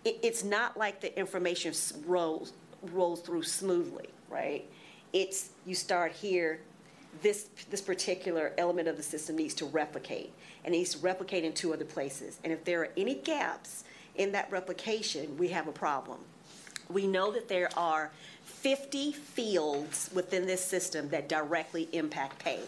[0.05, 1.73] it, it's not like the information
[2.05, 2.53] rolls
[2.93, 4.65] rolls through smoothly, right?
[5.13, 6.61] It's you start here.
[7.21, 10.31] This this particular element of the system needs to replicate,
[10.63, 12.39] and needs to replicate in two other places.
[12.43, 13.83] And if there are any gaps
[14.15, 16.19] in that replication, we have a problem.
[16.89, 18.11] We know that there are
[18.43, 22.59] 50 fields within this system that directly impact pay.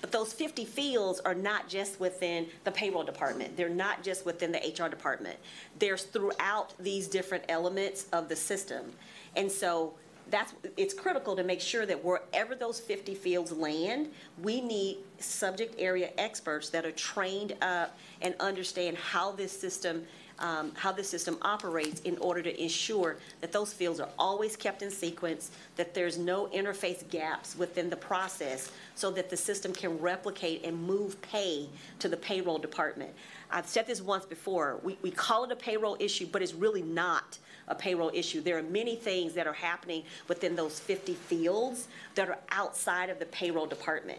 [0.00, 3.56] But those 50 fields are not just within the payroll department.
[3.56, 5.38] They're not just within the HR department.
[5.78, 8.92] There's throughout these different elements of the system.
[9.36, 9.94] And so
[10.30, 14.08] that's, it's critical to make sure that wherever those 50 fields land,
[14.42, 20.06] we need subject area experts that are trained up and understand how this system
[20.40, 24.82] um, how the system operates in order to ensure that those fields are always kept
[24.82, 29.98] in sequence, that there's no interface gaps within the process, so that the system can
[29.98, 33.10] replicate and move pay to the payroll department.
[33.50, 36.82] I've said this once before, we, we call it a payroll issue, but it's really
[36.82, 37.38] not
[37.68, 38.40] a payroll issue.
[38.40, 43.18] There are many things that are happening within those 50 fields that are outside of
[43.18, 44.18] the payroll department.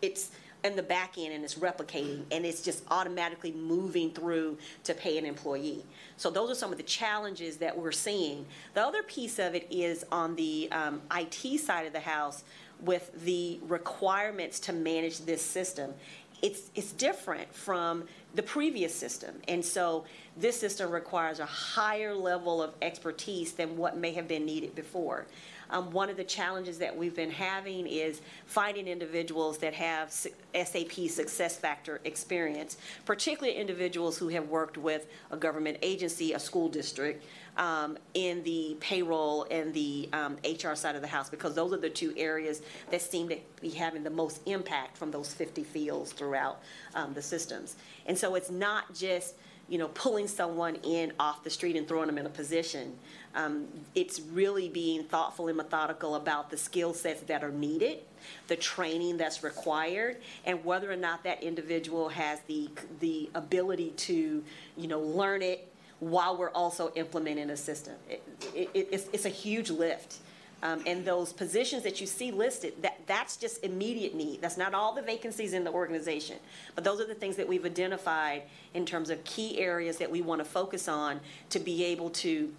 [0.00, 0.30] It's,
[0.64, 5.18] in the back end and it's replicating and it's just automatically moving through to pay
[5.18, 5.84] an employee.
[6.16, 8.46] So those are some of the challenges that we're seeing.
[8.74, 12.44] The other piece of it is on the um, IT side of the house
[12.80, 15.94] with the requirements to manage this system.
[16.42, 19.36] It's, it's different from the previous system.
[19.46, 20.04] And so
[20.36, 25.26] this system requires a higher level of expertise than what may have been needed before.
[25.72, 31.08] Um, one of the challenges that we've been having is finding individuals that have SAP
[31.08, 32.76] success factor experience,
[33.06, 37.24] particularly individuals who have worked with a government agency, a school district,
[37.56, 41.78] um, in the payroll and the um, HR side of the house, because those are
[41.78, 46.12] the two areas that seem to be having the most impact from those 50 fields
[46.12, 46.60] throughout
[46.94, 47.76] um, the systems.
[48.06, 49.34] And so it's not just
[49.72, 52.92] you know, pulling someone in off the street and throwing them in a position.
[53.34, 58.00] Um, it's really being thoughtful and methodical about the skill sets that are needed,
[58.48, 62.68] the training that's required, and whether or not that individual has the,
[63.00, 64.44] the ability to,
[64.76, 65.66] you know, learn it
[66.00, 67.94] while we're also implementing a system.
[68.10, 68.22] It,
[68.54, 70.18] it, it's, it's a huge lift.
[70.62, 74.40] Um, and those positions that you see listed, that, that's just immediate need.
[74.40, 76.36] That's not all the vacancies in the organization.
[76.76, 78.42] But those are the things that we've identified
[78.74, 82.52] in terms of key areas that we want to focus on to be able to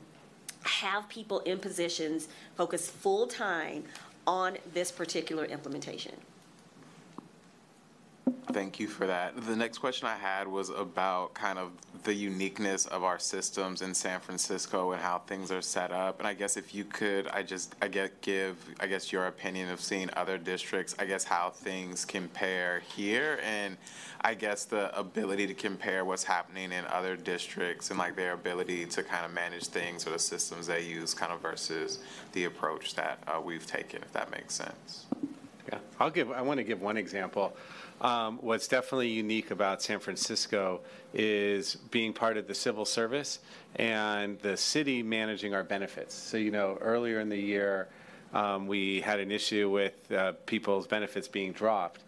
[0.64, 3.84] have people in positions focus full-time
[4.28, 6.14] on this particular implementation.
[8.54, 9.36] Thank you for that.
[9.46, 11.72] The next question I had was about kind of
[12.04, 16.20] the uniqueness of our systems in San Francisco and how things are set up.
[16.20, 19.70] And I guess if you could, I just, I get, give, I guess your opinion
[19.70, 23.76] of seeing other districts, I guess how things compare here and
[24.22, 28.86] I guess the ability to compare what's happening in other districts and like their ability
[28.86, 32.00] to kind of manage things or the systems they use kind of versus
[32.34, 35.06] the approach that uh, we've taken, if that makes sense.
[35.72, 37.56] Yeah, I'll give, I want to give one example.
[38.02, 40.82] Um, what's definitely unique about San Francisco
[41.14, 43.40] is being part of the civil service
[43.78, 46.14] and the city managing our benefits.
[46.14, 47.88] So, you know, earlier in the year,
[48.34, 52.04] um, we had an issue with uh, people's benefits being dropped.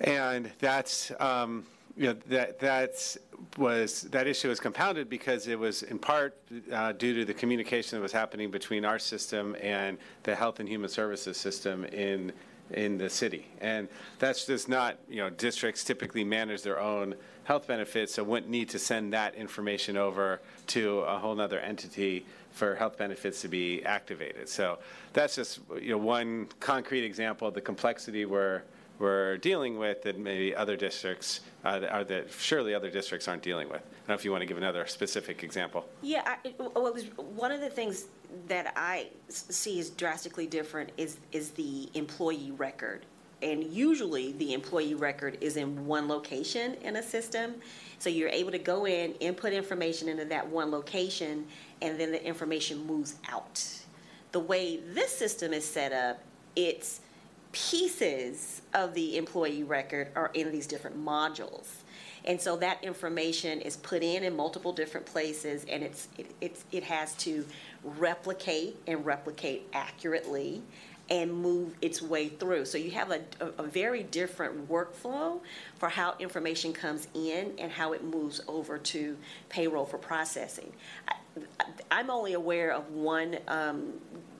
[0.00, 3.16] And that's, um, you know, that that's
[3.56, 6.36] was that issue was compounded because it was in part
[6.70, 10.68] uh, due to the communication that was happening between our system and the Health and
[10.68, 12.32] Human Services system in
[12.70, 13.46] in the city.
[13.60, 13.88] And
[14.18, 17.14] that's just not, you know, districts typically manage their own
[17.44, 22.26] health benefits, so wouldn't need to send that information over to a whole other entity
[22.50, 24.48] for health benefits to be activated.
[24.48, 24.78] So
[25.12, 28.62] that's just, you know, one concrete example of the complexity we're,
[28.98, 33.68] we're dealing with that maybe other districts, uh, are that surely other districts aren't dealing
[33.68, 33.82] with.
[33.82, 35.86] I don't know if you want to give another specific example.
[36.02, 36.94] Yeah, I, well,
[37.34, 38.06] one of the things
[38.48, 43.06] that I see is drastically different is, is the employee record.
[43.42, 47.56] And usually the employee record is in one location in a system.
[47.98, 51.46] So you're able to go in, input information into that one location,
[51.82, 53.62] and then the information moves out.
[54.32, 56.20] The way this system is set up,
[56.54, 57.00] it's
[57.52, 61.68] pieces of the employee record are in these different modules.
[62.26, 66.64] And so that information is put in in multiple different places and it's, it, it's,
[66.72, 67.46] it has to
[67.84, 70.62] replicate and replicate accurately
[71.08, 72.64] and move its way through.
[72.64, 75.40] So you have a, a, a, very different workflow
[75.78, 79.16] for how information comes in and how it moves over to
[79.48, 80.72] payroll for processing.
[81.92, 83.92] I, am only aware of one um,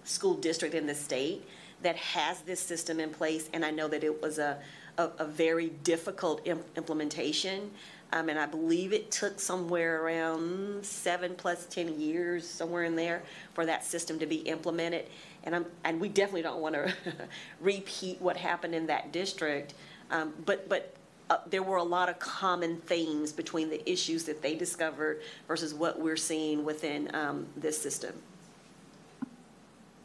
[0.02, 1.46] school district in the state
[1.82, 4.58] that has this system in place, and I know that it was a,
[4.98, 7.70] a, a very difficult implementation.
[8.12, 13.22] Um, and I believe it took somewhere around seven plus 10 years, somewhere in there,
[13.52, 15.06] for that system to be implemented.
[15.42, 16.94] And, I'm, and we definitely don't want to
[17.60, 19.74] repeat what happened in that district.
[20.10, 20.94] Um, but but
[21.28, 25.74] uh, there were a lot of common themes between the issues that they discovered versus
[25.74, 28.12] what we're seeing within um, this system.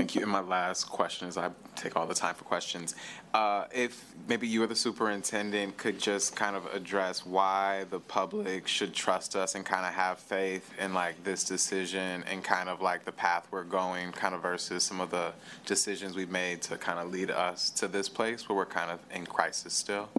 [0.02, 0.24] Thank you.
[0.24, 2.96] And my last question is, I take all the time for questions.
[3.36, 8.68] Uh, If maybe you or the superintendent could just kind of address why the public
[8.68, 12.82] should trust us and kind of have faith in like this decision and kind of
[12.82, 15.34] like the path we're going, kind of versus some of the
[15.68, 19.00] decisions we've made to kind of lead us to this place where we're kind of
[19.14, 20.10] in crisis still?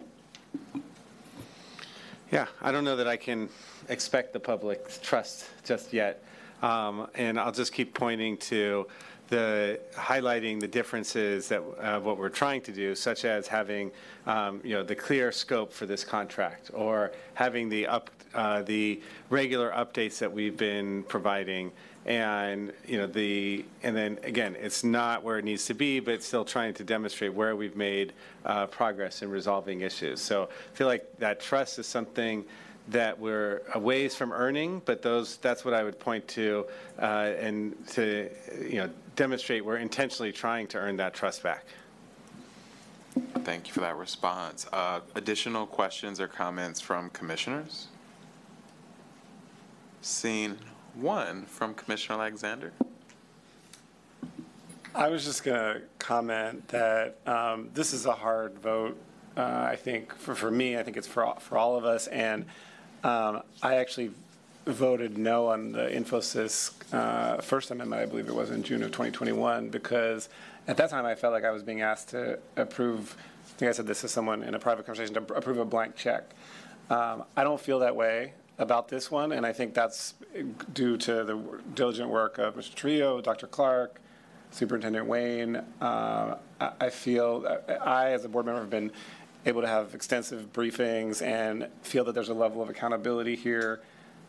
[2.31, 3.49] Yeah, I don't know that I can
[3.89, 6.23] expect the public's trust just yet.
[6.63, 8.87] Um, And I'll just keep pointing to
[9.33, 13.91] the, highlighting the differences that, uh, what we're trying to do, such as having,
[14.27, 19.01] um, you know, the clear scope for this contract, or having the up, uh, the
[19.31, 21.73] regular updates that we've been providing,
[22.05, 26.23] and, you know, the, and then, again, it's not where it needs to be, but
[26.23, 28.13] still trying to demonstrate where we've made
[28.45, 30.21] uh, progress in resolving issues.
[30.21, 32.45] So I feel like that trust is something
[32.89, 36.67] that we're a ways from earning, but those, that's what I would point to,
[36.99, 38.29] uh, and to,
[38.61, 41.65] you know, demonstrate we're intentionally trying to earn that trust back.
[43.45, 44.67] Thank you for that response.
[44.73, 47.89] Uh, Additional questions or comments from commissioners?
[50.01, 50.59] Seeing
[50.95, 52.73] one from Commissioner Alexander.
[54.95, 58.99] I was just going to comment that um, this is a hard vote.
[59.37, 62.07] Uh, I think for, for me, I think it's for all, for all of us.
[62.09, 62.45] And
[63.05, 64.13] um, I actually
[64.67, 68.91] voted no on the Infosys uh, First Amendment, I believe it was in June of
[68.91, 70.29] 2021, because
[70.69, 73.17] at that time I felt like I was being asked to approve.
[73.55, 75.97] I think I said this to someone in a private conversation to approve a blank
[75.97, 76.35] check.
[76.91, 80.15] Um, I don't feel that way about this one, and I think that's
[80.73, 81.41] due to the
[81.75, 82.75] diligent work of Mr.
[82.75, 83.47] Trio, Dr.
[83.47, 84.01] Clark,
[84.51, 85.57] Superintendent Wayne.
[85.81, 87.47] Uh, I, I feel
[87.81, 88.93] I, as a board member, have been
[89.45, 93.81] able to have extensive briefings and feel that there's a level of accountability here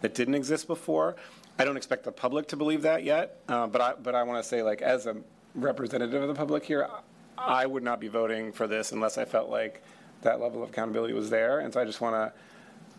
[0.01, 1.15] that didn't exist before.
[1.57, 4.43] I don't expect the public to believe that yet, uh, but I but I want
[4.43, 5.15] to say, like, as a
[5.53, 6.89] representative of the public here,
[7.37, 9.83] I would not be voting for this unless I felt like
[10.21, 11.59] that level of accountability was there.
[11.59, 12.33] And so I just want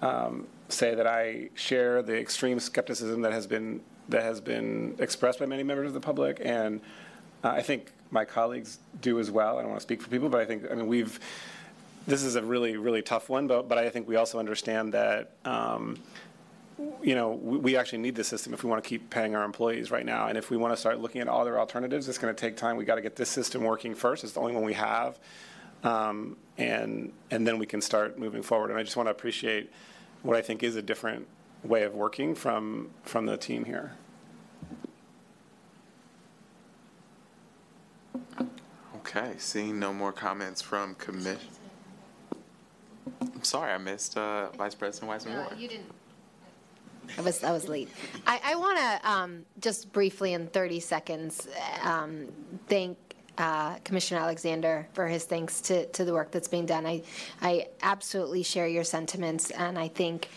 [0.00, 4.94] to um, say that I share the extreme skepticism that has been that has been
[4.98, 6.80] expressed by many members of the public, and
[7.42, 9.58] uh, I think my colleagues do as well.
[9.58, 11.18] I don't want to speak for people, but I think I mean we've.
[12.06, 15.32] This is a really really tough one, but but I think we also understand that.
[15.44, 15.98] Um,
[17.02, 19.90] you know, we, actually need this system if we want to keep paying our employees
[19.90, 20.26] right now.
[20.26, 22.76] And if we want to start looking at other alternatives, it's going to take time.
[22.76, 24.24] We got to get this system working first.
[24.24, 25.18] It's the only one we have.
[25.84, 28.70] Um, and, and then we can start moving forward.
[28.70, 29.70] And I just want to appreciate
[30.22, 31.28] what I think is a different
[31.62, 33.92] way of working from, from the team here.
[38.96, 41.38] Okay, seeing no more comments from commission.
[43.20, 45.58] I'm sorry, I missed uh, Vice President Weissman Ward.
[45.58, 45.90] you didn't.
[47.18, 47.90] I was, I was late.
[48.26, 51.46] I, I want to um, just briefly, in 30 seconds,
[51.82, 52.28] um,
[52.68, 52.96] thank
[53.36, 56.86] uh, Commissioner Alexander for his thanks to, to the work that's being done.
[56.86, 57.02] I,
[57.42, 60.28] I absolutely share your sentiments, and I think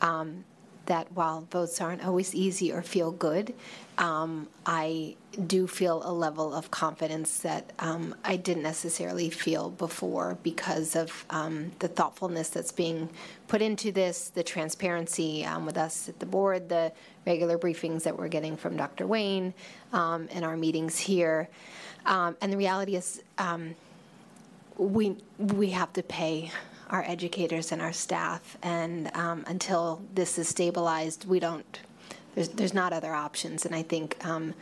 [0.00, 0.44] um,
[0.86, 3.54] that while votes aren't always easy or feel good,
[3.98, 5.16] um, I
[5.46, 11.24] do feel a level of confidence that um, I didn't necessarily feel before because of
[11.30, 13.08] um, the thoughtfulness that's being
[13.48, 16.92] put into this, the transparency um, with us at the board, the
[17.26, 19.06] regular briefings that we're getting from Dr.
[19.06, 19.54] Wayne
[19.92, 21.48] um, in our meetings here.
[22.04, 23.22] Um, and the reality is,
[24.78, 26.50] we we have to pay
[26.90, 31.80] our educators and our staff, and um, until this is stabilized, we don't.
[32.34, 34.24] There's there's not other options, and I think.
[34.24, 34.54] Um,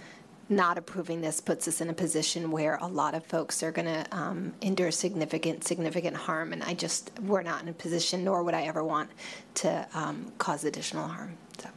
[0.49, 3.87] not approving this puts us in a position where a lot of folks are going
[3.87, 8.43] to um, endure significant, significant harm, and I just we're not in a position, nor
[8.43, 9.11] would I ever want
[9.55, 11.37] to um, cause additional harm.
[11.59, 11.69] So.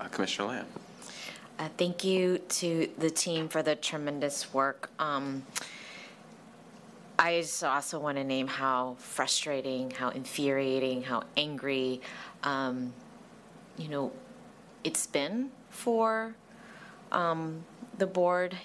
[0.00, 0.66] Uh, Commissioner Lam.
[1.58, 4.90] Uh, thank you to the team for the tremendous work.
[4.98, 5.44] Um,
[7.18, 12.00] I just also want to name how frustrating, how infuriating, how angry,
[12.44, 12.92] um,
[13.76, 14.12] you know,
[14.84, 16.36] it's been for
[17.10, 17.64] um,
[17.98, 18.56] the board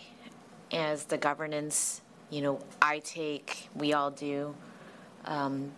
[0.71, 2.01] as the governance.
[2.29, 4.53] You know, I take, we all do,
[5.25, 5.71] um,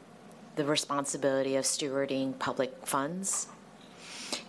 [0.57, 3.47] the responsibility of stewarding public funds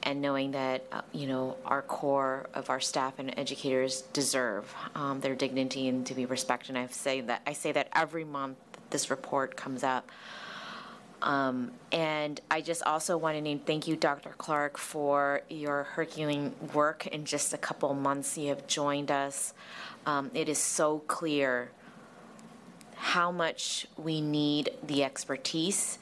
[0.03, 5.21] and knowing that uh, you know our core of our staff and educators deserve um,
[5.21, 6.71] their dignity and to be respected.
[6.71, 8.59] And I say that I say that every month
[8.91, 10.11] this report comes up.
[11.23, 14.35] Um, and I just also want to name thank you, Dr.
[14.37, 17.07] Clark, for your Herculean work.
[17.07, 19.55] In just a couple months, you have joined us.
[20.05, 21.71] Um, it is so clear
[22.97, 25.99] how much we need the expertise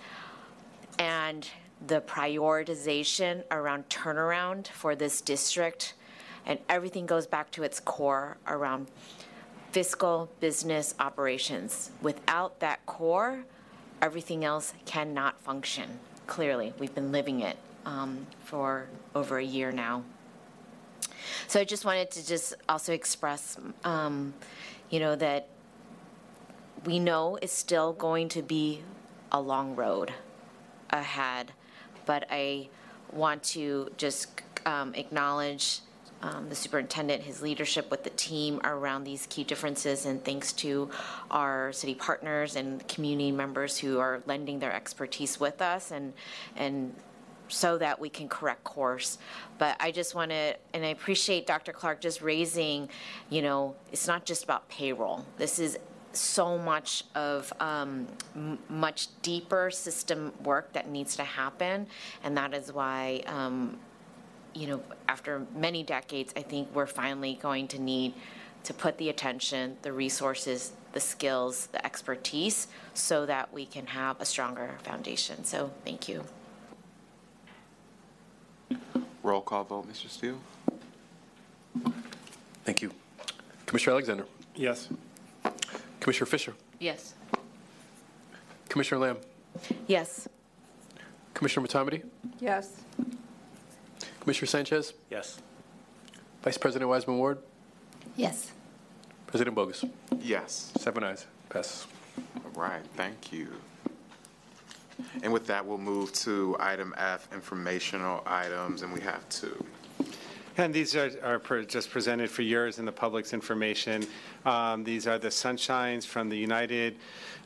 [0.99, 1.49] and
[1.87, 5.95] the prioritization around turnaround for this district
[6.47, 8.89] and everything goes back to its core around
[9.73, 11.91] fiscal business operations.
[12.03, 13.45] Without that core,
[14.01, 15.99] everything else cannot function.
[16.27, 17.57] Clearly, we've been living it
[17.87, 20.05] um, for over a year now.
[21.49, 24.35] So I just wanted to just also express, um,
[24.91, 25.49] you know, that
[26.85, 28.83] we know it's still going to be
[29.33, 30.13] a long road
[30.91, 31.53] ahead,
[32.07, 32.69] but I
[33.13, 35.81] want to just um, acknowledge
[36.23, 40.89] um, the superintendent, his leadership with the team around these key differences, and thanks to
[41.31, 46.15] our city partners and community members who are lending their expertise with us and
[46.57, 46.95] and
[47.49, 49.19] so that we can correct course.
[49.59, 51.73] But I just want to, and I appreciate Dr.
[51.73, 52.89] Clark just raising,
[53.29, 55.27] you know, it's not just about payroll.
[55.37, 55.79] This is
[56.17, 61.87] so much of um, m- much deeper system work that needs to happen,
[62.23, 63.23] and that is why.
[63.27, 63.79] Um,
[64.57, 68.15] you know, after many decades, I think we're finally going to need
[68.63, 74.21] to put the attention, the resources, the skills, the expertise, so that we can have
[74.21, 75.45] a stronger foundation.
[75.45, 76.25] So, thank you.
[79.25, 80.09] Roll call vote, Mr.
[80.09, 80.39] Steele?
[82.65, 82.93] Thank you.
[83.67, 84.27] Commissioner Alexander.
[84.55, 84.89] Yes.
[86.05, 86.53] Commissioner Fisher.
[86.81, 87.15] Yes.
[88.69, 89.17] Commissioner Lam.
[89.87, 90.29] Yes.
[91.33, 92.03] Commissioner Motamedi?
[92.41, 92.83] Yes.
[94.21, 94.93] Commissioner Sanchez.
[95.11, 95.39] Yes.
[96.43, 97.39] Vice President Weissman Ward.
[98.17, 98.53] Yes.
[99.27, 99.89] President Boggess.
[100.21, 100.73] Yes.
[100.77, 101.25] Seven ayes.
[101.49, 101.87] Passes.
[102.45, 103.49] All right, thank you.
[105.23, 109.65] And with that, we'll move to item F, informational items, and we have two.
[110.57, 114.07] And these are, are just presented for yours and the public's information.
[114.47, 116.97] Um, These are the sunshines from the United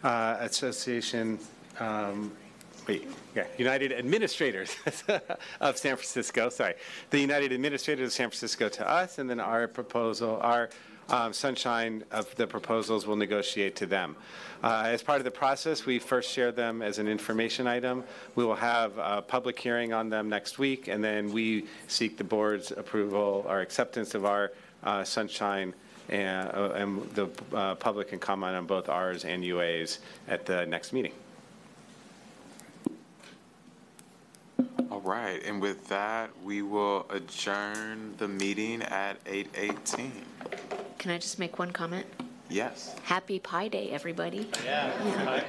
[0.05, 1.39] uh, Association,
[1.81, 2.33] um,
[2.87, 4.77] wait, yeah, United Administrators
[5.61, 6.75] of San Francisco, sorry.
[7.09, 10.69] The United Administrators of San Francisco to us, and then our proposal, our
[11.09, 14.17] um, sunshine of the proposals will negotiate to them.
[14.63, 18.05] Uh, As part of the process, we first share them as an information item.
[18.35, 22.25] We will have a public hearing on them next week, and then we seek the
[22.25, 25.75] board's approval or acceptance of our uh, sunshine,
[26.09, 30.67] and uh, and the uh, public can comment on both ours and UA's at the
[30.67, 31.13] next meeting.
[35.09, 40.13] Right, and with that, we will adjourn the meeting at 8:18.
[40.99, 42.07] Can I just make one comment?
[42.51, 42.95] Yes.
[43.05, 44.51] Happy Pi Day, everybody.
[44.65, 45.43] Yeah.